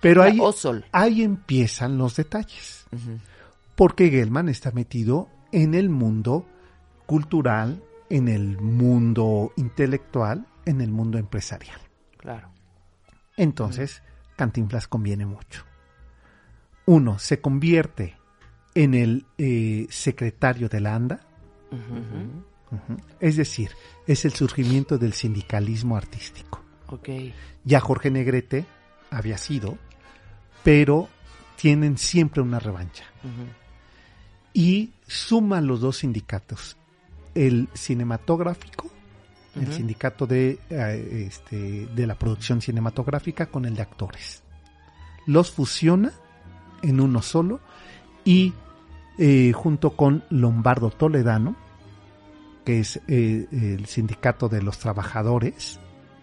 Pero 0.00 0.22
ahí, 0.22 0.38
ahí 0.92 1.22
empiezan 1.22 1.96
los 1.98 2.14
detalles. 2.16 2.86
Porque 3.74 4.10
Gelman 4.10 4.48
está 4.48 4.70
metido 4.70 5.28
en 5.50 5.74
el 5.74 5.88
mundo 5.88 6.46
cultural, 7.06 7.82
en 8.10 8.28
el 8.28 8.58
mundo 8.60 9.52
intelectual, 9.56 10.46
en 10.66 10.80
el 10.82 10.90
mundo 10.92 11.18
empresarial. 11.18 11.80
Claro. 12.18 12.48
Entonces, 13.36 14.02
Cantinflas 14.36 14.86
conviene 14.88 15.26
mucho. 15.26 15.64
Uno, 16.86 17.18
se 17.18 17.40
convierte 17.40 18.16
en 18.74 18.94
el 18.94 19.26
eh, 19.38 19.86
secretario 19.90 20.68
de 20.68 20.80
la 20.80 20.94
ANDA, 20.94 21.20
es 23.20 23.36
decir, 23.36 23.70
es 24.06 24.24
el 24.24 24.32
surgimiento 24.32 24.98
del 24.98 25.12
sindicalismo 25.12 25.96
artístico. 25.96 26.62
Ok. 26.88 27.08
Ya 27.64 27.80
Jorge 27.80 28.10
Negrete 28.10 28.66
había 29.10 29.38
sido, 29.38 29.78
pero 30.62 31.08
tienen 31.56 31.98
siempre 31.98 32.42
una 32.42 32.58
revancha. 32.58 33.04
Y 34.52 34.92
suman 35.06 35.66
los 35.66 35.80
dos 35.80 35.98
sindicatos, 35.98 36.76
el 37.34 37.68
cinematográfico, 37.74 38.90
el 39.56 39.72
sindicato 39.72 40.26
de, 40.26 40.58
eh, 40.70 41.26
este, 41.28 41.86
de 41.86 42.06
la 42.06 42.16
producción 42.16 42.60
cinematográfica 42.60 43.46
con 43.46 43.64
el 43.64 43.76
de 43.76 43.82
actores. 43.82 44.42
Los 45.26 45.52
fusiona 45.52 46.12
en 46.84 47.00
uno 47.00 47.22
solo 47.22 47.60
y 48.24 48.52
eh, 49.18 49.52
junto 49.52 49.90
con 49.96 50.24
Lombardo 50.30 50.90
Toledano, 50.90 51.56
que 52.64 52.80
es 52.80 53.00
eh, 53.08 53.46
el 53.52 53.86
sindicato 53.86 54.48
de 54.48 54.62
los 54.62 54.78
trabajadores, 54.78 55.78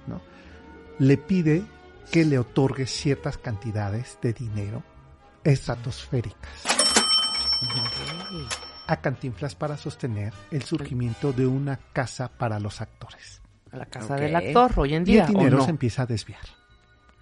¿no? 0.07 0.21
le 0.99 1.17
pide 1.17 1.63
que 2.11 2.25
le 2.25 2.39
otorgue 2.39 2.85
ciertas 2.87 3.37
cantidades 3.37 4.17
de 4.21 4.33
dinero 4.33 4.83
estratosféricas 5.43 6.65
a 8.87 8.97
Cantinflas 8.97 9.55
para 9.55 9.77
sostener 9.77 10.33
el 10.51 10.63
surgimiento 10.63 11.31
de 11.31 11.47
una 11.47 11.77
casa 11.93 12.27
para 12.29 12.59
los 12.59 12.81
actores. 12.81 13.41
A 13.71 13.77
la 13.77 13.85
casa 13.85 14.15
del 14.15 14.35
actor 14.35 14.73
hoy 14.77 14.95
en 14.95 15.03
Y 15.03 15.05
día. 15.05 15.23
el 15.25 15.29
dinero 15.29 15.57
¿o 15.57 15.59
no? 15.59 15.65
se 15.65 15.71
empieza 15.71 16.01
a 16.01 16.05
desviar. 16.05 16.41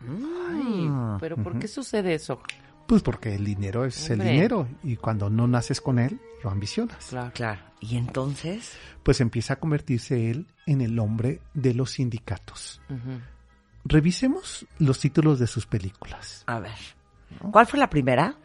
Ay, 0.01 0.89
pero 1.19 1.35
¿por 1.37 1.59
qué 1.59 1.67
sucede 1.67 2.15
eso? 2.15 2.41
Pues 2.89 3.03
porque 3.03 3.35
el 3.35 3.45
dinero 3.45 3.85
es 3.85 4.09
Hombre. 4.09 4.25
el 4.29 4.33
dinero 4.33 4.67
y 4.81 4.95
cuando 4.95 5.29
no 5.29 5.47
naces 5.47 5.79
con 5.79 5.99
él, 5.99 6.19
lo 6.43 6.49
ambicionas. 6.49 7.05
Claro. 7.05 7.31
Claro. 7.35 7.61
¿Y 7.79 7.97
entonces? 7.97 8.75
Pues 9.03 9.21
empieza 9.21 9.53
a 9.53 9.55
convertirse 9.57 10.31
él 10.31 10.47
en 10.65 10.81
el 10.81 10.97
hombre 10.97 11.39
de 11.53 11.75
los 11.75 11.91
sindicatos. 11.91 12.81
Revisemos 13.85 14.65
los 14.79 14.99
títulos 14.99 15.37
de 15.37 15.45
sus 15.45 15.67
películas. 15.67 16.43
A 16.47 16.59
ver. 16.59 16.71
¿Cuál 17.51 17.67
fue 17.67 17.77
la 17.77 17.91
primera? 17.91 18.35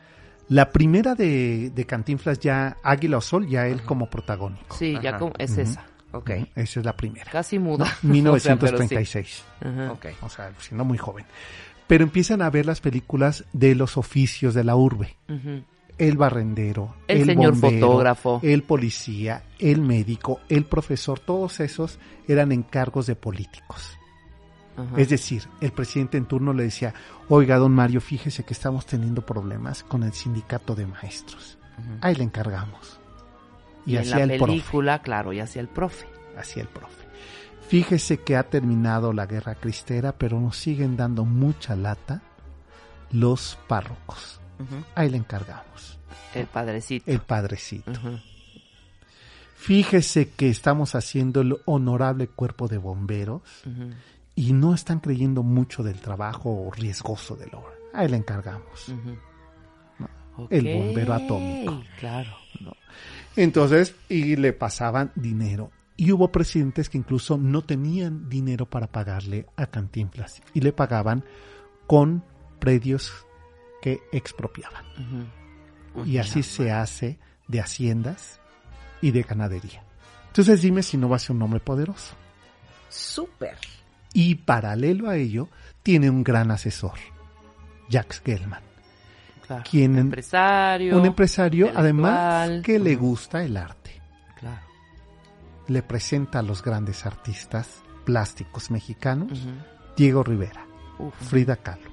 La 0.51 0.68
primera 0.68 1.14
de, 1.14 1.70
de 1.74 1.86
Cantinflas 1.86 2.38
ya 2.38 2.76
Águila 2.82 3.16
o 3.16 3.20
Sol, 3.22 3.49
ya 3.49 3.66
él 3.66 3.82
como 3.82 4.11
protagónico. 4.11 4.76
Sí, 4.76 4.95
ya 5.03 5.16
como, 5.16 5.32
es 5.38 5.57
esa. 5.57 5.86
Ok. 6.12 6.30
Esa 6.55 6.80
es 6.80 6.84
la 6.84 6.95
primera. 6.95 7.30
Casi 7.32 7.59
muda. 7.59 7.86
¿no? 8.03 8.32
O 8.34 8.38
sea, 8.38 8.57
sí. 8.57 8.62
1936. 8.62 9.45
Ajá. 9.62 9.92
Ok. 9.92 10.07
O 10.20 10.28
sea, 10.28 10.53
siendo 10.59 10.84
muy 10.84 10.99
joven. 10.99 11.24
Pero 11.87 12.05
empiezan 12.05 12.43
a 12.43 12.51
ver 12.51 12.66
las 12.66 12.80
películas 12.80 13.45
de 13.53 13.74
los 13.74 13.97
oficios 13.97 14.55
de 14.55 14.64
la 14.64 14.74
urbe. 14.76 15.16
El 15.99 16.16
barrendero, 16.16 16.95
El 17.07 17.26
señor 17.26 17.53
bombero, 17.53 17.87
fotógrafo. 17.87 18.41
el 18.43 18.62
policía, 18.64 19.45
el 19.59 19.80
médico, 19.80 20.41
el 20.49 20.64
profesor, 20.64 21.20
todos 21.20 21.61
esos 21.61 21.99
eran 22.26 22.51
encargos 22.53 23.07
de 23.07 23.14
políticos. 23.16 23.97
Es 24.97 25.09
decir, 25.09 25.45
el 25.61 25.70
presidente 25.70 26.16
en 26.18 26.24
turno 26.26 26.53
le 26.53 26.64
decía, 26.64 26.95
oiga, 27.28 27.59
don 27.59 27.70
Mario, 27.72 28.01
fíjese 28.01 28.43
que 28.43 28.55
estamos 28.55 28.87
teniendo 28.87 29.24
problemas 29.24 29.85
con 29.85 30.03
el 30.03 30.12
sindicato 30.12 30.74
de 30.74 30.87
maestros. 30.87 31.59
Ahí 32.01 32.16
le 32.16 32.24
encargamos. 32.24 32.99
Y, 33.87 33.93
Y 33.93 33.97
en 33.97 34.03
hacía 34.03 34.26
la 34.26 34.32
el 34.32 34.39
profe. 34.39 34.53
película, 34.53 34.99
claro, 35.01 35.32
y 35.32 35.39
hacía 35.39 35.62
el 35.62 35.68
profe. 35.68 36.07
Hacía 36.37 36.62
el 36.62 36.68
profe. 36.68 37.04
Fíjese 37.69 38.21
que 38.21 38.37
ha 38.37 38.45
terminado 38.45 39.12
la 39.12 39.27
guerra 39.27 39.55
cristera, 39.55 40.12
pero 40.17 40.39
nos 40.41 40.57
siguen 40.57 40.97
dando 40.97 41.25
mucha 41.25 41.75
lata 41.77 42.23
los 43.11 43.59
párrocos. 43.69 44.41
Ahí 44.95 45.11
le 45.11 45.17
encargamos. 45.17 45.99
El 46.35 46.47
padrecito. 46.47 47.11
El 47.11 47.21
padrecito. 47.21 47.93
Fíjese 49.57 50.31
que 50.31 50.51
estamos 50.51 50.95
haciendo 50.95 51.41
el 51.41 51.57
honorable 51.65 52.29
cuerpo 52.29 52.69
de 52.69 52.79
bomberos 52.79 53.43
y 54.35 54.53
no 54.53 54.75
están 54.75 55.01
creyendo 55.01 55.43
mucho 55.43 55.83
del 55.83 56.01
trabajo 56.01 56.71
riesgoso 56.77 57.35
de 57.37 57.47
la 57.47 57.59
obra. 57.59 57.75
Ahí 57.95 58.09
le 58.09 58.17
encargamos. 58.17 58.93
El 60.51 60.65
bombero 60.65 61.15
atómico. 61.15 61.83
Claro. 61.99 62.31
Entonces, 63.37 63.95
y 64.09 64.37
le 64.37 64.53
pasaban 64.53 65.12
dinero. 65.15 65.71
Y 65.97 66.11
hubo 66.12 66.32
presidentes 66.32 66.88
que 66.88 66.99
incluso 66.99 67.38
no 67.38 67.62
tenían 67.62 68.28
dinero 68.28 68.66
para 68.66 68.88
pagarle 68.88 69.47
a 69.57 69.66
Cantinflas 69.66 70.42
y 70.53 70.61
le 70.61 70.72
pagaban 70.72 71.24
con 71.86 72.24
predios 72.59 73.12
que 73.80 74.01
expropiaban. 74.12 74.84
Y 76.05 76.18
así 76.18 76.42
se 76.42 76.72
hace 76.72 77.18
de 77.47 77.61
haciendas 77.61 78.40
y 79.01 79.12
de 79.12 79.22
ganadería. 79.22 79.84
Entonces 80.28 80.62
dime 80.62 80.82
si 80.82 80.97
no 80.97 81.09
va 81.09 81.16
a 81.16 81.20
ser 81.20 81.36
un 81.36 81.42
hombre 81.42 81.61
poderoso. 81.61 82.14
Súper. 82.88 83.57
Y 84.12 84.34
paralelo 84.36 85.09
a 85.09 85.16
ello, 85.16 85.49
tiene 85.82 86.11
un 86.11 86.24
gran 86.24 86.51
asesor, 86.51 86.95
Jacques 87.88 88.22
Gelman. 88.24 88.62
Claro. 89.47 89.64
Quien- 89.70 89.99
empresario. 89.99 90.99
Un 90.99 91.05
empresario, 91.07 91.70
además, 91.74 92.62
que 92.64 92.78
le 92.78 92.97
gusta 92.97 93.45
el 93.45 93.57
arte. 93.57 94.01
Claro. 94.40 94.61
Le 95.69 95.83
presenta 95.83 96.41
a 96.41 96.43
los 96.43 96.62
grandes 96.62 97.07
artistas 97.07 97.83
plásticos 98.05 98.71
mexicanos. 98.71 99.47
Diego 99.97 100.23
Rivera, 100.23 100.67
Uf. 100.99 101.15
Frida 101.29 101.57
Kahlo, 101.57 101.91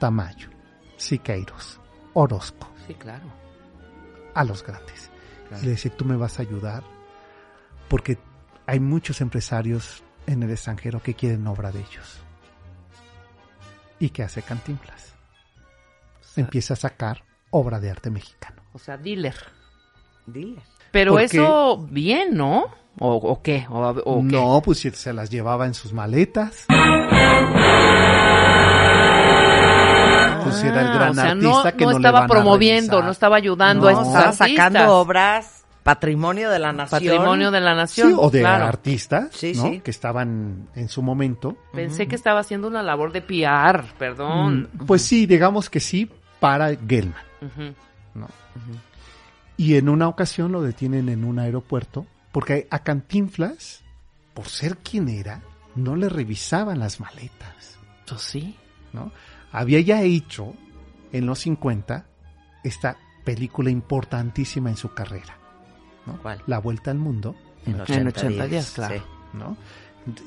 Tamayo, 0.00 0.48
Siqueiros, 0.96 1.80
Orozco, 2.14 2.68
Sí, 2.86 2.94
claro. 2.94 3.26
a 4.34 4.44
los 4.44 4.64
grandes. 4.64 5.10
Claro. 5.48 5.62
Y 5.62 5.66
le 5.66 5.70
dice, 5.72 5.90
tú 5.90 6.04
me 6.04 6.16
vas 6.16 6.38
a 6.38 6.42
ayudar 6.42 6.82
porque 7.88 8.18
hay 8.66 8.80
muchos 8.80 9.20
empresarios 9.20 10.02
en 10.26 10.42
el 10.42 10.50
extranjero 10.50 11.02
que 11.02 11.14
quieren 11.14 11.46
obra 11.46 11.70
de 11.70 11.80
ellos. 11.80 12.20
¿Y 13.98 14.10
qué 14.10 14.22
hace 14.24 14.42
Cantinflas? 14.42 15.14
Empieza 16.36 16.74
a 16.74 16.76
sacar 16.78 17.22
obra 17.50 17.78
de 17.78 17.90
arte 17.90 18.10
mexicano. 18.10 18.62
O 18.72 18.78
sea, 18.78 18.96
dealer. 18.96 19.36
Dile. 20.26 20.62
Pero 20.90 21.12
Porque- 21.12 21.24
eso, 21.26 21.86
bien, 21.90 22.34
¿no? 22.34 22.64
¿O, 22.98 23.14
o 23.14 23.42
qué? 23.42 23.66
¿O, 23.70 23.78
o 23.80 24.20
qué? 24.20 24.22
No, 24.36 24.60
pues 24.64 24.78
si 24.80 24.90
se 24.90 25.12
las 25.12 25.30
llevaba 25.30 25.66
en 25.66 25.74
sus 25.74 25.92
maletas. 25.92 26.66
Pues 30.44 30.64
era 30.64 30.80
el 30.82 30.86
Ah, 30.88 30.94
gran 30.94 31.10
o 31.10 31.14
sea, 31.14 31.30
artista 31.30 31.70
no, 31.70 31.76
que 31.76 31.84
no 31.84 31.90
no, 31.90 31.90
le 31.90 31.96
estaba 31.96 32.20
van 32.20 32.24
a 32.24 32.32
promoviendo, 32.32 33.02
no 33.02 33.10
estaba 33.10 33.36
ayudando 33.36 33.88
a 33.88 33.92
No. 33.92 33.98
esos 34.00 34.06
Estaba 34.08 34.28
artistas. 34.30 34.48
sacando 34.56 34.96
obras, 34.98 35.64
patrimonio 35.82 36.50
de 36.50 36.58
la 36.58 36.72
nación. 36.72 37.00
Patrimonio 37.00 37.50
de 37.50 37.60
la 37.60 37.74
nación. 37.74 38.08
Sí, 38.10 38.14
o 38.18 38.30
de 38.30 38.40
claro. 38.40 38.64
artistas, 38.66 39.28
Sí, 39.32 39.52
¿no? 39.56 39.62
sí. 39.64 39.80
Que 39.80 39.90
estaban 39.90 40.68
en 40.74 40.88
su 40.88 41.00
momento. 41.02 41.56
Pensé 41.72 42.06
que 42.08 42.16
estaba 42.16 42.40
haciendo 42.40 42.68
una 42.68 42.82
labor 42.82 43.12
de 43.12 43.22
PR, 43.22 43.84
perdón. 43.98 44.68
Mm, 44.74 44.86
Pues 44.86 45.02
sí, 45.02 45.26
digamos 45.26 45.70
que 45.70 45.80
sí, 45.80 46.10
para 46.40 46.74
Gelman. 46.76 47.14
¿no? 48.14 48.28
Y 49.56 49.76
en 49.76 49.88
una 49.88 50.08
ocasión 50.08 50.52
lo 50.52 50.60
detienen 50.62 51.08
en 51.08 51.24
un 51.24 51.38
aeropuerto 51.38 52.04
porque 52.32 52.66
a 52.70 52.80
Cantinflas, 52.80 53.84
por 54.34 54.48
ser 54.48 54.78
quien 54.78 55.08
era, 55.08 55.42
no 55.74 55.96
le 55.96 56.08
revisaban 56.08 56.80
las 56.80 57.00
maletas. 57.00 57.78
Pues 58.06 58.22
sí. 58.22 58.56
¿no? 58.92 59.12
Había 59.52 59.80
ya 59.80 60.02
hecho 60.02 60.54
en 61.12 61.26
los 61.26 61.40
50 61.40 62.06
esta 62.64 62.96
película 63.24 63.70
importantísima 63.70 64.70
en 64.70 64.76
su 64.76 64.92
carrera. 64.94 65.36
¿no? 66.06 66.20
¿Cuál? 66.20 66.42
La 66.46 66.58
Vuelta 66.58 66.90
al 66.90 66.98
Mundo. 66.98 67.36
En 67.66 67.74
En 67.74 67.80
80, 67.82 68.08
80 68.08 68.46
días, 68.48 68.70
claro. 68.72 68.96
sí. 68.96 69.02
¿no? 69.34 69.56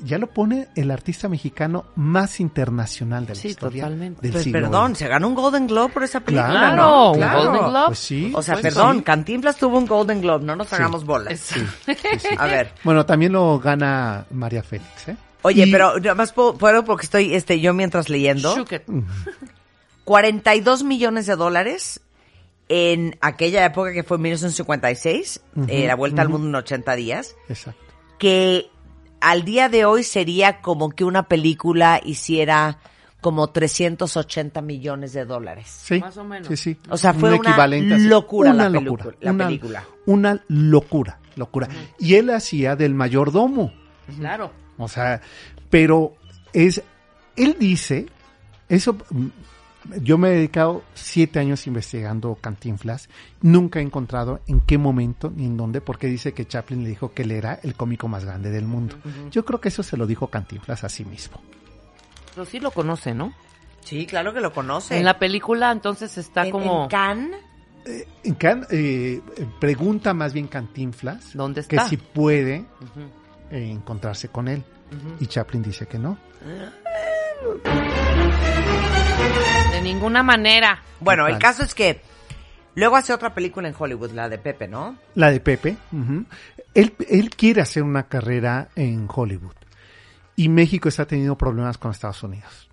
Ya 0.04 0.16
lo 0.18 0.26
pone 0.28 0.68
el 0.74 0.90
artista 0.90 1.28
mexicano 1.28 1.84
más 1.96 2.40
internacional 2.40 3.26
de 3.26 3.34
la 3.34 3.40
Sí, 3.40 3.48
historia. 3.48 3.82
totalmente. 3.84 4.22
del 4.22 4.32
Pues 4.32 4.44
siglo 4.44 4.60
perdón, 4.60 4.90
XX. 4.92 4.98
se 4.98 5.08
ganó 5.08 5.28
un 5.28 5.34
Golden 5.34 5.66
Globe 5.66 5.92
por 5.92 6.02
esa 6.04 6.20
película. 6.20 6.48
Claro, 6.50 6.76
¿no? 6.76 7.10
un 7.12 7.16
Claro. 7.18 7.38
Golden 7.44 7.68
Globe. 7.70 7.86
Pues 7.88 7.98
sí. 7.98 8.32
O 8.34 8.42
sea, 8.42 8.54
pues 8.54 8.62
perdón, 8.62 8.96
sí. 8.98 9.02
Cantinflas 9.02 9.56
tuvo 9.56 9.78
un 9.78 9.86
Golden 9.86 10.20
Globe, 10.22 10.44
no 10.44 10.56
nos 10.56 10.68
Sí. 10.68 10.74
hagamos 10.76 11.04
bolas. 11.04 11.38
Sí, 11.40 11.60
sí, 11.84 11.94
sí. 12.18 12.28
A 12.38 12.46
ver. 12.46 12.72
Bueno, 12.84 13.04
también 13.04 13.32
lo 13.32 13.58
gana 13.58 14.24
María 14.30 14.62
Félix, 14.62 15.08
¿eh? 15.08 15.16
Oye, 15.42 15.66
Y- 15.66 15.70
pero 15.72 15.98
nada 16.00 16.14
más 16.14 16.32
puedo, 16.32 16.56
puedo 16.56 16.84
porque 16.84 17.04
estoy 17.04 17.34
este 17.34 17.60
yo 17.60 17.74
mientras 17.74 18.08
leyendo. 18.08 18.56
Shook 18.56 18.72
it. 18.72 18.82
42 20.04 20.82
millones 20.84 21.26
de 21.26 21.36
dólares 21.36 22.00
en 22.68 23.16
aquella 23.20 23.64
época 23.64 23.92
que 23.92 24.02
fue 24.02 24.18
1956, 24.18 25.40
Ujú, 25.54 25.66
eh, 25.68 25.86
la 25.86 25.94
vuelta 25.94 26.22
al 26.22 26.28
mundo 26.28 26.48
en 26.48 26.54
80 26.54 26.96
días, 26.96 27.36
Exacto. 27.48 27.80
que 28.18 28.68
al 29.20 29.44
día 29.44 29.68
de 29.68 29.84
hoy 29.84 30.02
sería 30.02 30.60
como 30.60 30.90
que 30.90 31.04
una 31.04 31.24
película 31.28 32.00
hiciera 32.04 32.78
como 33.20 33.48
380 33.48 34.62
millones 34.62 35.12
de 35.12 35.24
dólares. 35.24 35.66
Sí. 35.68 35.98
Más 36.00 36.16
o 36.16 36.24
menos. 36.24 36.46
Sí, 36.48 36.56
sí. 36.56 36.76
O 36.88 36.96
sea, 36.96 37.12
fue 37.12 37.32
Un 37.32 37.40
una 37.40 37.50
locura 38.08 38.52
la 38.52 38.68
Una 38.68 38.78
pelicu- 38.78 38.84
locura, 38.84 39.16
la 39.20 39.32
una- 39.32 39.46
película. 39.46 39.84
Una 40.06 40.44
locura, 40.48 41.18
locura. 41.34 41.68
Y 41.98 42.14
él 42.14 42.30
hacía 42.30 42.76
del 42.76 42.94
mayordomo. 42.94 43.72
Claro. 44.18 44.52
O 44.78 44.86
sea, 44.86 45.20
pero 45.70 46.14
es, 46.52 46.82
él 47.34 47.56
dice, 47.58 48.06
eso, 48.68 48.96
yo 50.02 50.18
me 50.18 50.28
he 50.28 50.32
dedicado 50.32 50.82
siete 50.94 51.38
años 51.38 51.66
investigando 51.66 52.34
Cantinflas, 52.40 53.08
nunca 53.42 53.78
he 53.78 53.82
encontrado 53.82 54.40
en 54.46 54.60
qué 54.60 54.78
momento 54.78 55.32
ni 55.34 55.46
en 55.46 55.56
dónde, 55.56 55.80
porque 55.80 56.06
dice 56.06 56.32
que 56.34 56.46
Chaplin 56.46 56.82
le 56.82 56.88
dijo 56.90 57.12
que 57.12 57.22
él 57.22 57.32
era 57.32 57.58
el 57.62 57.74
cómico 57.74 58.08
más 58.08 58.24
grande 58.24 58.50
del 58.50 58.66
mundo. 58.66 58.96
Yo 59.30 59.44
creo 59.44 59.60
que 59.60 59.68
eso 59.68 59.82
se 59.82 59.96
lo 59.96 60.06
dijo 60.06 60.28
Cantinflas 60.28 60.84
a 60.84 60.88
sí 60.88 61.04
mismo. 61.04 61.40
Pero 62.34 62.44
sí 62.44 62.60
lo 62.60 62.70
conoce, 62.70 63.14
¿no? 63.14 63.32
Sí, 63.80 64.04
claro 64.06 64.34
que 64.34 64.40
lo 64.40 64.52
conoce. 64.52 64.98
En 64.98 65.04
la 65.04 65.18
película 65.18 65.70
entonces 65.72 66.18
está 66.18 66.44
En- 66.44 66.50
como... 66.50 66.82
en 66.84 66.88
Cannes, 66.88 67.40
En 68.24 68.34
Can- 68.34 68.66
eh, 68.70 69.20
pregunta 69.60 70.12
más 70.12 70.32
bien 70.32 70.48
Cantinflas 70.48 71.34
¿Dónde 71.34 71.64
que 71.64 71.76
está? 71.76 71.88
si 71.88 71.96
puede 71.96 72.64
eh, 73.50 73.70
encontrarse 73.70 74.28
con 74.28 74.48
él. 74.48 74.64
Y 75.20 75.26
Chaplin 75.26 75.62
dice 75.62 75.86
que 75.86 75.98
no. 75.98 76.18
De 79.72 79.80
ninguna 79.82 80.22
manera. 80.22 80.82
Bueno, 81.00 81.26
el 81.26 81.38
caso 81.38 81.62
es 81.62 81.74
que 81.74 82.00
luego 82.74 82.96
hace 82.96 83.12
otra 83.12 83.34
película 83.34 83.68
en 83.68 83.74
Hollywood, 83.78 84.12
la 84.12 84.28
de 84.28 84.38
Pepe, 84.38 84.68
¿no? 84.68 84.96
La 85.14 85.30
de 85.30 85.40
Pepe. 85.40 85.76
ujú. 85.92 86.24
él, 86.74 86.94
él 87.08 87.30
quiere 87.30 87.60
hacer 87.62 87.82
una 87.82 88.04
carrera 88.04 88.68
en 88.76 89.08
Hollywood. 89.12 89.54
Y 90.36 90.48
México 90.48 90.88
está 90.88 91.06
teniendo 91.06 91.36
problemas 91.36 91.78
con 91.78 91.90
Estados 91.90 92.22
Unidos. 92.22 92.68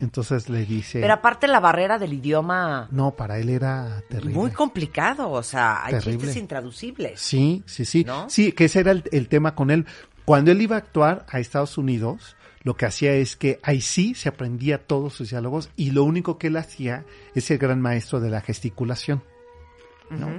Entonces 0.00 0.48
le 0.48 0.64
dice... 0.66 1.00
Pero 1.00 1.12
aparte 1.14 1.46
la 1.46 1.60
barrera 1.60 1.96
del 1.98 2.12
idioma 2.14 2.88
no, 2.90 3.12
para 3.12 3.38
él 3.38 3.50
era 3.50 4.02
terrible. 4.08 4.34
muy 4.34 4.50
complicado, 4.50 5.30
o 5.30 5.42
sea, 5.44 5.84
hay 5.84 5.92
Terrible. 5.92 6.18
chistes 6.18 6.36
intraducibles. 6.38 7.20
Sí, 7.20 7.62
sí, 7.66 7.84
sí. 7.84 8.02
¿No? 8.04 8.28
Sí, 8.28 8.50
que 8.52 8.64
ese 8.64 8.80
era 8.80 8.90
el, 8.90 9.04
el 9.12 9.28
tema 9.28 9.54
con 9.54 9.70
él. 9.70 9.86
Cuando 10.24 10.50
él 10.50 10.60
iba 10.60 10.74
a 10.76 10.80
actuar 10.80 11.24
a 11.30 11.38
Estados 11.38 11.78
Unidos, 11.78 12.36
lo 12.62 12.74
que 12.74 12.86
hacía 12.86 13.12
es 13.12 13.36
que 13.36 13.58
ahí 13.62 13.80
sí 13.80 14.14
se 14.14 14.28
aprendía 14.28 14.78
todos 14.86 15.14
sus 15.14 15.30
diálogos 15.30 15.70
y 15.76 15.90
lo 15.90 16.04
único 16.04 16.38
que 16.38 16.46
él 16.46 16.56
hacía 16.56 17.04
es 17.34 17.50
el 17.50 17.58
gran 17.58 17.80
maestro 17.80 18.20
de 18.20 18.30
la 18.30 18.40
gesticulación. 18.40 19.22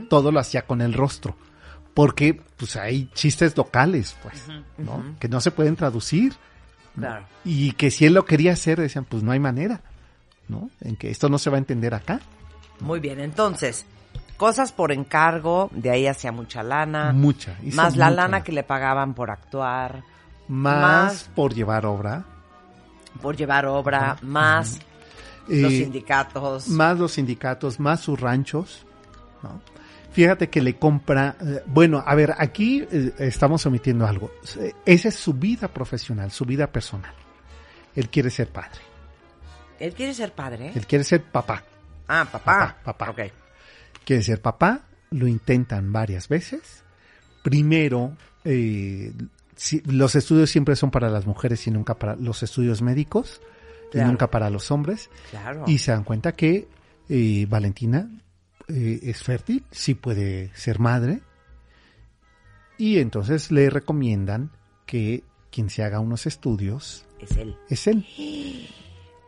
Todo 0.10 0.32
lo 0.32 0.40
hacía 0.40 0.66
con 0.68 0.82
el 0.82 0.94
rostro. 0.94 1.36
Porque 1.94 2.40
pues 2.58 2.76
hay 2.76 3.10
chistes 3.14 3.56
locales, 3.58 4.16
pues. 4.24 4.46
Que 5.20 5.28
no 5.28 5.42
se 5.42 5.52
pueden 5.52 5.76
traducir. 5.76 6.34
Claro. 6.96 7.26
Y 7.44 7.72
que 7.74 7.92
si 7.92 8.06
él 8.06 8.14
lo 8.14 8.26
quería 8.26 8.54
hacer, 8.54 8.80
decían, 8.80 9.06
pues 9.06 9.24
no 9.24 9.32
hay 9.32 9.40
manera, 9.40 9.82
¿no? 10.48 10.70
En 10.82 10.96
que 10.96 11.10
esto 11.10 11.28
no 11.28 11.40
se 11.40 11.50
va 11.50 11.58
a 11.58 11.60
entender 11.60 11.94
acá. 11.94 12.20
Muy 12.80 13.00
bien, 13.00 13.20
entonces, 13.20 13.86
cosas 14.38 14.72
por 14.72 14.92
encargo, 14.92 15.70
de 15.74 15.90
ahí 15.90 16.08
hacía 16.08 16.32
mucha 16.32 16.62
lana. 16.62 17.12
Mucha, 17.12 17.58
Más 17.74 17.96
la 17.96 18.10
mucha 18.10 18.16
lana. 18.16 18.44
que 18.44 18.52
le 18.52 18.64
pagaban 18.64 19.14
por 19.16 19.32
actuar, 19.32 20.04
Más, 20.48 20.82
Más- 20.82 21.24
por 21.36 21.54
llevar 21.54 21.86
obra. 21.86 22.26
por 23.22 23.36
llevar 23.36 23.66
obra, 23.66 24.18
más 24.22 24.80
los 25.48 25.72
sindicatos. 25.72 26.68
más 26.68 26.98
los 27.00 27.12
sindicatos, 27.14 27.80
más 27.80 28.00
sus 28.02 28.20
ranchos, 28.20 28.86
¿no? 29.44 29.62
Fíjate 30.12 30.50
que 30.50 30.62
le 30.62 30.78
compra, 30.78 31.36
eh, 31.42 31.64
bueno, 31.66 32.04
a 32.06 32.14
ver, 32.16 32.36
aquí 32.38 32.86
eh, 32.92 33.14
estamos 33.20 33.66
omitiendo 33.66 34.06
algo. 34.06 34.32
Esa 34.86 35.08
es 35.10 35.16
su 35.16 35.34
vida 35.34 35.68
profesional, 35.68 36.30
su 36.32 36.46
vida 36.46 36.68
personal. 36.72 37.14
Él 37.96 38.10
quiere 38.10 38.30
ser 38.30 38.50
padre, 38.50 38.80
Él 39.80 39.94
quiere 39.94 40.14
ser 40.14 40.32
padre. 40.34 40.72
él 40.76 40.86
quiere 40.86 41.04
ser 41.04 41.24
papá, 41.24 41.64
Ah, 42.08 42.28
papá. 42.32 42.76
Papá, 42.84 42.94
papá. 42.98 43.10
Ok. 43.12 43.32
quiere 44.06 44.22
ser 44.24 44.42
papá, 44.42 44.82
lo 45.12 45.28
intentan 45.28 45.92
varias 45.94 46.28
veces. 46.28 46.84
Primero, 47.44 48.16
eh, 48.44 49.12
si- 49.56 49.82
los 49.86 50.16
estudios 50.16 50.50
siempre 50.50 50.76
son 50.76 50.92
para 50.92 51.10
las 51.10 51.26
mujeres 51.26 51.66
y 51.68 51.72
nunca 51.72 51.96
para 51.96 52.16
los 52.16 52.44
estudios 52.44 52.82
médicos 52.82 53.42
Claro. 53.92 54.08
y 54.08 54.12
nunca 54.12 54.30
para 54.32 54.50
los 54.50 54.72
hombres. 54.72 55.10
Claro. 55.32 55.66
Y 55.68 55.78
se 55.78 55.92
dan 55.92 56.04
cuenta 56.04 56.32
que 56.34 56.68
eh, 57.10 57.46
Valentina 57.50 58.10
eh, 58.68 59.00
es 59.04 59.22
fértil, 59.24 59.64
sí 59.72 59.94
puede 59.94 60.52
ser 60.56 60.80
madre. 60.80 61.22
Y 62.78 63.00
entonces 63.00 63.52
le 63.52 63.70
recomiendan 63.70 64.52
que 64.86 65.24
quien 65.52 65.70
se 65.70 65.84
haga 65.84 66.00
unos 66.00 66.26
estudios 66.26 67.06
Es 67.20 67.38
él. 67.38 67.56
es 67.70 67.88
él. 67.88 68.06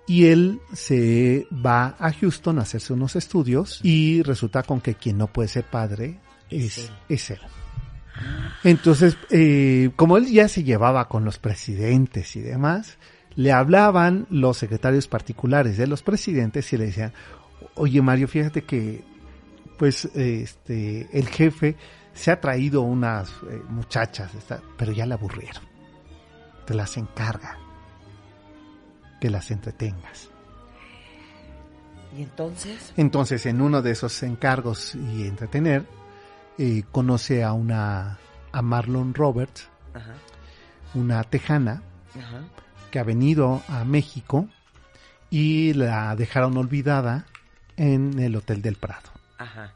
Y 0.08 0.26
él 0.28 0.60
se 0.74 1.48
va 1.66 1.96
a 2.00 2.12
Houston 2.14 2.60
a 2.60 2.64
hacerse 2.64 2.94
unos 2.94 3.16
estudios 3.16 3.80
y 3.84 4.22
resulta 4.24 4.64
con 4.64 4.82
que 4.82 4.96
quien 4.96 5.18
no 5.18 5.28
puede 5.28 5.48
ser 5.50 5.66
padre 5.66 6.20
Es 6.50 6.78
es, 6.80 6.90
él. 6.90 6.96
es 7.10 7.30
él. 7.32 7.40
Entonces, 8.64 9.18
eh, 9.30 9.92
como 9.96 10.18
él 10.18 10.28
ya 10.28 10.48
se 10.48 10.64
llevaba 10.64 11.08
con 11.08 11.26
los 11.26 11.38
presidentes 11.40 12.36
y 12.36 12.42
demás, 12.42 12.98
le 13.36 13.52
hablaban 13.52 14.28
los 14.30 14.58
secretarios 14.58 15.08
particulares 15.08 15.78
de 15.78 15.88
los 15.88 16.02
presidentes 16.02 16.72
y 16.74 16.78
le 16.78 16.86
decían, 16.86 17.14
oye 17.76 18.02
Mario, 18.02 18.28
fíjate 18.28 18.64
que 18.64 19.04
pues 19.78 20.06
este 20.16 21.10
el 21.12 21.28
jefe 21.28 21.76
se 22.14 22.32
ha 22.32 22.40
traído 22.40 22.82
unas 22.82 23.30
eh, 23.30 23.62
muchachas, 23.68 24.32
pero 24.78 24.92
ya 24.94 25.06
la 25.06 25.16
aburrieron. 25.16 25.64
Te 26.66 26.74
las 26.74 26.98
encarga. 26.98 27.60
Que 29.20 29.30
las 29.30 29.52
entretengas. 29.52 30.30
Y 32.18 32.24
entonces, 32.24 32.94
Entonces, 32.96 33.46
en 33.46 33.62
uno 33.62 33.82
de 33.82 33.92
esos 33.92 34.24
encargos 34.24 34.96
y 34.96 35.28
entretener, 35.28 35.86
eh, 36.58 36.84
conoce 36.92 37.44
a 37.44 37.54
una, 37.54 38.18
a 38.52 38.62
Marlon 38.62 39.14
Roberts, 39.14 39.68
ajá, 39.94 40.14
una 40.94 41.24
tejana, 41.24 41.82
ajá. 42.18 42.42
que 42.92 43.00
ha 43.00 43.04
venido 43.04 43.62
a 43.68 43.84
México 43.84 44.48
y 45.30 45.74
la 45.74 46.16
dejaron 46.16 46.58
olvidada 46.58 47.26
en 47.78 48.20
el 48.20 48.36
Hotel 48.36 48.62
del 48.62 48.76
Prado. 48.76 49.10
Ajá. 49.38 49.74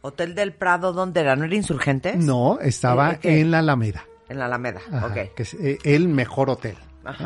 Hotel 0.00 0.34
del 0.34 0.52
Prado, 0.52 0.92
¿dónde 0.92 1.20
era? 1.20 1.36
¿No 1.36 1.44
era 1.44 1.54
Insurgentes? 1.54 2.16
No, 2.16 2.58
estaba 2.60 3.12
¿En 3.12 3.18
qué? 3.18 3.40
en 3.40 3.50
la 3.50 3.58
Alameda. 3.58 4.04
En 4.28 4.38
la 4.38 4.46
Alameda, 4.46 4.80
Ajá, 4.92 5.06
ok. 5.06 5.34
Que 5.34 5.42
es 5.42 5.54
eh, 5.54 5.78
el 5.84 6.08
mejor 6.08 6.50
hotel 6.50 6.76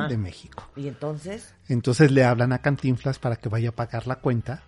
de 0.08 0.16
México. 0.16 0.68
¿Y 0.76 0.88
entonces? 0.88 1.54
Entonces 1.68 2.10
le 2.10 2.24
hablan 2.24 2.52
a 2.52 2.58
Cantinflas 2.58 3.18
para 3.18 3.36
que 3.36 3.48
vaya 3.48 3.70
a 3.70 3.72
pagar 3.72 4.06
la 4.06 4.16
cuenta 4.16 4.62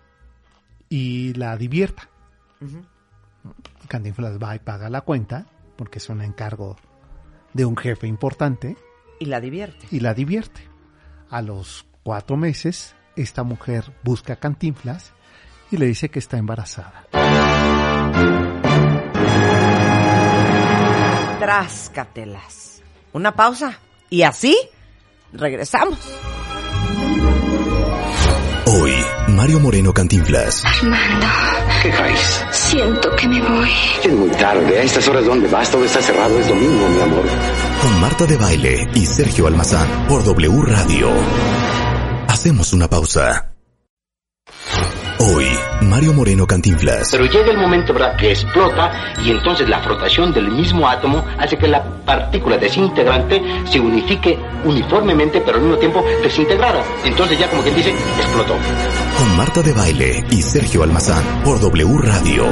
y 0.89 1.33
la 1.33 1.55
divierta. 1.57 2.09
Ujú. 2.61 2.83
Cantinflas 3.87 4.37
va 4.41 4.55
y 4.55 4.59
paga 4.59 4.89
la 4.89 5.01
cuenta 5.01 5.45
porque 5.75 5.99
es 5.99 6.09
un 6.09 6.21
encargo 6.21 6.75
de 7.53 7.65
un 7.65 7.75
jefe 7.77 8.07
importante 8.07 8.75
Y 9.19 9.25
la 9.25 9.39
divierte. 9.39 9.87
y 9.91 9.99
la 9.99 10.13
divierte. 10.13 10.61
A 11.29 11.41
los 11.41 11.85
cuatro 12.03 12.37
meses, 12.37 12.95
esta 13.15 13.43
mujer 13.43 13.93
busca 14.03 14.33
a 14.33 14.35
Cantinflas 14.37 15.13
y 15.71 15.77
le 15.77 15.85
dice 15.87 16.09
que 16.09 16.19
está 16.19 16.37
embarazada. 16.37 17.05
Tráscatelas. 21.39 22.81
Una 23.13 23.33
pausa. 23.35 23.79
Y 24.09 24.23
así, 24.23 24.57
regresamos. 25.33 25.99
Hoy, 28.67 28.93
Mario 29.29 29.59
Moreno 29.59 29.93
Cantinflas. 29.93 30.63
Armando, 30.65 31.27
¿Qué 31.85 31.91
traes? 31.91 32.43
siento 32.51 33.15
que 33.15 33.27
me 33.27 33.39
voy. 33.39 33.69
Es 34.03 34.11
muy 34.11 34.29
tarde. 34.29 34.79
A 34.79 34.81
estas 34.81 35.07
horas, 35.07 35.23
¿dónde 35.23 35.47
vas? 35.47 35.69
Todo 35.69 35.85
está 35.85 36.01
cerrado. 36.01 36.39
Es 36.39 36.47
domingo, 36.47 36.89
mi 36.89 36.99
amor. 36.99 37.25
Con 37.79 38.01
Marta 38.01 38.25
de 38.25 38.37
Baile 38.37 38.89
y 38.95 39.05
Sergio 39.05 39.45
Almazán 39.45 39.87
por 40.07 40.23
W 40.23 40.63
Radio. 40.63 41.09
Hacemos 42.27 42.73
una 42.73 42.89
pausa. 42.89 43.54
Hoy, 45.19 45.47
Mario 45.81 46.13
Moreno 46.13 46.45
Cantinflas. 46.45 47.09
Pero 47.11 47.25
llega 47.25 47.51
el 47.51 47.57
momento, 47.57 47.93
¿verdad?, 47.93 48.15
que 48.17 48.31
explota 48.31 48.91
y 49.23 49.31
entonces 49.31 49.67
la 49.69 49.79
frotación 49.79 50.33
del 50.33 50.51
mismo 50.51 50.87
átomo 50.87 51.25
hace 51.37 51.57
que 51.57 51.67
la 51.67 51.83
partícula 52.05 52.57
desintegrante 52.57 53.41
se 53.69 53.79
unifique 53.79 54.37
uniformemente, 54.65 55.41
pero 55.41 55.57
al 55.57 55.63
mismo 55.63 55.77
tiempo 55.77 56.03
desintegrada. 56.21 56.83
Entonces 57.03 57.39
ya 57.39 57.49
como 57.49 57.61
quien 57.61 57.75
dice, 57.75 57.91
explotó. 58.17 58.55
Con 59.17 59.37
Marta 59.37 59.61
de 59.61 59.73
Baile 59.73 60.23
y 60.29 60.41
Sergio 60.41 60.83
Almazán 60.83 61.23
por 61.43 61.59
W 61.59 61.97
Radio. 62.01 62.45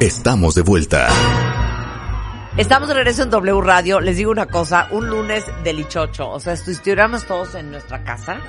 Estamos 0.00 0.54
de 0.54 0.62
vuelta. 0.62 1.08
Estamos 2.56 2.88
de 2.88 2.94
regreso 2.94 3.22
en 3.22 3.30
W 3.30 3.60
Radio. 3.62 4.00
Les 4.00 4.16
digo 4.16 4.30
una 4.30 4.46
cosa, 4.46 4.88
un 4.90 5.08
lunes 5.08 5.44
delichocho. 5.64 6.28
O 6.30 6.40
sea, 6.40 6.52
estuviéramos 6.52 7.24
todos 7.24 7.54
en 7.54 7.70
nuestra 7.70 8.02
casa, 8.04 8.40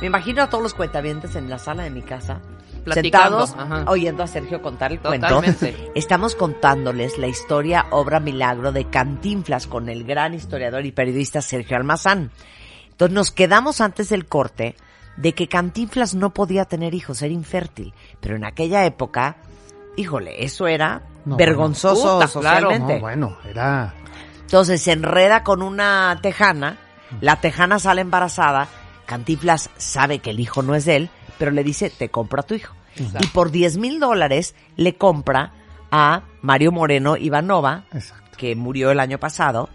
me 0.00 0.06
imagino 0.06 0.42
a 0.42 0.48
todos 0.48 0.62
los 0.62 0.74
cuentavientes 0.74 1.34
en 1.36 1.48
la 1.50 1.58
sala 1.58 1.82
de 1.84 1.90
mi 1.90 2.02
casa, 2.02 2.40
Platicando, 2.84 3.46
sentados, 3.46 3.72
ajá. 3.82 3.90
oyendo 3.90 4.22
a 4.22 4.26
Sergio 4.26 4.62
contar 4.62 4.92
el 4.92 5.00
Totalmente. 5.00 5.72
cuento. 5.72 5.92
Estamos 5.94 6.34
contándoles 6.34 7.18
la 7.18 7.26
historia, 7.26 7.86
obra 7.90 8.20
milagro 8.20 8.72
de 8.72 8.84
Cantinflas 8.86 9.66
con 9.66 9.88
el 9.88 10.04
gran 10.04 10.34
historiador 10.34 10.86
y 10.86 10.92
periodista 10.92 11.42
Sergio 11.42 11.76
Almazán. 11.76 12.30
Entonces 12.90 13.14
nos 13.14 13.30
quedamos 13.30 13.80
antes 13.80 14.08
del 14.08 14.26
corte 14.26 14.74
de 15.16 15.34
que 15.34 15.48
Cantinflas 15.48 16.14
no 16.14 16.32
podía 16.32 16.64
tener 16.64 16.94
hijos, 16.94 17.20
era 17.22 17.34
infértil. 17.34 17.92
Pero 18.20 18.36
en 18.36 18.44
aquella 18.44 18.84
época, 18.86 19.36
híjole, 19.96 20.44
eso 20.44 20.66
era 20.68 21.02
No, 21.24 21.36
vergonzoso 21.36 22.14
Puta, 22.20 22.28
claro. 22.40 22.68
socialmente. 22.70 22.94
No, 22.94 23.00
bueno, 23.00 23.36
era... 23.48 23.94
Entonces 24.42 24.80
se 24.80 24.92
enreda 24.92 25.42
con 25.42 25.60
una 25.60 26.18
tejana, 26.22 26.78
la 27.20 27.36
tejana 27.36 27.78
sale 27.78 28.00
embarazada, 28.00 28.66
Cantinflas 29.08 29.70
sabe 29.78 30.20
que 30.20 30.30
el 30.30 30.38
hijo 30.38 30.62
no 30.62 30.74
es 30.76 30.84
de 30.84 30.96
él, 30.96 31.10
pero 31.38 31.50
le 31.50 31.64
dice, 31.64 31.90
te 31.90 32.10
compro 32.10 32.40
a 32.40 32.42
tu 32.44 32.54
hijo. 32.54 32.74
Y 33.20 33.26
por 33.28 33.50
10 33.50 33.78
mil 33.78 33.98
dólares 34.00 34.54
le 34.76 34.96
compra 34.96 35.52
a 35.90 36.22
Mario 36.42 36.70
Moreno 36.72 37.16
Ivanova, 37.16 37.84
Exacto. 37.92 38.36
que 38.36 38.54
murió 38.54 38.90
el 38.90 39.00
año 39.00 39.18
pasado, 39.18 39.70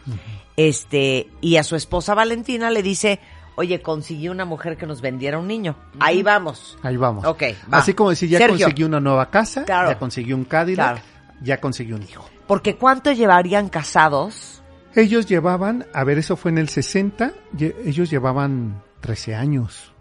este, 0.56 1.30
y 1.42 1.58
a 1.58 1.64
su 1.64 1.76
esposa 1.76 2.14
Valentina 2.14 2.70
le 2.70 2.84
dice, 2.84 3.20
oye, 3.56 3.82
conseguí 3.82 4.30
una 4.30 4.46
mujer 4.46 4.78
que 4.78 4.86
nos 4.86 5.02
vendiera 5.02 5.40
un 5.40 5.48
niño. 5.48 5.76
Ahí 6.00 6.22
vamos. 6.22 6.78
Ahí 6.84 6.98
vamos. 6.98 7.26
Ok, 7.26 7.44
va. 7.74 7.80
Así 7.80 7.94
como 7.94 8.12
decir, 8.12 8.30
ya 8.30 8.38
Sergio. 8.40 8.58
conseguí 8.66 8.84
una 8.84 9.00
nueva 9.00 9.30
casa, 9.30 9.64
Claro. 9.66 9.90
ya 9.90 9.98
conseguí 10.00 10.34
un 10.34 10.46
Cadillac, 10.46 10.96
Claro. 10.96 11.02
ya 11.42 11.60
conseguí 11.60 11.94
un 11.94 12.04
hijo. 12.04 12.30
Porque 12.48 12.76
¿cuánto 12.76 13.12
llevarían 13.12 13.70
casados? 13.70 14.62
Ellos 14.96 15.26
llevaban, 15.26 15.88
a 15.94 16.04
ver, 16.04 16.20
eso 16.20 16.36
fue 16.36 16.52
en 16.52 16.60
el 16.60 16.70
60, 16.70 17.32
lle- 17.56 17.74
ellos 17.86 18.12
llevaban 18.12 18.82
13 19.04 19.36
años, 19.36 19.92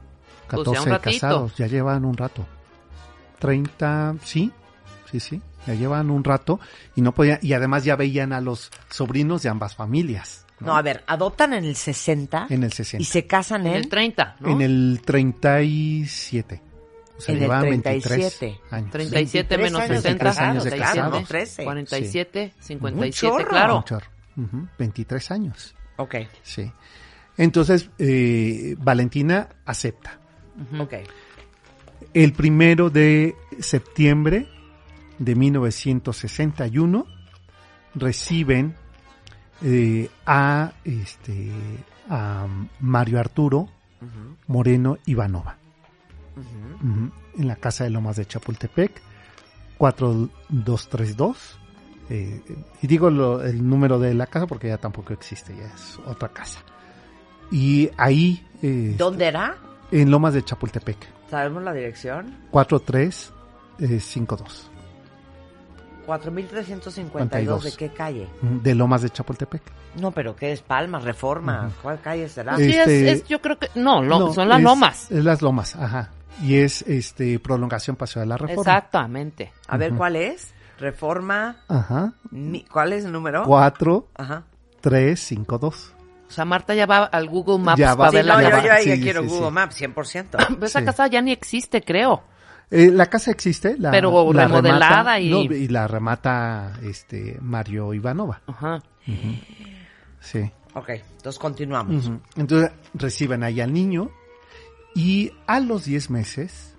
Pues 0.48 0.62
ya 0.64 0.70
un 0.70 0.74
14 0.86 0.90
ratito. 0.90 1.10
casados, 1.10 1.56
ya 1.56 1.66
llevan 1.66 2.04
un 2.06 2.16
rato. 2.16 2.46
30, 3.38 4.14
sí, 4.24 4.52
sí, 5.10 5.20
sí, 5.20 5.42
ya 5.66 5.74
llevan 5.74 6.10
un 6.10 6.22
rato 6.24 6.60
y 6.94 7.00
no 7.02 7.12
podían, 7.12 7.38
y 7.42 7.52
además 7.52 7.84
ya 7.84 7.96
veían 7.96 8.32
a 8.32 8.40
los 8.40 8.70
sobrinos 8.88 9.42
de 9.42 9.48
ambas 9.48 9.74
familias. 9.74 10.46
No, 10.60 10.76
a 10.76 10.82
ver, 10.82 11.02
adoptan 11.08 11.54
en 11.54 11.64
el 11.64 11.74
60 11.74 12.46
En 12.48 12.62
el 12.62 12.72
60. 12.72 13.02
y 13.02 13.04
se 13.04 13.26
casan 13.26 13.62
En 13.62 13.68
en... 13.68 13.74
el 13.74 13.88
30, 13.88 14.36
¿no? 14.38 14.50
En 14.50 14.62
el 14.62 15.02
37. 15.04 16.62
O 17.18 17.20
sea, 17.20 17.32
En 17.32 17.36
el 17.38 17.42
llevaban 17.42 17.62
37. 17.82 18.46
23 18.46 18.72
años. 18.72 18.90
37 18.92 19.56
23 19.56 19.60
menos 19.72 19.80
años 19.80 19.90
de 19.90 20.02
60, 20.02 20.24
casados, 20.24 20.50
años 20.50 20.64
de 20.64 20.70
37, 20.70 20.92
claro, 20.94 21.10
casados. 21.10 21.28
13. 21.28 21.64
47, 21.64 22.52
Un 22.56 22.62
57, 22.62 23.12
chorro. 23.12 23.48
claro. 23.50 23.76
Un 23.78 23.84
chorro. 23.84 24.06
Ujú, 24.36 24.68
23 24.78 25.30
años. 25.32 25.74
Ok. 25.96 26.14
Sí. 26.44 26.70
Entonces, 27.36 27.90
eh, 27.98 28.76
Valentina 28.78 29.48
acepta. 29.64 30.18
Ok. 30.78 30.94
El 32.14 32.32
primero 32.34 32.90
de 32.90 33.34
septiembre 33.58 34.46
de 35.18 35.34
1961 35.34 37.06
reciben 37.94 38.74
eh, 39.62 40.10
a 40.26 40.72
este 40.84 41.50
a 42.10 42.46
Mario 42.80 43.18
Arturo 43.20 43.68
Moreno 44.48 44.98
Ivanova. 45.06 45.56
En 47.38 47.46
la 47.48 47.56
casa 47.56 47.84
de 47.84 47.90
Lomas 47.90 48.16
de 48.16 48.26
Chapultepec 48.26 49.00
4232 49.78 51.58
eh, 52.10 52.40
y 52.82 52.86
digo 52.86 53.10
lo- 53.10 53.42
el 53.44 53.66
número 53.66 53.98
de 53.98 54.14
la 54.14 54.26
casa 54.26 54.46
porque 54.46 54.68
ya 54.68 54.78
tampoco 54.78 55.12
existe 55.12 55.54
ya 55.56 55.66
es 55.74 55.98
otra 56.06 56.28
casa 56.28 56.60
y 57.52 57.90
ahí 57.96 58.44
eh, 58.62 58.94
¿Dónde 58.98 59.26
era? 59.26 59.56
en 59.90 60.10
Lomas 60.10 60.34
de 60.34 60.44
Chapultepec 60.44 60.98
¿Sabemos 61.30 61.62
la 61.62 61.72
dirección? 61.72 62.28
eh, 62.28 62.48
4352 62.50 64.68
4352. 66.06 67.64
¿De 67.64 67.72
qué 67.72 67.88
calle? 67.90 68.28
de 68.40 68.74
Lomas 68.74 69.02
de 69.02 69.10
Chapultepec. 69.10 69.62
No, 69.96 70.10
pero 70.10 70.34
¿qué 70.34 70.52
es 70.52 70.62
Palma? 70.62 70.98
Reforma. 70.98 71.70
¿Cuál 71.82 72.00
calle 72.00 72.28
será? 72.28 72.56
Sí, 72.56 72.70
Este- 72.70 73.10
es, 73.12 73.20
es- 73.22 73.28
yo 73.28 73.40
creo 73.40 73.58
que, 73.58 73.68
no, 73.74 74.02
lo- 74.02 74.18
No, 74.18 74.32
son 74.34 74.48
las 74.48 74.58
es- 74.58 74.64
lomas. 74.64 75.10
Es 75.10 75.24
las 75.24 75.42
lomas, 75.42 75.76
ajá. 75.76 76.10
Y 76.42 76.56
es 76.56 76.82
este 76.82 77.38
prolongación 77.38 77.96
Paseo 77.96 78.20
de 78.20 78.26
la 78.26 78.36
Reforma. 78.36 78.60
Exactamente. 78.62 79.52
A 79.68 79.76
ver. 79.76 79.92
¿cuál 79.94 80.16
es? 80.16 80.52
Reforma. 80.78 81.56
Ajá. 81.68 82.14
mi- 82.30 82.64
¿Cuál 82.64 82.94
es 82.94 83.04
el 83.04 83.12
número? 83.12 83.44
4 83.44 84.08
Ajá. 84.16 84.44
3 84.80 85.20
5 85.20 85.58
2. 85.58 85.92
O 86.32 86.34
sea, 86.34 86.44
Marta 86.46 86.74
ya 86.74 86.86
va 86.86 87.04
al 87.04 87.28
Google 87.28 87.58
Maps 87.62 87.78
Ya 87.78 87.94
va 87.94 88.06
para 88.10 88.22
Sí, 88.22 88.26
no, 88.28 88.34
la 88.36 88.42
yo, 88.42 88.48
ya 88.50 88.64
yo 88.64 88.72
ahí 88.72 88.84
Sí, 88.96 89.00
quiero 89.02 89.20
sí, 89.22 89.28
Google 89.28 89.46
sí. 89.48 89.52
Maps, 89.52 89.80
100%. 89.82 90.26
Pero 90.48 90.66
esa 90.66 90.78
Sí. 90.80 90.84
casa 90.86 91.06
ya 91.08 91.20
ni 91.20 91.30
existe, 91.32 91.82
creo. 91.82 92.22
Eh, 92.70 92.90
la 92.90 93.06
casa 93.06 93.30
existe, 93.30 93.76
la, 93.78 93.90
Pero 93.90 94.32
la 94.32 94.44
remodelada 94.46 95.18
remata- 95.18 95.20
y- 95.20 95.30
no, 95.30 95.42
y 95.42 95.68
la 95.68 95.86
remata 95.86 96.72
este 96.82 97.36
Mario 97.42 97.92
Ivanova. 97.92 98.40
Ajá. 98.46 98.82
Sí. 100.20 100.50
Ok, 100.74 100.88
entonces 100.88 101.38
continuamos. 101.38 102.06
Ujú. 102.06 102.20
Entonces 102.36 102.70
reciben 102.94 103.42
ahí 103.42 103.60
al 103.60 103.72
niño 103.74 104.10
y 104.94 105.32
a 105.46 105.60
los 105.60 105.84
10 105.84 106.08
meses 106.10 106.74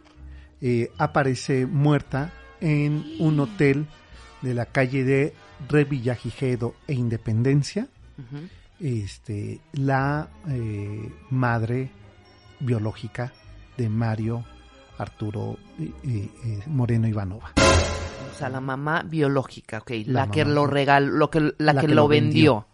eh, 0.62 0.90
aparece 0.98 1.68
muerta 1.68 2.32
en 2.60 3.06
un 3.20 3.40
hotel 3.40 3.86
de 4.42 4.54
la 4.56 4.66
calle 4.66 5.04
de 5.04 5.34
Revillagigedo 5.70 6.74
e 6.88 6.94
Independencia. 6.94 7.88
Ujú. 8.18 8.48
Este, 8.84 9.62
la 9.72 10.28
eh, 10.50 11.10
madre 11.30 11.90
biológica 12.60 13.32
de 13.78 13.88
Mario 13.88 14.44
Arturo 14.98 15.58
eh, 15.80 15.90
eh, 16.04 16.60
Moreno 16.68 17.08
Ivanova. 17.08 17.54
O 17.56 18.38
sea, 18.38 18.50
la 18.50 18.60
mamá 18.60 19.04
biológica, 19.04 19.78
ok. 19.80 19.92
La, 20.08 20.26
La 20.26 20.32
que 20.32 20.44
lo 20.44 20.68
regaló, 20.68 21.12
lo 21.14 21.30
que, 21.30 21.40
la, 21.40 21.54
La 21.74 21.80
que, 21.82 21.88
que 21.88 21.96
lo 21.96 22.08
vendió. 22.10 22.54
vendió. 22.56 22.68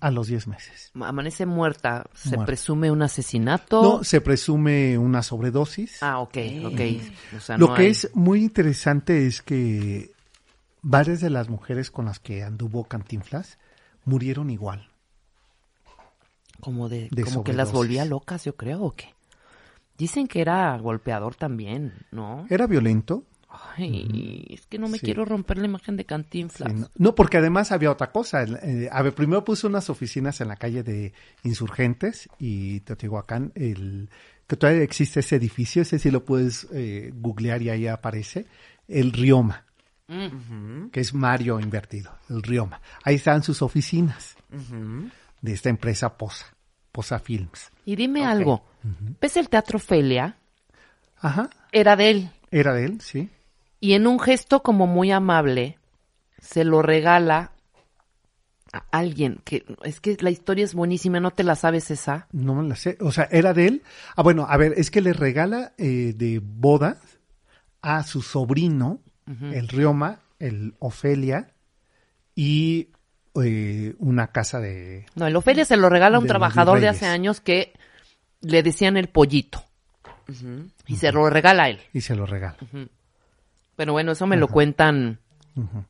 A 0.00 0.10
los 0.10 0.26
10 0.26 0.46
meses. 0.48 0.90
Amanece 0.94 1.44
muerta. 1.46 2.04
¿Se 2.14 2.30
Muerta. 2.30 2.46
presume 2.46 2.90
un 2.90 3.02
asesinato? 3.02 3.82
No, 3.82 4.04
se 4.04 4.22
presume 4.22 4.96
una 4.96 5.22
sobredosis. 5.22 6.02
Ah, 6.02 6.18
ok, 6.20 6.36
ok. 6.64 6.80
O 7.36 7.40
sea, 7.40 7.58
Lo 7.58 7.68
no 7.68 7.74
que 7.74 7.82
hay- 7.82 7.88
es 7.88 8.10
muy 8.14 8.42
interesante 8.42 9.26
es 9.26 9.42
que 9.42 10.12
varias 10.80 11.20
de 11.20 11.28
las 11.28 11.50
mujeres 11.50 11.90
con 11.90 12.06
las 12.06 12.18
que 12.20 12.42
anduvo 12.42 12.84
Cantinflas 12.84 13.58
murieron 14.06 14.48
igual. 14.48 14.88
Como 16.60 16.88
de, 16.88 17.08
de 17.10 17.24
como 17.24 17.44
que 17.44 17.52
las 17.52 17.72
volvía 17.72 18.04
locas, 18.04 18.44
yo 18.44 18.56
creo, 18.56 18.82
¿o 18.82 18.94
qué? 18.94 19.14
Dicen 19.98 20.26
que 20.28 20.40
era 20.40 20.76
golpeador 20.78 21.34
también, 21.34 21.92
¿no? 22.10 22.46
Era 22.48 22.66
violento. 22.66 23.24
Ay, 23.76 24.46
es 24.50 24.66
que 24.66 24.78
no 24.78 24.88
me 24.88 24.98
Sí. 24.98 25.04
quiero 25.06 25.24
romper 25.24 25.58
la 25.58 25.64
imagen 25.66 25.96
de 25.96 26.04
Cantinflas. 26.06 26.70
Sí, 26.72 26.78
no, 26.78 26.88
no, 26.96 27.14
porque 27.16 27.38
además 27.38 27.72
había 27.72 27.90
otra 27.90 28.12
cosa. 28.12 28.44
Eh, 28.44 28.88
a 28.90 29.02
ver, 29.02 29.12
primero 29.14 29.44
puso 29.44 29.66
unas 29.66 29.90
oficinas 29.90 30.40
en 30.40 30.48
la 30.48 30.56
calle 30.56 30.82
de 30.84 31.12
Insurgentes 31.42 32.28
y 32.38 32.80
Teotihuacán, 32.80 33.50
el, 33.56 34.08
que 34.46 34.56
todavía 34.56 34.82
existe 34.84 35.20
ese 35.20 35.36
edificio, 35.36 35.82
ese 35.82 35.98
sí 35.98 36.10
lo 36.12 36.24
puedes 36.24 36.68
eh, 36.72 37.10
googlear 37.14 37.60
y 37.60 37.70
ahí 37.70 37.86
aparece, 37.88 38.46
el 38.88 39.12
Rioma, 39.12 39.64
Mm. 40.08 40.88
que 40.90 40.98
es 41.00 41.14
Mario 41.14 41.60
invertido, 41.60 42.12
el 42.28 42.42
Rioma. 42.42 42.80
Ahí 43.04 43.14
están 43.16 43.42
sus 43.44 43.62
oficinas 43.62 44.36
de 45.40 45.52
esta 45.52 45.68
empresa 45.68 46.16
Posa, 46.16 46.46
Posa 46.92 47.18
Films. 47.18 47.70
Y 47.84 47.96
dime 47.96 48.24
algo, 48.24 48.64
¿ves 49.20 49.36
el 49.36 49.48
teatro 49.48 49.78
Felia? 49.78 50.36
Ajá, 51.18 51.50
Era 51.72 51.96
de 51.96 52.10
él. 52.10 52.30
era 52.50 52.72
de 52.74 52.84
él, 52.86 53.00
sí. 53.00 53.30
Y 53.80 53.94
en 53.94 54.06
un 54.06 54.18
gesto 54.20 54.62
como 54.62 54.86
muy 54.86 55.10
amable, 55.10 55.78
se 56.38 56.64
lo 56.64 56.82
regala 56.82 57.52
a 58.72 58.84
alguien 58.92 59.40
que 59.44 59.64
es 59.82 60.00
que 60.00 60.16
la 60.20 60.30
historia 60.30 60.64
es 60.64 60.74
buenísima, 60.74 61.18
¿no 61.20 61.30
te 61.32 61.42
la 61.44 61.56
sabes 61.56 61.90
esa? 61.90 62.28
No 62.32 62.54
me 62.54 62.68
la 62.68 62.76
sé. 62.76 62.96
O 63.00 63.10
sea, 63.10 63.28
era 63.30 63.52
de 63.52 63.66
él. 63.66 63.82
Ah, 64.16 64.22
bueno, 64.22 64.46
a 64.48 64.56
ver, 64.56 64.74
es 64.76 64.90
que 64.90 65.00
le 65.00 65.12
regala 65.12 65.72
eh, 65.76 66.12
de 66.16 66.40
boda 66.42 67.00
a 67.82 68.02
su 68.04 68.22
sobrino, 68.22 69.00
el 69.26 69.68
Rioma, 69.68 70.20
el 70.38 70.74
Ofelia, 70.80 71.54
y 72.34 72.88
eh, 73.42 73.94
una 73.98 74.28
casa 74.28 74.60
de... 74.60 75.06
No, 75.14 75.26
el 75.26 75.36
Ofelia 75.36 75.64
se 75.64 75.76
lo 75.76 75.88
regala 75.88 76.16
a 76.16 76.20
un 76.20 76.26
trabajador 76.26 76.80
de 76.80 76.88
hace 76.88 77.06
años 77.06 77.40
que 77.40 77.72
le 78.40 78.62
decían 78.62 78.96
el 78.96 79.08
pollito. 79.08 79.64
Y 80.86 80.96
se 80.96 81.10
lo 81.12 81.28
regala 81.28 81.64
a 81.64 81.68
él. 81.70 81.80
Y 81.92 82.00
se 82.02 82.14
lo 82.14 82.24
regala. 82.26 82.56
Pero 83.76 83.92
bueno, 83.92 84.12
eso 84.12 84.26
me 84.26 84.36
lo 84.36 84.48
cuentan 84.48 85.18
Ujú. 85.56 85.84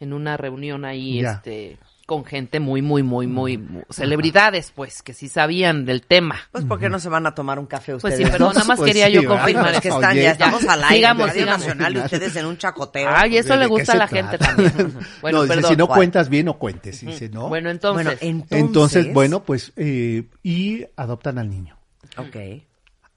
en 0.00 0.12
una 0.12 0.36
reunión 0.36 0.84
ahí, 0.84 1.22
Ya. 1.22 1.32
este, 1.32 1.78
con 2.10 2.24
gente 2.24 2.58
muy, 2.58 2.82
muy, 2.82 3.04
muy, 3.04 3.28
muy, 3.28 3.56
muy- 3.56 3.84
celebridades, 3.88 4.72
pues, 4.74 5.00
que 5.00 5.12
sí 5.14 5.28
sabían 5.28 5.84
del 5.84 6.02
tema. 6.02 6.40
Pues, 6.50 6.64
¿por 6.64 6.80
qué 6.80 6.88
no 6.88 6.98
se 6.98 7.08
van 7.08 7.24
a 7.24 7.36
tomar 7.36 7.60
un 7.60 7.66
café 7.66 7.92
Pues 7.92 8.02
ustedes? 8.02 8.26
sí, 8.26 8.32
pero 8.32 8.48
nada 8.48 8.64
más 8.64 8.78
Pues 8.78 8.88
quería 8.90 9.06
sí, 9.06 9.12
yo 9.12 9.24
confirmar. 9.26 9.74
Es 9.74 9.80
que 9.80 9.90
están, 9.90 10.10
Oye, 10.10 10.22
ya 10.24 10.32
estamos 10.32 10.62
ya. 10.62 10.72
al 10.72 10.82
aire 10.82 10.96
Sigamos, 10.96 11.26
Radio 11.28 11.40
sigamos. 11.42 11.60
Nacional 11.66 11.96
y 11.96 11.98
ustedes 12.00 12.34
en 12.34 12.46
un 12.46 12.58
chacoteo. 12.58 13.10
Ay, 13.14 13.36
eso 13.36 13.52
¿De 13.52 13.60
le 13.60 13.66
gusta 13.68 13.92
a 13.92 13.94
la 13.94 14.08
trata? 14.08 14.16
gente 14.34 14.38
también. 14.44 14.98
Bueno, 15.22 15.38
no, 15.38 15.42
dice, 15.44 15.54
perdón. 15.54 15.70
si 15.70 15.76
no 15.76 15.86
¿cuál? 15.86 15.98
cuentas 16.00 16.28
bien, 16.28 16.46
no 16.46 16.58
cuentes. 16.58 17.00
Dice, 17.06 17.28
¿no? 17.28 17.48
Bueno, 17.48 17.70
entonces, 17.70 18.04
Bueno, 18.04 18.18
entonces... 18.20 18.58
Entonces, 18.58 19.14
bueno, 19.14 19.44
pues, 19.44 19.72
eh, 19.76 20.24
y 20.42 20.84
adoptan 20.96 21.38
al 21.38 21.48
niño. 21.48 21.76
Ok. 22.16 22.36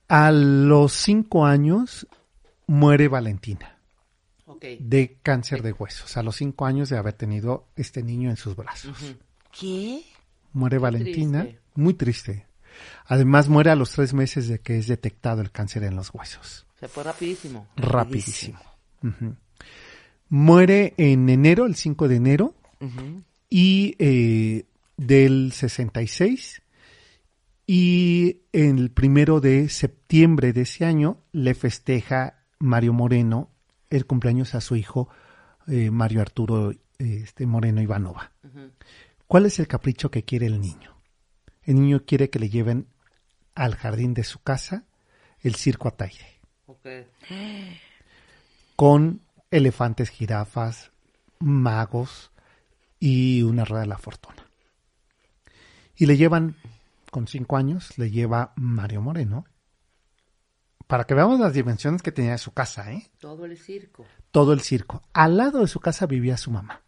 A 0.07 0.31
los 0.31 0.93
cinco 0.93 1.47
años 1.47 2.05
muere 2.67 3.07
Valentina 3.07 3.72
de 4.79 5.17
cáncer 5.21 5.61
de 5.61 5.73
huesos. 5.73 6.15
A 6.17 6.23
los 6.23 6.37
cinco 6.37 6.65
años 6.65 6.89
de 6.89 6.97
haber 6.97 7.13
tenido 7.13 7.67
este 7.75 8.03
niño 8.03 8.29
en 8.29 8.37
sus 8.37 8.55
brazos. 8.55 8.97
¿Qué? 9.51 10.03
Muere 10.53 10.77
Valentina, 10.77 11.41
triste. 11.43 11.61
muy 11.75 11.93
triste. 11.93 12.45
Además 13.05 13.49
muere 13.49 13.71
a 13.71 13.75
los 13.75 13.91
tres 13.91 14.13
meses 14.13 14.47
de 14.47 14.59
que 14.59 14.77
es 14.77 14.87
detectado 14.87 15.41
el 15.41 15.51
cáncer 15.51 15.83
en 15.83 15.95
los 15.95 16.13
huesos. 16.13 16.65
se 16.79 16.87
fue 16.87 17.03
rapidísimo. 17.03 17.67
Rapidísimo. 17.75 18.59
Muere 20.29 20.93
en 20.97 21.29
enero, 21.29 21.65
el 21.65 21.75
5 21.75 22.07
de 22.07 22.15
enero, 22.15 22.55
y 23.49 23.95
eh, 23.99 24.65
del 24.97 25.51
66. 25.51 26.61
Y 27.67 28.41
el 28.51 28.91
primero 28.91 29.39
de 29.39 29.69
septiembre 29.69 30.51
de 30.53 30.61
ese 30.61 30.85
año 30.85 31.17
le 31.31 31.53
festeja 31.53 32.43
Mario 32.59 32.93
Moreno 32.93 33.52
el 33.95 34.05
cumpleaños 34.05 34.55
a 34.55 34.61
su 34.61 34.75
hijo 34.75 35.09
eh, 35.67 35.91
Mario 35.91 36.21
Arturo 36.21 36.71
eh, 36.71 36.77
este, 36.99 37.45
Moreno 37.45 37.81
Ivanova. 37.81 38.31
¿Cuál 39.27 39.45
es 39.45 39.59
el 39.59 39.67
capricho 39.67 40.11
que 40.11 40.23
quiere 40.23 40.45
el 40.47 40.59
niño? 40.59 40.97
El 41.63 41.75
niño 41.75 42.03
quiere 42.05 42.29
que 42.29 42.39
le 42.39 42.49
lleven 42.49 42.87
al 43.55 43.75
jardín 43.75 44.13
de 44.13 44.23
su 44.23 44.41
casa 44.41 44.85
el 45.41 45.55
circo 45.55 45.87
Ataire, 45.87 46.39
Ok. 46.67 46.87
con 48.75 49.21
elefantes, 49.51 50.09
jirafas, 50.09 50.91
magos 51.39 52.31
y 52.99 53.43
una 53.43 53.65
rueda 53.65 53.81
de 53.81 53.87
la 53.89 53.97
fortuna. 53.97 54.47
Y 55.95 56.05
le 56.05 56.17
llevan, 56.17 56.55
con 57.11 57.27
cinco 57.27 57.57
años, 57.57 57.97
le 57.97 58.09
lleva 58.09 58.53
Mario 58.55 59.01
Moreno, 59.01 59.45
para 60.93 61.05
que 61.05 61.15
veamos 61.15 61.39
las 61.39 61.53
dimensiones 61.53 62.03
que 62.03 62.11
tenía 62.11 62.37
su 62.37 62.51
casa, 62.51 62.91
¿eh? 62.93 63.09
Todo 63.17 63.45
el 63.45 63.57
circo. 63.57 64.05
todo 64.29 64.53
el 64.53 64.61
circo. 64.61 65.01
Al 65.11 65.37
lado 65.37 65.61
de 65.61 65.67
su 65.67 65.79
casa 65.79 66.05
vivía 66.05 66.37
su 66.37 66.51
mamá. 66.51 66.83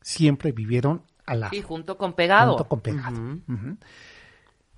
Siempre 0.00 0.52
vivieron 0.52 1.02
al 1.26 1.40
lado. 1.40 1.50
Sí, 1.50 1.60
junto 1.60 1.98
con 1.98 2.12
pegado. 2.12 2.50
junto 2.50 2.68
con 2.68 2.80
pegado. 2.80 3.40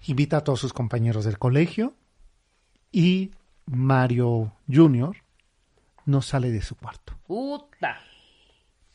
Invita 0.06 0.38
a 0.38 0.40
todos 0.40 0.60
sus 0.60 0.72
compañeros 0.72 1.26
del 1.26 1.38
colegio 1.38 1.92
y 2.90 3.30
Mario 3.66 4.54
Junior 4.66 5.18
no 6.06 6.22
sale 6.22 6.50
de 6.50 6.62
su 6.62 6.76
cuarto 6.76 7.12
Puta. 7.26 8.00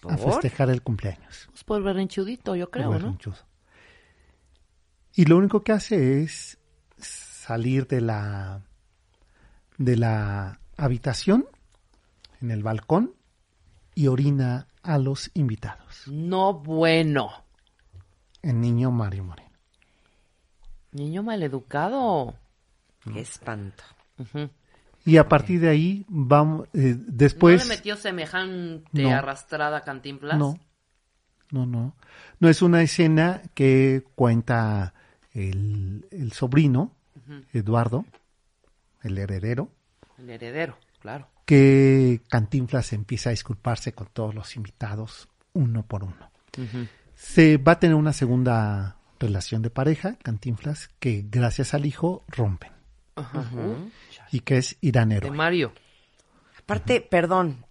a 0.09 0.17
festejar 0.17 0.71
el 0.71 0.81
cumpleaños. 0.81 1.45
Pues 1.51 1.63
por 1.63 1.83
berrinchudito, 1.83 2.55
yo 2.55 2.71
creo, 2.71 2.93
Muy 2.93 2.99
¿no? 2.99 3.15
Y 5.13 5.25
lo 5.25 5.37
único 5.37 5.63
que 5.63 5.71
hace 5.71 6.23
es 6.23 6.58
salir 7.49 7.87
de 7.87 7.99
la 7.99 8.61
de 9.79 9.97
la 9.97 10.59
habitación 10.77 11.47
en 12.41 12.51
el 12.51 12.61
balcón 12.61 13.15
y 13.95 14.05
orina 14.05 14.67
a 14.83 14.99
los 14.99 15.31
invitados. 15.33 16.03
No 16.05 16.53
bueno. 16.53 17.31
El 18.43 18.61
niño 18.61 18.91
Mario 18.91 19.23
Moreno. 19.23 19.57
Niño 20.91 21.23
maleducado. 21.23 22.35
Qué 23.11 23.21
espanto. 23.21 23.83
Y 25.03 25.17
a 25.17 25.27
partir 25.27 25.59
de 25.61 25.69
ahí 25.69 26.05
vamos 26.07 26.67
eh, 26.73 26.95
después 26.99 27.63
¿No 27.63 27.69
le 27.69 27.77
metió 27.77 27.95
semejante 27.95 29.01
No. 29.01 29.09
arrastrada 29.09 29.81
Cantinflas? 29.81 30.37
No, 30.37 30.59
no, 31.49 31.65
no. 31.65 31.95
No 32.39 32.47
es 32.47 32.61
una 32.61 32.83
escena 32.83 33.41
que 33.55 34.03
cuenta 34.13 34.93
el, 35.33 36.05
el 36.11 36.31
sobrino, 36.31 36.98
Eduardo, 37.53 38.05
el 39.03 39.17
heredero, 39.17 39.69
El 40.17 40.29
heredero, 40.29 40.77
claro. 40.99 41.27
que 41.45 42.21
Cantinflas 42.29 42.93
empieza 42.93 43.29
a 43.29 43.31
disculparse 43.31 43.93
con 43.93 44.07
todos 44.07 44.35
los 44.35 44.55
invitados 44.55 45.29
uno 45.53 45.85
por 45.85 46.03
uno. 46.03 46.31
Se 47.15 47.57
va 47.57 47.73
a 47.73 47.79
tener 47.79 47.95
una 47.95 48.13
segunda 48.13 48.97
relación 49.19 49.61
de 49.61 49.69
pareja, 49.69 50.15
Cantinflas, 50.23 50.89
que 50.99 51.25
gracias 51.29 51.73
al 51.73 51.85
hijo 51.85 52.23
rompen. 52.27 52.71
Ajá. 53.15 53.45
Y 54.31 54.39
que 54.41 54.57
es 54.57 54.77
Irán 54.81 55.09
de. 55.09 55.29
Mario. 55.31 55.73
Aparte, 56.59 57.01
perdón, 57.01 57.65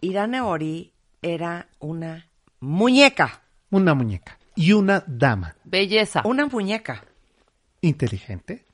Irane 0.00 0.40
Ori 0.40 0.92
era 1.22 1.68
una 1.78 2.26
muñeca. 2.60 3.42
Una 3.70 3.94
muñeca. 3.94 4.38
Y 4.56 4.72
una 4.72 5.02
dama. 5.06 5.54
Belleza. 5.64 6.22
Una 6.24 6.46
muñeca. 6.46 7.04
Inteligente, 7.80 8.64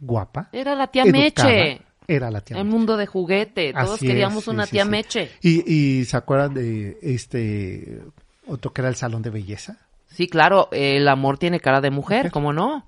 Guapa. 0.00 0.48
Era 0.52 0.74
la 0.74 0.86
tía 0.88 1.04
educada. 1.04 1.22
Meche. 1.48 1.82
Era 2.06 2.30
la 2.30 2.40
tía 2.42 2.58
El 2.58 2.64
Meche. 2.64 2.76
mundo 2.76 2.96
de 2.96 3.06
juguete. 3.06 3.72
Todos 3.72 3.94
Así 3.94 4.06
queríamos 4.06 4.42
es, 4.44 4.48
una 4.48 4.66
sí, 4.66 4.72
tía 4.72 4.84
sí. 4.84 4.90
Meche. 4.90 5.30
Y, 5.42 5.72
y 5.72 6.04
se 6.04 6.16
acuerdan 6.16 6.54
de 6.54 6.98
este 7.02 8.02
otro 8.46 8.72
que 8.72 8.82
era 8.82 8.88
el 8.88 8.96
salón 8.96 9.22
de 9.22 9.30
belleza. 9.30 9.78
Sí, 10.06 10.28
claro, 10.28 10.68
el 10.70 11.08
amor 11.08 11.38
tiene 11.38 11.58
cara 11.60 11.80
de 11.80 11.90
mujer, 11.90 12.30
¿cómo 12.30 12.52
no? 12.52 12.84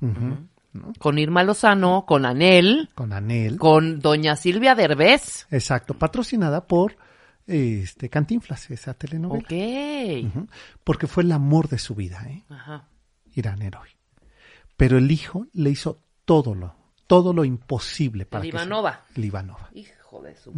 Con 0.99 1.18
Irma 1.18 1.43
Lozano, 1.43 2.05
con 2.07 2.26
Anel, 2.26 2.91
Con 2.95 3.12
Anel. 3.14 3.57
con 3.57 3.99
Doña 3.99 4.37
Silvia 4.37 4.74
Derbez. 4.74 5.47
Exacto, 5.51 5.95
patrocinada 5.95 6.66
por 6.66 6.97
este 7.47 8.11
Cantinflas, 8.11 8.70
esa 8.70 8.93
telenovela. 8.95 9.43
Ok. 9.45 10.47
Porque 10.84 11.07
fue 11.07 11.22
el 11.22 11.32
amor 11.32 11.68
de 11.68 11.78
su 11.78 11.95
vida, 11.95 12.22
¿eh? 12.28 12.45
Ajá. 12.51 12.89
Irán 13.34 13.62
Héroe. 13.62 13.89
Pero 14.76 14.99
el 14.99 15.11
hijo 15.11 15.47
le 15.55 15.70
hizo 15.70 16.03
todo 16.27 16.55
lo, 16.55 16.74
todo 17.07 17.33
lo 17.33 17.45
imposible 17.47 18.27
para 18.27 18.45
El 18.45 18.51
que 18.51 18.59
se- 18.59 18.62
Ivanova. 19.14 19.70
Hijo 19.74 20.20
de 20.22 20.37
su. 20.37 20.53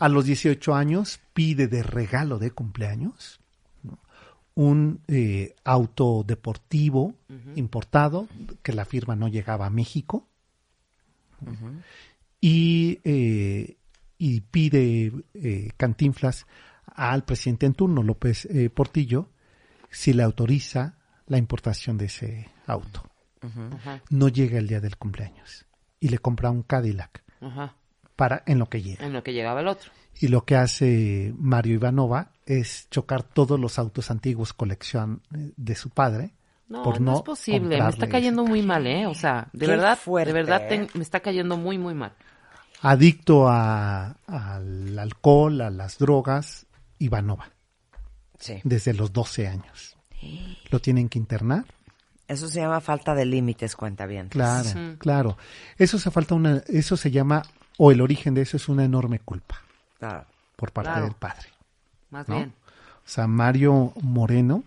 A 0.00 0.08
los 0.08 0.24
18 0.24 0.74
años 0.74 1.20
pide 1.34 1.68
de 1.68 1.82
regalo 1.82 2.38
de 2.38 2.50
cumpleaños 2.52 3.40
¿no? 3.82 3.98
un 4.54 5.00
eh, 5.08 5.54
auto 5.64 6.24
deportivo 6.26 7.14
importado 7.56 8.26
que 8.62 8.72
la 8.72 8.84
firma 8.86 9.14
no 9.16 9.28
llegaba 9.28 9.66
a 9.66 9.70
México 9.70 10.28
y, 12.40 12.98
eh, 13.04 13.76
y 14.18 14.40
pide 14.42 15.12
eh, 15.34 15.70
Cantinflas 15.76 16.46
al 16.86 17.24
presidente 17.24 17.66
en 17.66 17.74
turno, 17.74 18.02
López 18.02 18.46
eh, 18.46 18.70
Portillo, 18.70 19.28
si 19.90 20.12
le 20.12 20.22
autoriza 20.22 20.96
la 21.26 21.38
importación 21.38 21.98
de 21.98 22.06
ese 22.06 22.48
auto. 22.66 23.02
No 24.10 24.28
llega 24.28 24.58
el 24.58 24.68
día 24.68 24.80
del 24.80 24.96
cumpleaños 24.96 25.66
y 26.00 26.08
le 26.08 26.18
compra 26.18 26.50
un 26.50 26.62
Cadillac 26.62 27.22
para 28.16 28.42
en 28.46 28.58
lo 28.58 28.66
que 28.68 28.82
llega. 28.82 29.04
En 29.04 29.12
lo 29.12 29.22
que 29.22 29.32
llegaba 29.32 29.60
el 29.60 29.68
otro. 29.68 29.90
Y 30.18 30.28
lo 30.28 30.44
que 30.44 30.56
hace 30.56 31.34
Mario 31.36 31.74
Ivanova 31.74 32.32
es 32.46 32.88
chocar 32.90 33.22
todos 33.22 33.60
los 33.60 33.78
autos 33.78 34.10
antiguos 34.10 34.52
colección 34.54 35.20
eh, 35.36 35.52
de 35.56 35.74
su 35.74 35.90
padre. 35.90 36.32
No, 36.68 36.82
por 36.82 37.00
no, 37.00 37.12
no 37.12 37.16
es 37.18 37.22
posible. 37.22 37.80
Me 37.80 37.88
está 37.90 38.08
cayendo 38.08 38.44
muy 38.44 38.62
mal, 38.62 38.86
¿eh? 38.86 39.06
O 39.06 39.14
sea, 39.14 39.48
de 39.52 39.66
Qué 39.66 39.66
verdad, 39.72 39.96
fuerte, 39.98 40.32
de 40.32 40.34
verdad 40.42 40.72
¿eh? 40.72 40.86
te- 40.88 40.98
me 40.98 41.02
está 41.04 41.20
cayendo 41.20 41.56
muy, 41.58 41.76
muy 41.78 41.94
mal. 41.94 42.12
Adicto 42.80 43.46
a- 43.48 44.16
al 44.26 44.98
alcohol, 44.98 45.60
a 45.60 45.70
las 45.70 45.98
drogas, 45.98 46.66
Ivanova, 46.98 47.50
Sí. 48.38 48.60
desde 48.64 48.94
los 48.94 49.12
12 49.12 49.46
años. 49.48 49.96
Lo 50.70 50.80
tienen 50.80 51.08
que 51.10 51.18
internar. 51.18 51.66
Eso 52.28 52.48
se 52.48 52.60
llama 52.60 52.80
falta 52.80 53.14
de 53.14 53.24
límites, 53.24 53.76
cuenta 53.76 54.06
bien. 54.06 54.28
Claro, 54.28 54.68
claro. 54.98 55.38
Eso 55.78 55.98
se 55.98 56.10
falta 56.10 56.34
una, 56.34 56.62
eso 56.66 56.96
se 56.96 57.10
llama, 57.10 57.42
o 57.78 57.92
el 57.92 58.00
origen 58.00 58.34
de 58.34 58.42
eso 58.42 58.56
es 58.56 58.68
una 58.68 58.84
enorme 58.84 59.20
culpa 59.20 59.60
Claro. 59.98 60.26
por 60.56 60.72
parte 60.72 60.90
Claro. 60.90 61.04
del 61.06 61.14
padre. 61.14 61.48
Más 62.10 62.28
¿no? 62.28 62.36
bien. 62.36 62.52
O 63.04 63.08
sea, 63.08 63.26
Mario 63.28 63.92
Moreno 64.02 64.64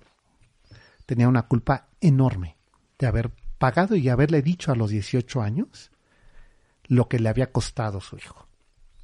tenía 1.05 1.28
una 1.28 1.43
culpa 1.43 1.88
enorme 1.99 2.55
de 2.97 3.07
haber 3.07 3.30
pagado 3.57 3.95
y 3.95 4.07
haberle 4.07 4.41
dicho 4.41 4.72
a 4.72 4.76
los 4.76 4.89
18 4.89 5.41
años 5.41 5.91
lo 6.88 7.07
que 7.10 7.20
le 7.20 7.28
había 7.30 7.51
costado 7.51 7.99
su 7.99 8.16
hijo. 8.18 8.45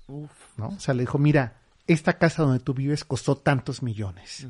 Uf. 0.08 0.32
¿no? 0.58 0.68
O 0.70 0.80
sea, 0.80 0.94
le 0.94 1.02
dijo, 1.02 1.18
mira, 1.18 1.58
esta 1.88 2.14
casa 2.18 2.44
donde 2.44 2.60
tú 2.60 2.74
vives 2.74 3.04
costó 3.04 3.36
tantos 3.38 3.82
millones. 3.84 4.48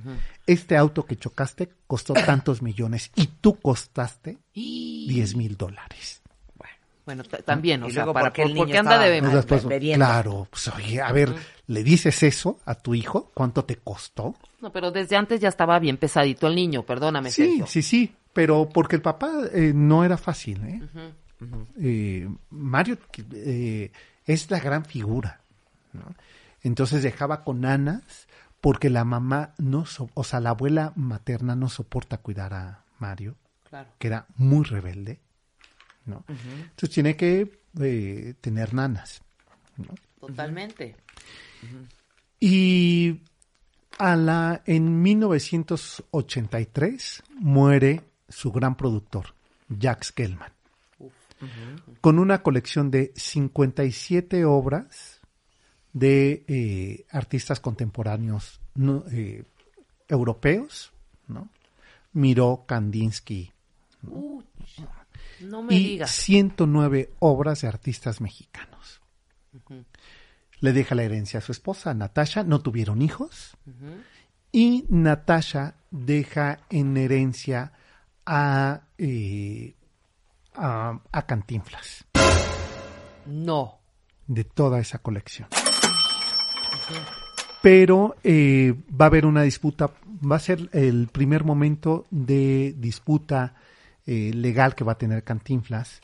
Este 0.47 0.77
auto 0.77 1.05
que 1.05 1.17
chocaste 1.17 1.69
costó 1.87 2.13
tantos 2.25 2.61
millones 2.61 3.11
y 3.15 3.27
tú 3.27 3.55
costaste 3.59 4.37
10 4.53 5.35
mil 5.35 5.57
dólares. 5.57 6.21
Bueno, 7.05 7.21
también, 7.23 7.83
o 7.83 7.87
Y 7.87 7.91
sea, 7.91 8.03
luego, 8.03 8.13
para, 8.13 8.25
¿por 8.29 8.33
qué 8.33 8.41
el 8.41 8.47
por- 8.49 8.57
porque 8.57 8.71
niño 8.73 8.79
anda 8.79 8.97
de... 8.97 9.19
Pues 9.21 9.33
después, 9.33 9.93
claro, 9.93 10.47
pues 10.49 10.67
oye, 10.69 10.99
a 11.01 11.11
ver, 11.11 11.35
le 11.67 11.83
dices 11.83 12.23
eso 12.23 12.59
a 12.65 12.73
tu 12.73 12.95
hijo, 12.95 13.29
¿cuánto 13.35 13.63
te 13.63 13.75
costó? 13.75 14.33
No, 14.59 14.71
pero 14.71 14.89
desde 14.89 15.15
antes 15.15 15.39
ya 15.39 15.49
estaba 15.49 15.77
bien 15.77 15.97
pesadito 15.97 16.47
el 16.47 16.55
niño, 16.55 16.81
perdóname, 16.83 17.29
Sí, 17.29 17.43
Sergio. 17.45 17.67
sí, 17.67 17.83
sí, 17.83 18.15
pero 18.33 18.67
porque 18.67 18.95
el 18.95 19.03
papá 19.03 19.29
eh, 19.53 19.71
no 19.75 20.03
era 20.03 20.17
fácil, 20.17 20.63
¿eh? 20.63 20.81
Eh, 21.79 22.27
Mario 22.49 22.97
eh, 23.33 23.91
es 24.25 24.49
la 24.49 24.59
gran 24.59 24.83
figura, 24.83 25.41
¿no? 25.93 26.05
Entonces 26.65 27.03
dejaba 27.03 27.43
con 27.43 27.63
Anas 27.65 28.27
porque 28.59 28.89
la 28.89 29.05
mamá 29.05 29.53
no, 29.57 29.85
so- 29.85 30.09
o 30.15 30.23
sea, 30.23 30.39
la 30.39 30.49
abuela 30.51 30.93
materna 30.95 31.55
no 31.55 31.69
soporta 31.69 32.17
cuidar 32.17 32.53
a 32.53 32.83
Mario, 32.99 33.35
Claro. 33.69 33.89
que 33.99 34.07
era 34.07 34.25
muy 34.37 34.63
rebelde, 34.65 35.19
¿no? 36.05 36.23
Entonces 36.27 36.89
tiene 36.89 37.15
que 37.15 37.59
eh, 37.79 38.33
tener 38.41 38.73
nanas. 38.73 39.21
Totalmente. 40.19 40.95
Y 42.39 43.21
a 43.99 44.15
la, 44.15 44.61
en 44.65 45.01
1983 45.01 47.23
muere 47.39 48.01
su 48.27 48.51
gran 48.51 48.75
productor, 48.75 49.35
Jack 49.69 50.03
Skellman, 50.03 50.51
con 52.01 52.17
una 52.19 52.41
colección 52.41 52.89
de 52.91 53.13
57 53.15 54.43
obras 54.45 55.14
de 55.95 56.43
eh, 56.49 57.05
artistas 57.09 57.61
contemporáneos 57.61 58.59
no, 58.75 59.05
eh, 59.13 59.45
europeos, 60.09 60.91
¿no? 61.29 61.47
Miró 62.11 62.65
Kandinsky 62.67 63.53
No 65.39 65.63
me 65.63 65.73
y 65.73 65.83
digas. 65.91 66.11
109 66.11 67.11
obras 67.19 67.61
de 67.61 67.69
artistas 67.69 68.19
mexicanos. 68.19 68.99
Le 70.59 70.73
deja 70.73 70.95
la 70.95 71.03
herencia 71.03 71.37
a 71.39 71.41
su 71.41 71.53
esposa, 71.53 71.93
Natasha, 71.93 72.43
no 72.43 72.59
tuvieron 72.59 73.01
hijos. 73.01 73.55
Y 74.51 74.85
Natasha 74.89 75.75
deja 75.91 76.59
en 76.69 76.97
herencia 76.97 77.71
a, 78.25 78.81
eh, 78.97 79.75
a, 80.55 80.99
a 81.09 81.25
Cantinflas, 81.25 82.03
No. 83.25 83.79
de 84.27 84.43
toda 84.43 84.79
esa 84.79 84.97
colección. 84.99 85.47
Pero 87.61 88.15
eh, 88.23 88.75
va 88.89 89.05
a 89.05 89.07
haber 89.07 89.25
una 89.25 89.41
disputa, 89.41 89.91
va 90.29 90.35
a 90.35 90.39
ser 90.39 90.69
el 90.71 91.07
primer 91.07 91.43
momento 91.43 92.05
de 92.11 92.75
disputa 92.77 93.55
eh, 94.05 94.31
legal 94.33 94.75
que 94.75 94.83
va 94.83 94.91
a 94.91 94.97
tener 94.97 95.23
Cantinflas 95.23 96.01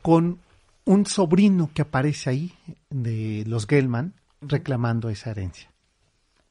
con 0.00 0.38
un 0.84 1.06
sobrino 1.06 1.70
que 1.74 1.82
aparece 1.82 2.30
ahí 2.30 2.54
de 2.90 3.44
los 3.46 3.66
Gelman 3.66 4.14
reclamando 4.40 5.08
esa 5.08 5.30
herencia. 5.30 5.70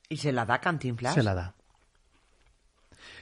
¿Y 0.10 0.18
se 0.18 0.32
la 0.32 0.46
da 0.46 0.60
Cantinflas? 0.60 1.14
Se 1.14 1.24
la 1.24 1.34
da. 1.34 1.54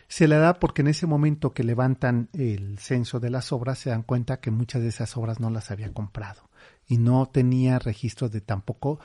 Se 0.08 0.28
la 0.28 0.40
da 0.40 0.56
porque 0.56 0.82
en 0.82 0.88
ese 0.88 1.06
momento 1.06 1.54
que 1.54 1.64
levantan 1.64 2.30
el 2.34 2.80
censo 2.80 3.20
de 3.20 3.30
las 3.30 3.52
obras 3.52 3.78
se 3.78 3.92
dan 3.92 4.02
cuenta 4.02 4.40
que 4.40 4.50
muchas 4.50 4.82
de 4.82 4.88
esas 4.88 5.16
obras 5.16 5.40
no 5.40 5.52
las 5.52 5.70
había 5.70 5.94
comprado 5.94 6.50
y 6.88 6.98
no 6.98 7.28
tenía 7.28 7.78
registros 7.78 8.32
de 8.32 8.42
tampoco 8.42 9.00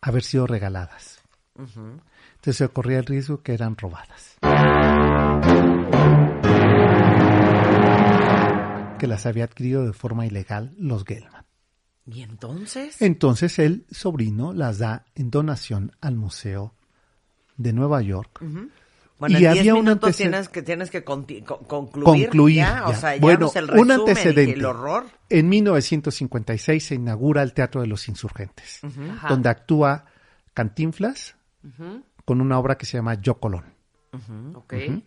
haber 0.00 0.22
sido 0.22 0.46
regaladas. 0.46 1.20
Entonces 1.56 2.56
se 2.56 2.68
corría 2.68 2.98
el 2.98 3.06
riesgo 3.06 3.42
que 3.42 3.54
eran 3.54 3.76
robadas. 3.76 4.38
que 9.00 9.06
las 9.06 9.24
había 9.24 9.44
adquirido 9.44 9.86
de 9.86 9.94
forma 9.94 10.26
ilegal 10.26 10.74
los 10.78 11.04
Gelman. 11.04 11.46
¿Y 12.06 12.22
entonces? 12.22 13.00
Entonces 13.00 13.58
el 13.58 13.86
sobrino 13.90 14.52
las 14.52 14.78
da 14.78 15.06
en 15.14 15.30
donación 15.30 15.92
al 16.02 16.16
Museo 16.16 16.74
de 17.56 17.72
Nueva 17.72 18.02
York. 18.02 18.42
Bueno, 19.20 19.38
y 19.38 19.44
en 19.44 19.52
10 19.52 19.60
había 19.60 19.74
un 19.74 19.84
minutos 19.84 20.16
tienes 20.16 20.48
que, 20.48 20.62
tienes 20.62 20.90
que 20.90 21.04
concluir. 21.04 21.44
concluir. 21.44 22.56
ya, 22.56 22.84
O 22.88 22.94
sea, 22.94 23.14
ya 23.14 23.20
bueno, 23.20 23.40
no 23.40 23.46
es 23.48 23.56
el 23.56 23.64
un 23.64 23.70
resumen 23.70 23.88
y 23.90 23.92
antecedente. 24.00 24.52
el 24.54 24.64
horror. 24.64 25.06
En 25.28 25.48
1956 25.48 26.84
se 26.84 26.94
inaugura 26.94 27.42
el 27.42 27.52
Teatro 27.52 27.82
de 27.82 27.86
los 27.86 28.08
Insurgentes, 28.08 28.80
donde 29.28 29.48
actúa 29.50 30.06
Cantinflas 30.54 31.36
con 32.24 32.40
una 32.40 32.58
obra 32.58 32.76
que 32.78 32.86
se 32.86 32.96
llama 32.96 33.14
Yo 33.20 33.38
Colón. 33.38 33.74
Ok. 34.54 34.74
Ujú. 34.88 35.02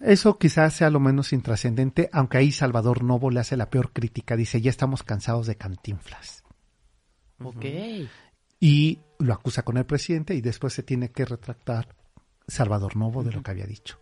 Eso 0.00 0.38
quizás 0.38 0.74
sea 0.74 0.90
lo 0.90 1.00
menos 1.00 1.32
intrascendente, 1.32 2.08
aunque 2.12 2.38
ahí 2.38 2.52
Salvador 2.52 3.02
Novo 3.02 3.30
le 3.30 3.40
hace 3.40 3.56
la 3.56 3.68
peor 3.70 3.92
crítica. 3.92 4.36
Dice, 4.36 4.60
ya 4.60 4.70
estamos 4.70 5.02
cansados 5.02 5.46
de 5.46 5.56
Cantinflas. 5.56 6.44
Ok. 7.42 7.64
Y 8.60 9.00
lo 9.18 9.32
acusa 9.34 9.62
con 9.62 9.76
el 9.76 9.86
presidente 9.86 10.34
y 10.34 10.40
después 10.40 10.72
se 10.72 10.82
tiene 10.82 11.10
que 11.10 11.24
retractar 11.24 11.96
Salvador 12.48 12.96
Novo 12.96 13.22
de 13.22 13.30
lo 13.32 13.42
que 13.42 13.50
había 13.52 13.66
dicho. 13.66 13.98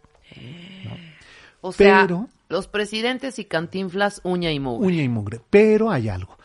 O 1.60 1.72
sea, 1.72 2.02
Pero- 2.02 2.28
los 2.48 2.68
presidentes 2.68 3.38
y 3.38 3.44
cantinflas, 3.44 4.20
uña 4.24 4.52
y 4.52 4.60
mugre. 4.60 4.86
Uña 4.86 5.02
y 5.02 5.08
mugre. 5.08 5.40
Pero 5.50 5.90
hay 5.90 6.08
algo. 6.08 6.38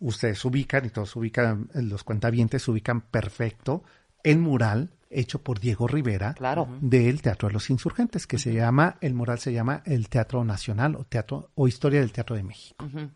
Ustedes 0.00 0.44
ubican 0.44 0.84
y 0.86 0.90
todos 0.90 1.16
ubican, 1.16 1.68
los 1.74 2.04
cuentavientes 2.04 2.66
ubican 2.68 3.00
perfecto 3.00 3.82
el 4.22 4.38
mural 4.38 4.90
hecho 5.10 5.42
por 5.42 5.58
Diego 5.58 5.88
Rivera 5.88 6.34
Claro. 6.34 6.68
del 6.80 7.22
Teatro 7.22 7.48
de 7.48 7.54
los 7.54 7.70
Insurgentes, 7.70 8.26
que 8.26 8.38
se 8.38 8.52
llama, 8.52 8.98
el 9.00 9.14
mural 9.14 9.38
se 9.40 9.52
llama 9.52 9.82
el 9.86 10.08
Teatro 10.08 10.44
Nacional 10.44 10.94
o 10.96 11.04
Teatro 11.04 11.50
o 11.54 11.66
Historia 11.66 12.00
del 12.00 12.12
Teatro 12.12 12.36
de 12.36 12.42
México. 12.44 12.84
Ujú. 12.84 13.10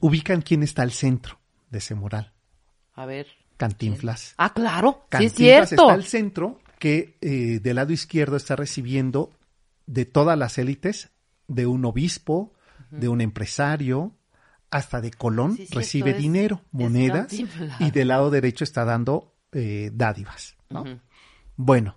Ubican 0.00 0.42
quién 0.42 0.62
está 0.62 0.82
al 0.82 0.92
centro 0.92 1.38
de 1.70 1.78
ese 1.78 1.94
mural. 1.94 2.32
A 2.94 3.04
ver. 3.04 3.26
Cantinflas. 3.56 4.34
Ah, 4.38 4.54
claro. 4.54 5.04
Sí, 5.10 5.24
es 5.26 5.32
Cantinflas 5.34 5.68
cierto. 5.68 5.84
está 5.84 5.92
al 5.92 6.04
centro, 6.04 6.60
que 6.80 7.18
eh, 7.20 7.60
del 7.60 7.76
lado 7.76 7.92
izquierdo 7.92 8.36
está 8.36 8.56
recibiendo 8.56 9.30
de 9.86 10.06
todas 10.06 10.36
las 10.36 10.58
élites, 10.58 11.10
de 11.46 11.66
un 11.66 11.84
obispo, 11.84 12.54
de 12.90 13.08
un 13.08 13.20
empresario, 13.20 14.16
hasta 14.70 15.00
de 15.00 15.10
Colón, 15.10 15.56
Sí, 15.56 15.68
recibe 15.70 16.14
dinero, 16.14 16.62
es 16.64 16.72
monedas, 16.72 17.32
y 17.78 17.90
del 17.90 18.08
lado 18.08 18.30
derecho 18.30 18.64
está 18.64 18.84
dando 18.84 19.34
eh, 19.52 19.90
dádivas. 19.92 20.56
Bueno, 21.56 21.96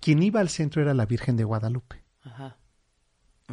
quien 0.00 0.22
iba 0.22 0.40
al 0.40 0.48
centro 0.48 0.80
era 0.80 0.94
la 0.94 1.04
Virgen 1.04 1.36
de 1.36 1.44
Guadalupe. 1.44 2.02
Ajá. 2.22 2.56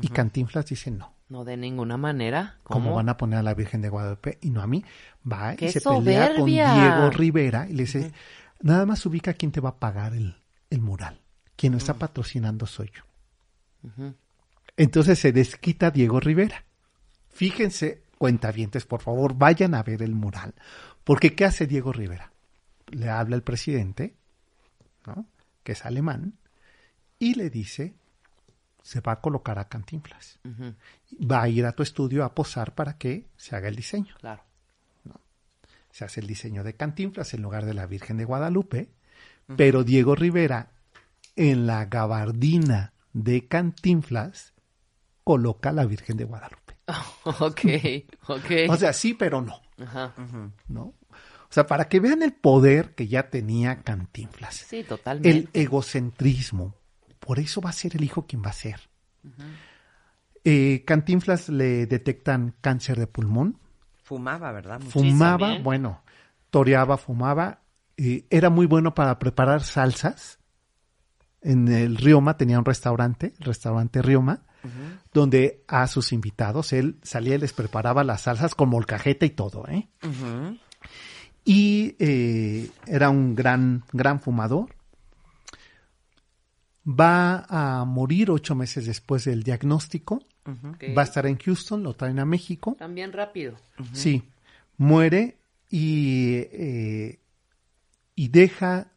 Y 0.02 0.08
Cantinflas 0.08 0.66
dice 0.68 0.92
no. 0.92 1.14
No 1.28 1.44
de 1.44 1.58
ninguna 1.58 1.98
manera. 1.98 2.58
¿Cómo 2.64 2.86
¿Cómo? 2.86 2.96
van 2.96 3.10
a 3.10 3.18
poner 3.18 3.40
a 3.40 3.44
la 3.44 3.54
Virgen 3.54 3.82
de 3.82 3.90
Guadalupe 3.90 4.38
y 4.42 4.50
no 4.50 4.62
a 4.62 4.68
mí? 4.68 4.86
Va 5.30 5.54
y 5.56 5.58
¡Qué 5.58 5.72
se 5.72 5.82
pelea 5.82 6.36
con! 6.36 6.46
Diego 6.46 7.10
Rivera 7.12 7.68
y 7.68 7.74
le 7.74 7.84
dice, 7.84 8.14
nada 8.62 8.86
más 8.86 9.06
ubica 9.06 9.34
quién 9.34 9.52
te 9.52 9.60
va 9.60 9.70
a 9.70 9.80
pagar 9.80 10.14
el, 10.14 10.39
el 10.70 10.82
mural. 10.82 11.22
Quien 11.56 11.74
lo 11.74 11.78
está 11.78 11.96
patrocinando 11.96 12.66
soy 12.66 12.92
yo. 12.94 13.04
Entonces 14.78 15.20
se 15.20 15.32
desquita 15.32 15.92
Diego 15.92 16.20
Rivera. 16.20 16.64
Fíjense, 17.30 18.04
cuentavientes, 18.18 18.86
por 18.86 19.02
favor, 19.02 19.34
vayan 19.36 19.74
a 19.74 19.84
ver 19.84 20.02
el 20.02 20.16
mural. 20.16 20.54
Porque 21.04 21.36
¿qué 21.36 21.46
hace 21.46 21.68
Diego 21.68 21.92
Rivera? 21.92 22.32
Le 22.88 23.10
habla 23.10 23.36
el 23.36 23.44
presidente, 23.44 24.16
¿no? 25.06 25.26
que 25.64 25.74
es 25.74 25.86
alemán, 25.86 26.38
y 27.18 27.36
le 27.36 27.50
dice, 27.50 27.94
se 28.82 29.02
va 29.02 29.14
a 29.14 29.22
colocar 29.22 29.60
a 29.60 29.68
Cantinflas. 29.68 30.40
Va 31.14 31.44
a 31.44 31.50
ir 31.50 31.66
a 31.66 31.74
tu 31.74 31.84
estudio 31.84 32.24
a 32.24 32.34
posar 32.34 32.74
para 32.74 32.98
que 32.98 33.28
se 33.38 33.56
haga 33.56 33.68
el 33.68 33.76
diseño. 33.76 34.16
Claro. 34.20 34.44
Se 35.92 36.06
hace 36.06 36.22
el 36.22 36.28
diseño 36.28 36.64
de 36.64 36.76
Cantinflas 36.76 37.34
en 37.34 37.42
lugar 37.42 37.66
de 37.66 37.74
la 37.74 37.86
Virgen 37.86 38.18
de 38.18 38.26
Guadalupe, 38.26 38.90
pero 39.56 39.84
Diego 39.84 40.16
Rivera 40.16 40.72
en 41.36 41.66
la 41.68 41.86
gabardina 41.86 42.94
de 43.14 43.48
Cantinflas 43.48 44.54
coloca 45.24 45.70
a 45.70 45.74
la 45.74 45.86
Virgen 45.86 46.18
de 46.18 46.26
Guadalupe. 46.26 46.78
ok, 47.24 47.62
ok. 48.28 48.52
O 48.70 48.76
sea, 48.78 48.94
sí, 48.94 49.14
pero 49.14 49.42
no, 49.42 49.62
Ajá. 49.82 50.14
¿no? 50.68 50.82
O 51.12 51.52
sea, 51.52 51.66
para 51.66 51.88
que 51.88 52.00
vean 52.00 52.22
el 52.22 52.34
poder 52.34 52.94
que 52.94 53.08
ya 53.08 53.30
tenía 53.30 53.82
Cantinflas, 53.82 54.56
Sí, 54.56 54.84
totalmente. 54.84 55.30
el 55.30 55.50
egocentrismo, 55.54 56.76
por 57.20 57.40
eso 57.40 57.60
va 57.62 57.72
a 57.72 57.74
ser 57.74 57.96
el 57.96 58.04
hijo 58.04 58.26
quien 58.28 58.44
va 58.44 58.50
a 58.50 58.54
ser. 58.54 58.82
Eh, 60.44 60.84
Cantinflas 60.86 61.50
le 61.50 61.86
detectan 61.86 62.56
cáncer 62.62 62.98
de 63.00 63.08
pulmón, 63.08 63.58
Fumaba, 64.04 64.52
¿verdad? 64.52 64.80
Fumaba, 64.82 65.60
bueno, 65.60 66.02
toreaba, 66.50 66.98
fumaba, 66.98 67.62
eh, 68.00 68.26
era 68.30 68.50
muy 68.50 68.66
bueno 68.66 68.96
para 68.96 69.20
preparar 69.20 69.62
salsas. 69.62 70.40
En 71.42 71.68
el 71.68 71.98
Rioma 71.98 72.38
tenía 72.38 72.58
un 72.58 72.64
restaurante, 72.64 73.34
el 73.40 73.46
restaurante 73.46 74.02
Rioma, 74.02 74.44
donde 75.14 75.64
a 75.68 75.86
sus 75.88 76.14
invitados 76.14 76.72
él 76.74 76.98
salía 77.02 77.36
y 77.36 77.40
les 77.40 77.54
preparaba 77.54 78.04
las 78.04 78.22
salsas 78.22 78.56
con 78.56 78.70
molcajete 78.70 79.26
y 79.26 79.30
todo, 79.32 79.66
¿eh? 79.68 79.90
Y 81.44 81.96
eh, 82.00 82.70
era 82.86 83.10
un 83.10 83.36
gran, 83.36 83.84
gran 83.92 84.22
fumador. 84.22 84.76
Va 86.88 87.46
a 87.50 87.86
morir 87.86 88.32
ocho 88.32 88.56
meses 88.56 88.86
después 88.86 89.26
del 89.26 89.44
diagnóstico. 89.44 90.24
Va 90.98 91.02
a 91.02 91.06
estar 91.06 91.26
en 91.26 91.38
Houston, 91.38 91.84
lo 91.84 91.94
traen 91.96 92.20
a 92.20 92.26
México. 92.26 92.76
También 92.80 93.12
rápido. 93.12 93.56
Sí, 93.94 94.24
muere 94.78 95.38
y, 95.70 96.36
eh, 96.52 97.20
y 98.20 98.28
deja 98.28 98.88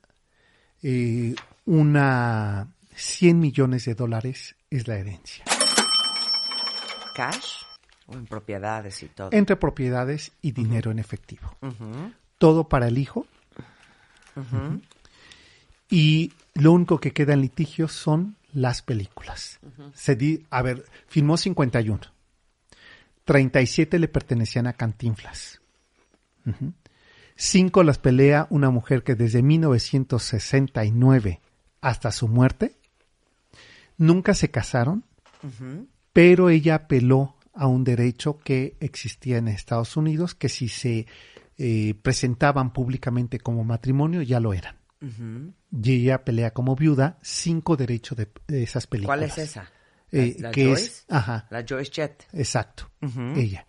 eh, 0.82 1.36
una 1.64 2.66
100 2.92 3.38
millones 3.38 3.84
de 3.84 3.94
dólares 3.94 4.56
es 4.68 4.88
la 4.88 4.96
herencia, 4.96 5.44
¿Cash? 7.14 7.62
O 8.06 8.14
en 8.14 8.26
propiedades 8.26 9.00
y 9.04 9.06
todo. 9.06 9.28
entre 9.30 9.54
propiedades 9.54 10.32
y 10.42 10.50
dinero 10.50 10.90
en 10.90 10.98
efectivo. 10.98 11.56
Todo 12.36 12.68
para 12.68 12.88
el 12.88 12.98
hijo 12.98 13.28
y 15.88 16.32
lo 16.54 16.72
único 16.72 16.98
que 16.98 17.12
queda 17.12 17.34
en 17.34 17.42
litigio 17.42 17.86
son 17.86 18.34
las 18.52 18.82
películas. 18.82 19.60
Se 19.94 20.16
di, 20.16 20.44
a 20.50 20.62
ver, 20.62 20.84
filmó 21.06 21.36
51. 21.36 22.00
37 23.24 24.00
le 24.00 24.08
pertenecían 24.08 24.66
a 24.66 24.72
Cantinflas. 24.72 25.60
Cinco 27.36 27.82
las 27.82 27.98
pelea 27.98 28.46
una 28.50 28.70
mujer 28.70 29.02
que 29.02 29.14
desde 29.14 29.42
1969 29.42 31.40
hasta 31.80 32.12
su 32.12 32.28
muerte 32.28 32.76
nunca 33.96 34.34
se 34.34 34.50
casaron, 34.50 35.04
pero 36.12 36.50
ella 36.50 36.74
apeló 36.76 37.36
a 37.54 37.66
un 37.66 37.84
derecho 37.84 38.38
que 38.38 38.76
existía 38.80 39.38
en 39.38 39.48
Estados 39.48 39.96
Unidos, 39.96 40.34
que 40.34 40.48
si 40.48 40.68
se 40.68 41.06
eh, 41.58 41.94
presentaban 42.02 42.72
públicamente 42.72 43.38
como 43.38 43.64
matrimonio 43.64 44.22
ya 44.22 44.40
lo 44.40 44.54
eran. 44.54 44.76
Ujú. 45.02 45.52
Y 45.82 45.92
ella 46.02 46.24
pelea 46.24 46.52
como 46.52 46.76
viuda 46.76 47.18
cinco 47.22 47.76
derechos 47.76 48.16
de, 48.18 48.28
de 48.46 48.62
esas 48.62 48.86
películas. 48.86 49.18
¿Cuál 49.18 49.28
es 49.28 49.38
esa? 49.38 49.70
Eh, 50.12 50.36
¿La- 50.38 50.48
la 50.48 50.50
que 50.54 50.66
Joyce? 50.66 50.84
es, 50.84 51.04
ajá, 51.08 51.46
La 51.50 51.64
Joyce 51.68 51.90
Jet. 51.90 52.26
exacto, 52.32 52.90
ella. 53.36 53.66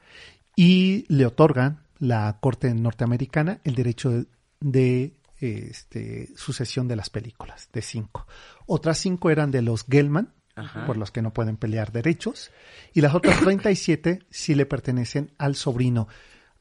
Y 0.55 1.05
le 1.13 1.25
otorgan 1.25 1.82
la 2.03 2.37
Corte 2.41 2.73
norteamericana 2.73 3.59
el 3.63 3.75
derecho 3.75 4.09
de, 4.11 4.25
de, 4.59 5.13
este, 5.39 6.29
sucesión 6.35 6.87
de 6.87 6.95
las 6.95 7.09
películas, 7.09 7.69
de 7.71 7.81
cinco. 7.81 8.27
Otras 8.65 8.97
cinco 8.97 9.29
eran 9.29 9.51
de 9.51 9.61
los 9.61 9.85
Gelman, 9.89 10.33
Ajá. 10.55 10.85
por 10.85 10.97
los 10.97 11.11
que 11.11 11.21
no 11.21 11.33
pueden 11.33 11.57
pelear 11.57 11.91
derechos, 11.91 12.51
y 12.93 13.01
las 13.01 13.15
otras 13.15 13.39
37 13.41 14.19
sí 14.29 14.53
le 14.55 14.65
pertenecen 14.65 15.31
al 15.37 15.55
sobrino. 15.55 16.07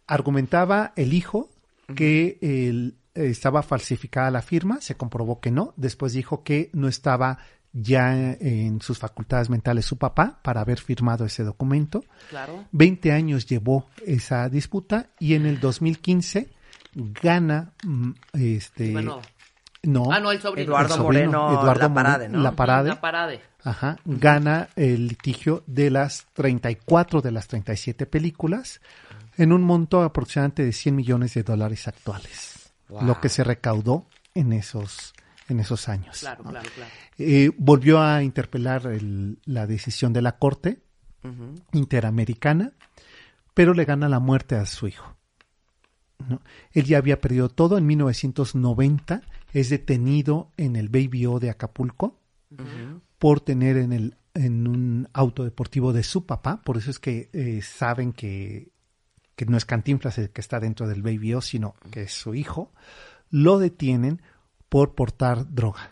Argumentaba 0.07 0.93
el 0.97 1.13
hijo 1.13 1.51
que 1.95 2.39
el- 2.41 2.97
estaba 3.15 3.63
falsificada 3.63 4.31
la 4.31 4.41
firma, 4.43 4.81
se 4.81 4.97
comprobó 4.97 5.41
que 5.41 5.51
no, 5.51 5.75
después 5.77 6.13
dijo 6.15 6.43
que 6.45 6.71
no 6.73 6.89
estaba 6.89 7.39
ya 7.73 8.33
en 8.35 8.81
sus 8.83 8.99
facultades 8.99 9.49
mentales 9.49 9.87
su 9.87 9.97
papá 9.97 10.39
para 10.43 10.61
haber 10.61 10.79
firmado 10.81 11.25
ese 11.25 11.43
documento. 11.45 12.05
Claro. 12.31 12.65
20 12.73 13.13
años 13.13 13.47
llevó 13.47 13.89
esa 14.07 14.49
disputa 14.49 15.09
y 15.19 15.35
en 15.35 15.47
el 15.47 15.59
2015 15.61 16.51
gana 16.95 17.73
mm, 17.85 18.11
este 18.35 18.93
Bueno. 18.93 19.21
no, 19.83 20.13
Ah, 20.13 20.21
no, 20.21 20.31
el 20.33 20.41
sobrino. 20.41 20.69
Eduardo 20.73 20.95
el 20.95 21.01
sobrino, 21.01 21.31
Moreno 21.43 21.61
Eduardo 21.61 21.81
La 21.89 21.95
Parade, 21.95 22.29
¿no? 22.29 22.39
La 22.43 22.53
Parade, 22.53 22.89
La 22.91 23.01
parade. 23.01 23.41
ajá, 23.65 23.97
gana 24.05 24.69
el 24.77 25.09
litigio 25.09 25.63
de 25.67 25.91
las 25.91 26.27
34 26.35 27.23
de 27.23 27.31
las 27.31 27.49
37 27.49 28.05
películas 28.07 28.81
en 29.39 29.53
un 29.53 29.63
monto 29.63 30.03
aproximadamente 30.03 30.63
de 30.65 30.73
100 30.73 30.95
millones 30.95 31.33
de 31.35 31.43
dólares 31.43 31.89
actuales, 31.89 32.73
Wow. 32.91 33.03
lo 33.05 33.21
que 33.23 33.31
se 33.31 33.43
recaudó 33.43 34.07
en 34.35 34.53
esos 34.53 35.15
en 35.49 35.61
esos 35.61 35.89
años. 35.89 36.21
Claro, 36.21 36.45
¿no? 36.45 36.51
claro, 36.51 36.69
claro. 36.75 36.91
Eh, 37.19 37.51
volvió 37.59 38.01
a 38.01 38.23
interpelar 38.23 38.87
el- 38.87 39.39
la 39.45 39.67
decisión 39.67 40.13
de 40.13 40.23
la 40.23 40.39
corte 40.39 40.83
interamericana, 41.73 42.73
pero 43.55 43.75
le 43.75 43.85
gana 43.85 44.09
la 44.09 44.19
muerte 44.21 44.57
a 44.57 44.67
su 44.67 44.89
hijo. 44.89 45.17
¿no? 46.29 46.41
Él 46.73 46.85
ya 46.85 46.99
había 46.99 47.21
perdido 47.21 47.49
todo. 47.49 47.79
En 47.79 47.87
1990 47.87 49.23
es 49.53 49.71
detenido 49.71 50.51
en 50.57 50.77
el 50.77 50.89
Baby 50.89 51.27
O 51.27 51.39
de 51.41 51.51
Acapulco 51.51 52.19
por 53.19 53.41
tener 53.41 53.77
en, 53.77 53.93
el, 53.93 54.17
en 54.35 54.67
un 54.69 55.09
auto 55.13 55.45
deportivo 55.45 55.93
de 55.93 56.03
su 56.03 56.27
papá. 56.27 56.61
Por 56.63 56.77
eso 56.77 56.91
es 56.91 56.99
que 56.99 57.31
eh, 57.33 57.61
saben 57.63 58.13
que, 58.13 58.71
que 59.37 59.47
no 59.47 59.57
es 59.57 59.65
Cantinflas 59.65 60.19
el 60.19 60.31
que 60.31 60.41
está 60.41 60.61
dentro 60.61 60.87
del 60.87 61.03
Baby 61.03 61.35
O, 61.35 61.41
sino 61.41 61.75
que 61.91 62.03
es 62.03 62.13
su 62.13 62.35
hijo. 62.35 62.73
Lo 63.31 63.59
detienen 63.59 64.21
por 64.73 64.95
portar 64.95 65.53
droga. 65.55 65.91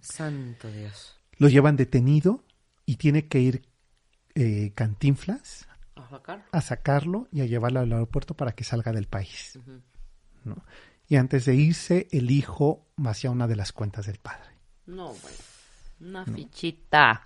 Santo 0.00 0.72
Dios. 0.72 1.18
Lo 1.36 1.48
llevan 1.48 1.76
detenido 1.76 2.42
y 2.86 2.96
tiene 2.96 3.28
que 3.28 3.40
ir 3.40 3.62
eh, 4.34 4.72
Cantinflas 4.74 5.68
¿A 5.96 6.08
sacar? 6.08 6.46
a 6.50 6.60
sacarlo 6.62 7.28
y 7.30 7.42
a 7.42 7.44
llevarlo 7.44 7.80
al 7.80 7.92
aeropuerto 7.92 8.32
para 8.34 8.52
que 8.52 8.64
salga 8.64 8.92
del 8.92 9.06
país. 9.06 9.58
¿no? 10.44 10.64
Y 11.08 11.16
antes 11.16 11.44
de 11.44 11.54
irse, 11.56 12.08
el 12.10 12.30
hijo 12.30 12.86
vacía 12.96 13.30
una 13.30 13.46
de 13.46 13.56
las 13.56 13.72
cuentas 13.72 14.06
del 14.06 14.16
padre. 14.16 14.48
No, 14.86 15.08
bueno. 15.12 15.36
Una 16.00 16.24
fichita. 16.24 17.22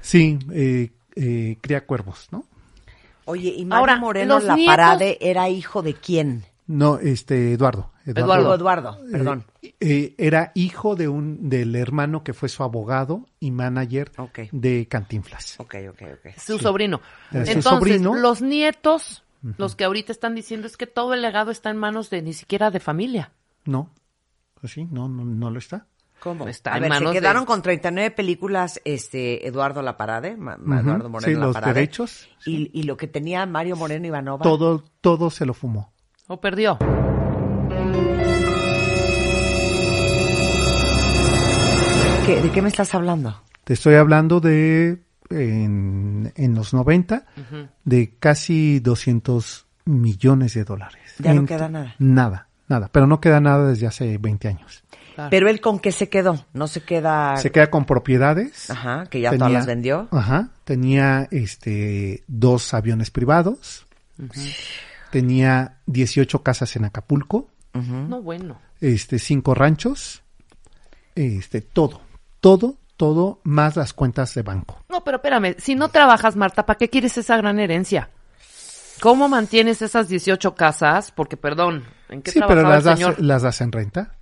Sí, 0.00 0.40
eh, 0.52 0.90
eh, 1.14 1.56
cría 1.60 1.86
cuervos, 1.86 2.26
¿no? 2.32 2.46
Oye, 3.26 3.50
¿y 3.50 3.64
Mario 3.64 3.78
Ahora, 3.80 3.96
Moreno 3.96 4.40
La 4.40 4.56
nietos- 4.56 4.74
Parade 4.74 5.18
era 5.20 5.48
hijo 5.48 5.82
de 5.82 5.94
quién? 5.94 6.44
No, 6.68 6.98
este, 6.98 7.52
Eduardo. 7.52 7.92
Eduardo. 8.04 8.54
Eduardo, 8.54 8.98
Eh, 9.06 9.12
perdón. 9.12 9.44
eh, 9.80 10.14
era 10.18 10.52
hijo 10.54 10.96
de 10.96 11.08
un, 11.08 11.48
del 11.48 11.74
hermano 11.76 12.22
que 12.24 12.32
fue 12.34 12.48
su 12.48 12.62
abogado 12.62 13.26
y 13.40 13.50
manager 13.52 14.10
de 14.52 14.86
Cantinflas. 14.88 15.58
Ok, 15.58 15.74
ok, 15.90 16.02
ok. 16.14 16.32
Su 16.38 16.58
sobrino. 16.58 17.00
Su 17.30 17.36
Entonces, 17.38 17.64
sobrino. 17.64 18.14
los 18.14 18.42
nietos, 18.42 19.24
los 19.58 19.76
que 19.76 19.84
ahorita 19.84 20.10
están 20.12 20.34
diciendo 20.34 20.66
es 20.66 20.76
que 20.76 20.86
todo 20.86 21.14
el 21.14 21.22
legado 21.22 21.50
está 21.50 21.70
en 21.70 21.76
manos 21.76 22.10
de 22.10 22.22
ni 22.22 22.32
siquiera 22.32 22.70
de 22.70 22.80
familia. 22.80 23.32
No, 23.64 23.90
pues 24.60 24.72
sí, 24.72 24.86
no, 24.90 25.08
no, 25.08 25.24
no 25.24 25.50
lo 25.50 25.58
está. 25.58 25.86
¿Cómo? 26.20 26.48
Está 26.48 26.72
a 26.72 26.76
en 26.78 26.82
ver, 26.82 26.92
se 26.92 26.98
manos 26.98 27.12
de- 27.14 27.20
quedaron 27.20 27.44
con 27.44 27.60
39 27.62 28.10
películas 28.10 28.80
este 28.84 29.46
Eduardo 29.46 29.82
La 29.82 29.96
Parade, 29.96 30.36
Ma- 30.36 30.56
Ma- 30.56 30.76
Ujú, 30.80 30.88
Eduardo 30.88 31.08
Moreno 31.10 31.38
sí, 31.38 31.46
los 31.46 31.60
derechos. 31.64 32.28
Y, 32.46 32.70
y 32.72 32.84
lo 32.84 32.96
que 32.96 33.06
tenía 33.06 33.44
Mario 33.46 33.76
Moreno 33.76 34.06
Ivanova. 34.06 34.42
Todo, 34.42 34.82
todo 35.00 35.30
se 35.30 35.44
lo 35.46 35.52
fumó. 35.54 35.92
¿O 36.28 36.40
perdió? 36.40 36.78
¿Qué- 42.26 42.40
¿De 42.42 42.50
qué 42.50 42.60
me 42.60 42.68
estás 42.68 42.92
hablando? 42.94 43.40
Te 43.62 43.74
estoy 43.74 43.94
hablando 43.94 44.40
de 44.40 44.98
en, 45.30 46.32
en 46.34 46.54
los 46.56 46.74
90 46.74 47.24
Ujú. 47.36 47.68
de 47.84 48.14
casi 48.18 48.80
200 48.80 49.66
millones 49.84 50.54
de 50.54 50.64
dólares. 50.64 51.14
Ya 51.18 51.34
no 51.34 51.46
queda 51.46 51.68
nada. 51.68 51.94
Nada, 52.00 52.48
nada. 52.68 52.88
Pero 52.90 53.06
no 53.06 53.20
queda 53.20 53.40
nada 53.40 53.68
desde 53.68 53.86
hace 53.86 54.18
20 54.18 54.48
años. 54.48 54.82
Pero 55.30 55.48
él 55.48 55.60
con 55.60 55.78
qué 55.78 55.92
se 55.92 56.08
quedó? 56.08 56.44
No 56.52 56.66
se 56.66 56.82
queda. 56.82 57.36
Se 57.38 57.50
queda 57.52 57.70
con 57.70 57.84
propiedades. 57.86 58.70
Ajá, 58.70 59.06
que 59.06 59.20
ya 59.20 59.30
todas 59.36 59.52
las 59.52 59.66
vendió. 59.66 60.08
Ajá. 60.10 60.48
Tenía 60.64 61.28
este 61.30 62.24
dos 62.26 62.74
aviones 62.74 63.10
privados. 63.12 63.86
Tenía 65.16 65.78
18 65.86 66.42
casas 66.42 66.76
en 66.76 66.84
Acapulco. 66.84 67.48
No, 67.72 68.20
bueno. 68.20 68.60
Este, 68.82 69.18
cinco 69.18 69.54
ranchos. 69.54 70.22
Este, 71.14 71.62
todo. 71.62 72.02
Todo, 72.40 72.74
todo, 72.98 73.40
más 73.42 73.76
las 73.76 73.94
cuentas 73.94 74.34
de 74.34 74.42
banco. 74.42 74.84
No, 74.90 75.02
pero 75.04 75.16
espérame, 75.16 75.54
si 75.56 75.74
no 75.74 75.88
trabajas, 75.88 76.36
Marta, 76.36 76.66
¿para 76.66 76.76
qué 76.76 76.90
quieres 76.90 77.16
esa 77.16 77.38
gran 77.38 77.58
herencia? 77.58 78.10
¿Cómo 79.00 79.26
mantienes 79.26 79.80
esas 79.80 80.08
18 80.08 80.54
casas? 80.54 81.12
Porque, 81.12 81.38
perdón, 81.38 81.84
¿en 82.10 82.20
qué 82.20 82.32
Sí, 82.32 82.40
pero 82.46 82.60
trabajaba 82.60 82.90
las 82.90 83.00
el 83.00 83.06
das, 83.06 83.18
las 83.18 83.42
das 83.42 83.60
en 83.62 83.72
renta. 83.72 84.18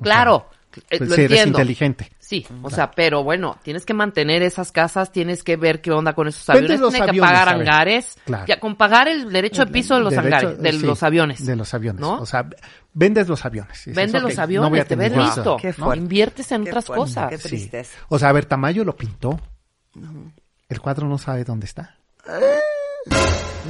Claro, 0.00 0.48
eh, 0.90 0.98
pues 0.98 1.10
lo 1.10 1.16
si 1.16 1.22
eres 1.22 1.44
inteligente. 1.44 2.12
Sí, 2.28 2.44
o 2.62 2.70
sea, 2.70 2.90
pero 2.90 3.22
bueno, 3.22 3.56
tienes 3.62 3.86
que 3.86 3.94
mantener 3.94 4.42
esas 4.42 4.72
casas, 4.72 5.12
tienes 5.12 5.44
que 5.44 5.56
ver 5.56 5.80
qué 5.80 5.92
onda 5.92 6.12
con 6.12 6.26
esos 6.26 6.44
Vendes 6.48 6.72
aviones, 6.72 6.90
tienes 6.98 7.12
que 7.12 7.20
pagar 7.20 7.48
hangares, 7.48 8.18
Claro. 8.24 8.46
ya 8.48 8.58
con 8.58 8.74
pagar 8.74 9.06
el 9.06 9.30
derecho 9.32 9.64
de 9.64 9.70
piso 9.70 9.94
de 9.94 10.00
los 10.00 10.12
Derecho- 10.12 10.48
hangares, 10.48 10.58
de 10.60 10.72
sí, 10.72 10.78
los 10.84 11.02
aviones. 11.04 11.46
De 11.46 11.54
los 11.54 11.72
aviones. 11.72 12.00
¿no? 12.00 12.14
O 12.20 12.26
sea, 12.26 12.44
vendes 12.92 13.28
los 13.28 13.44
aviones. 13.44 13.78
Dices, 13.78 13.94
Vende 13.94 14.18
ok, 14.18 14.24
los 14.24 14.36
no 14.36 14.42
aviones, 14.42 14.70
voy 14.70 14.80
a 14.80 14.84
te 14.86 14.96
ves 14.96 15.16
listo. 15.16 15.56
¿no? 15.78 15.86
¿no? 15.86 15.94
Inviertes 15.94 16.50
en 16.50 16.64
Qué 16.64 16.70
otras 16.70 16.86
fuerte, 16.86 17.00
cosas. 17.00 17.30
Qué 17.30 17.38
Sí. 17.38 17.48
tristeza. 17.48 17.96
O 18.08 18.18
sea, 18.18 18.30
a 18.30 18.32
ver, 18.32 18.46
Tamayo 18.46 18.84
lo 18.84 18.96
pintó. 18.96 19.40
El 20.68 20.80
cuadro 20.80 21.06
no 21.06 21.18
sabe 21.18 21.44
dónde 21.44 21.66
está. 21.66 21.94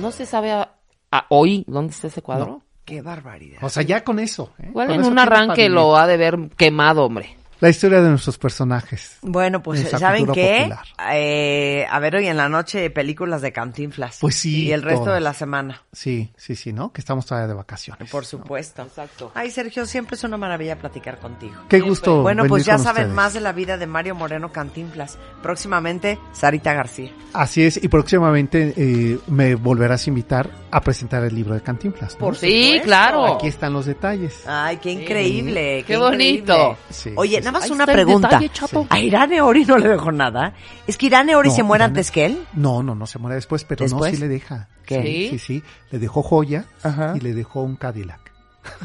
No 0.01 0.11
se 0.13 0.27
sabe 0.27 0.53
a- 0.53 0.71
a 1.13 1.27
hoy 1.29 1.63
dónde 1.67 1.93
está 1.93 2.07
ese 2.07 2.23
cuadro. 2.23 2.63
Qué 2.87 3.03
barbaridad. 3.03 3.59
O 3.63 3.69
sea, 3.69 3.83
ya 3.83 4.05
con 4.05 4.19
eso. 4.19 4.55
¿eh? 4.59 4.67
Igual 4.69 4.87
Con 4.87 4.95
en 4.95 5.01
eso 5.03 5.11
un 5.11 5.19
arranque 5.19 5.69
lo 5.69 5.97
ha 5.97 6.07
de 6.07 6.17
ver 6.17 6.39
quemado, 6.57 7.05
hombre. 7.05 7.37
La 7.61 7.69
historia 7.71 8.03
de 8.03 8.11
nuestros 8.11 8.37
personajes. 8.39 9.17
Bueno, 9.23 9.63
pues 9.63 9.89
¿saben 9.89 10.27
qué? 10.27 10.71
Eh, 11.13 11.87
a 11.91 11.99
ver, 12.01 12.17
hoy 12.17 12.27
en 12.27 12.37
la 12.37 12.49
noche 12.49 12.91
películas 12.91 13.41
de 13.41 13.53
Cantinflas. 13.53 14.19
Pues 14.21 14.35
sí, 14.37 14.65
Y 14.65 14.73
el 14.73 14.83
resto 14.83 15.05
todas. 15.05 15.15
de 15.17 15.21
la 15.23 15.33
semana. 15.35 15.83
Sí, 15.93 16.33
sí, 16.37 16.55
sí, 16.55 16.73
¿no? 16.73 16.93
Que 16.93 17.01
estamos 17.01 17.25
todavía 17.27 17.49
de 17.49 17.55
vacaciones. 17.55 18.11
Por 18.11 18.27
supuesto. 18.27 18.83
Exacto. 18.83 19.33
Ay, 19.35 19.51
Sergio, 19.51 19.87
siempre 19.87 20.17
es 20.17 20.25
una 20.25 20.37
maravilla 20.37 20.77
platicar 20.77 21.19
contigo. 21.19 21.55
Qué 21.69 21.81
gusto. 21.81 22.23
Bueno, 22.23 22.43
venir 22.43 22.51
pues 22.51 22.65
ya 22.67 22.75
con 22.77 22.85
saben 22.85 23.03
ustedes. 23.05 23.17
más 23.17 23.35
de 23.35 23.41
la 23.41 23.53
vida 23.53 23.79
de 23.79 23.87
Mario 23.87 24.15
Moreno 24.15 24.53
Cantinflas. 24.53 25.19
Próximamente, 25.43 26.19
Sarita 26.33 26.75
García. 26.75 27.11
Así 27.33 27.63
es, 27.63 27.83
y 27.83 27.89
próximamente 27.89 28.75
eh, 28.77 29.19
me 29.29 29.55
volverás 29.55 30.07
a 30.07 30.11
invitar 30.11 30.51
a 30.71 30.81
presentar 30.81 31.25
el 31.25 31.35
libro 31.35 31.55
de 31.55 31.63
Cantinflas. 31.63 32.15
¿no? 32.15 32.19
Por 32.19 32.37
Sí, 32.37 32.65
supuesto. 32.65 32.85
claro. 32.85 33.35
Aquí 33.37 33.47
están 33.47 33.73
los 33.73 33.87
detalles. 33.87 34.43
Ay, 34.47 34.77
qué 34.79 34.91
increíble. 34.91 35.85
Qué 35.87 35.97
bonito. 35.97 36.77
Sí, 36.91 37.13
Oye, 37.17 37.41
nada 37.47 37.61
más 37.61 37.71
una 37.71 37.87
pregunta. 37.87 38.39
detalle. 38.39 38.51
¿A 38.91 38.99
Irane 38.99 39.41
Ori 39.41 39.65
no 39.65 39.79
le 39.79 39.89
dejó 39.89 40.13
nada? 40.13 40.55
¿Es 40.87 40.97
que 40.97 41.07
Irane 41.07 41.35
Ori 41.37 41.49
No, 41.49 41.55
se 41.55 41.63
muere 41.63 41.85
antes 41.85 42.11
que 42.11 42.27
él? 42.27 42.47
No, 42.55 42.83
no, 42.83 42.95
no 42.95 43.07
se 43.07 43.19
muere 43.19 43.37
después, 43.37 43.65
pero 43.65 43.85
¿Después? 43.85 44.13
no, 44.13 44.17
sí 44.17 44.23
le 44.23 44.29
deja. 44.29 44.69
¿Qué? 44.85 45.03
Sí, 45.03 45.29
sí, 45.31 45.39
sí. 45.39 45.63
Le 45.91 45.99
dejó 45.99 46.23
joya 46.23 46.65
Ajá. 46.83 47.15
y 47.17 47.21
le 47.21 47.35
dejó 47.35 47.63
un 47.63 47.77
Cadillac. 47.77 48.21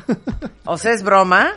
O 0.66 0.78
sea, 0.78 0.94
es 0.94 1.04
broma. 1.04 1.52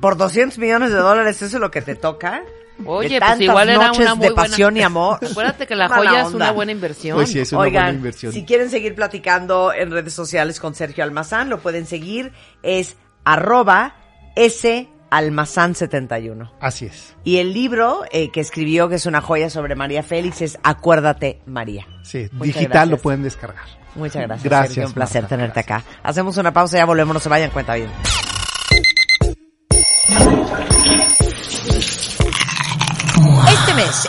Por 0.00 0.16
200 0.16 0.58
millones 0.58 0.90
de 0.90 0.96
dólares, 0.98 1.36
¿eso 1.40 1.56
es 1.56 1.60
lo 1.60 1.70
que 1.70 1.80
te 1.82 1.94
toca? 1.94 2.42
Oye, 2.86 3.08
De 3.08 3.18
pues 3.18 3.28
tantas 3.30 3.40
igual 3.40 3.68
era 3.68 3.86
noches 3.86 4.00
una 4.02 4.14
muy 4.16 4.28
de 4.28 4.34
pasión 4.34 4.76
y 4.76 4.82
amor. 4.82 5.18
Acuérdate 5.30 5.66
que 5.66 5.76
la 5.76 5.88
Mala 5.88 6.10
joya 6.10 6.22
es 6.26 6.34
una 6.34 6.50
buena 6.50 6.72
inversión. 6.72 7.16
Pues 7.16 7.30
sí, 7.30 7.38
es 7.40 7.52
una 7.52 7.60
Oigan, 7.62 7.82
buena 7.84 7.96
inversión. 7.98 8.32
si 8.32 8.44
quieren 8.44 8.68
seguir 8.68 8.94
platicando 8.94 9.72
en 9.72 9.90
redes 9.92 10.12
sociales 10.12 10.58
con 10.60 10.74
Sergio 10.74 11.04
Almazán, 11.04 11.48
lo 11.50 11.60
pueden 11.60 11.86
seguir. 11.86 12.32
Es 12.62 12.96
arroba 13.24 13.94
salmazán71. 15.14 16.50
Así 16.60 16.86
es. 16.86 17.14
Y 17.24 17.38
el 17.38 17.52
libro 17.52 18.02
eh, 18.10 18.30
que 18.30 18.40
escribió, 18.40 18.88
que 18.88 18.96
es 18.96 19.06
una 19.06 19.20
joya 19.20 19.50
sobre 19.50 19.74
María 19.74 20.02
Félix, 20.02 20.42
es 20.42 20.58
Acuérdate 20.62 21.40
María. 21.46 21.86
Sí, 22.02 22.28
Muchas 22.32 22.54
digital 22.54 22.70
gracias. 22.70 22.90
lo 22.90 22.98
pueden 22.98 23.22
descargar. 23.22 23.64
Muchas 23.94 24.22
gracias. 24.22 24.44
Gracias, 24.44 24.74
Sergio, 24.74 24.88
un 24.88 24.94
placer 24.94 25.22
Marta, 25.22 25.36
tenerte 25.36 25.60
acá. 25.60 25.84
Hacemos 26.02 26.36
una 26.36 26.52
pausa, 26.52 26.78
ya 26.78 26.84
volvemos, 26.84 27.14
no 27.14 27.20
se 27.20 27.28
vayan, 27.28 27.50
cuenta 27.50 27.74
bien. 27.74 27.88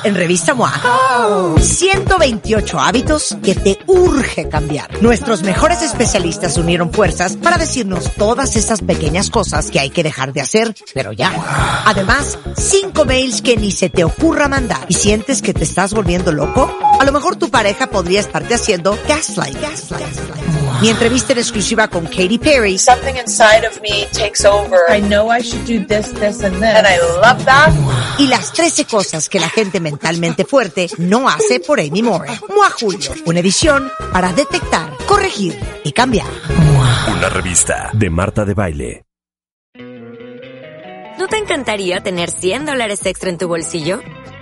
En 0.03 0.13
Revista 0.13 0.53
MOA, 0.53 1.55
128 1.59 2.79
hábitos 2.79 3.35
que 3.41 3.55
te 3.55 3.79
urge 3.87 4.47
cambiar. 4.47 5.01
Nuestros 5.01 5.41
mejores 5.41 5.81
especialistas 5.81 6.57
unieron 6.57 6.91
fuerzas 6.93 7.35
para 7.35 7.57
decirnos 7.57 8.11
todas 8.13 8.57
esas 8.57 8.81
pequeñas 8.81 9.31
cosas 9.31 9.71
que 9.71 9.79
hay 9.79 9.89
que 9.89 10.03
dejar 10.03 10.33
de 10.33 10.41
hacer, 10.41 10.75
pero 10.93 11.13
ya. 11.13 11.83
Además, 11.85 12.37
5 12.55 13.05
mails 13.05 13.41
que 13.41 13.57
ni 13.57 13.71
se 13.71 13.89
te 13.89 14.03
ocurra 14.03 14.47
mandar. 14.47 14.85
¿Y 14.87 14.93
sientes 14.93 15.41
que 15.41 15.55
te 15.55 15.63
estás 15.63 15.95
volviendo 15.95 16.31
loco? 16.31 16.71
A 16.99 17.03
lo 17.05 17.11
mejor 17.11 17.35
tu 17.35 17.49
pareja 17.49 17.87
podría 17.87 18.19
estarte 18.19 18.55
haciendo 18.55 18.97
gaslight. 19.07 19.57
Mi 20.81 20.89
entrevista 20.89 21.33
en 21.33 21.39
exclusiva 21.39 21.87
con 21.87 22.05
Katy 22.05 22.37
Perry. 22.37 22.77
Something 22.77 23.15
inside 23.15 23.65
of 23.67 23.79
me 23.81 24.05
takes 24.11 24.45
over. 24.45 24.77
I 24.89 25.01
know 25.01 25.31
I 25.31 25.41
should 25.41 25.65
do 25.65 25.85
this, 25.85 26.13
this, 26.13 26.43
and 26.43 26.55
this. 26.55 26.75
And 26.75 26.87
I 26.87 26.97
love 27.21 27.43
that. 27.45 27.71
y 28.17 28.27
las 28.27 28.51
13 28.53 28.85
cosas 28.85 29.29
que 29.29 29.39
la 29.39 29.49
gente 29.49 29.79
mentalmente 29.79 30.45
fuerte 30.45 30.87
no 30.97 31.27
hace 31.29 31.59
por 31.59 31.79
Amy 31.79 32.01
Moore. 32.01 32.29
Mua 32.49 32.69
Julio, 32.69 33.11
una 33.25 33.39
edición 33.39 33.91
para 34.11 34.31
detectar, 34.33 34.91
corregir 35.05 35.59
y 35.83 35.91
cambiar. 35.91 36.27
Una 37.15 37.29
revista 37.29 37.89
de 37.93 38.09
Marta 38.09 38.45
de 38.45 38.53
Baile. 38.53 39.05
¿No 41.17 41.27
te 41.27 41.37
encantaría 41.37 42.01
tener 42.01 42.29
100 42.29 42.65
dólares 42.65 43.05
extra 43.05 43.29
en 43.29 43.37
tu 43.37 43.47
bolsillo? 43.47 44.01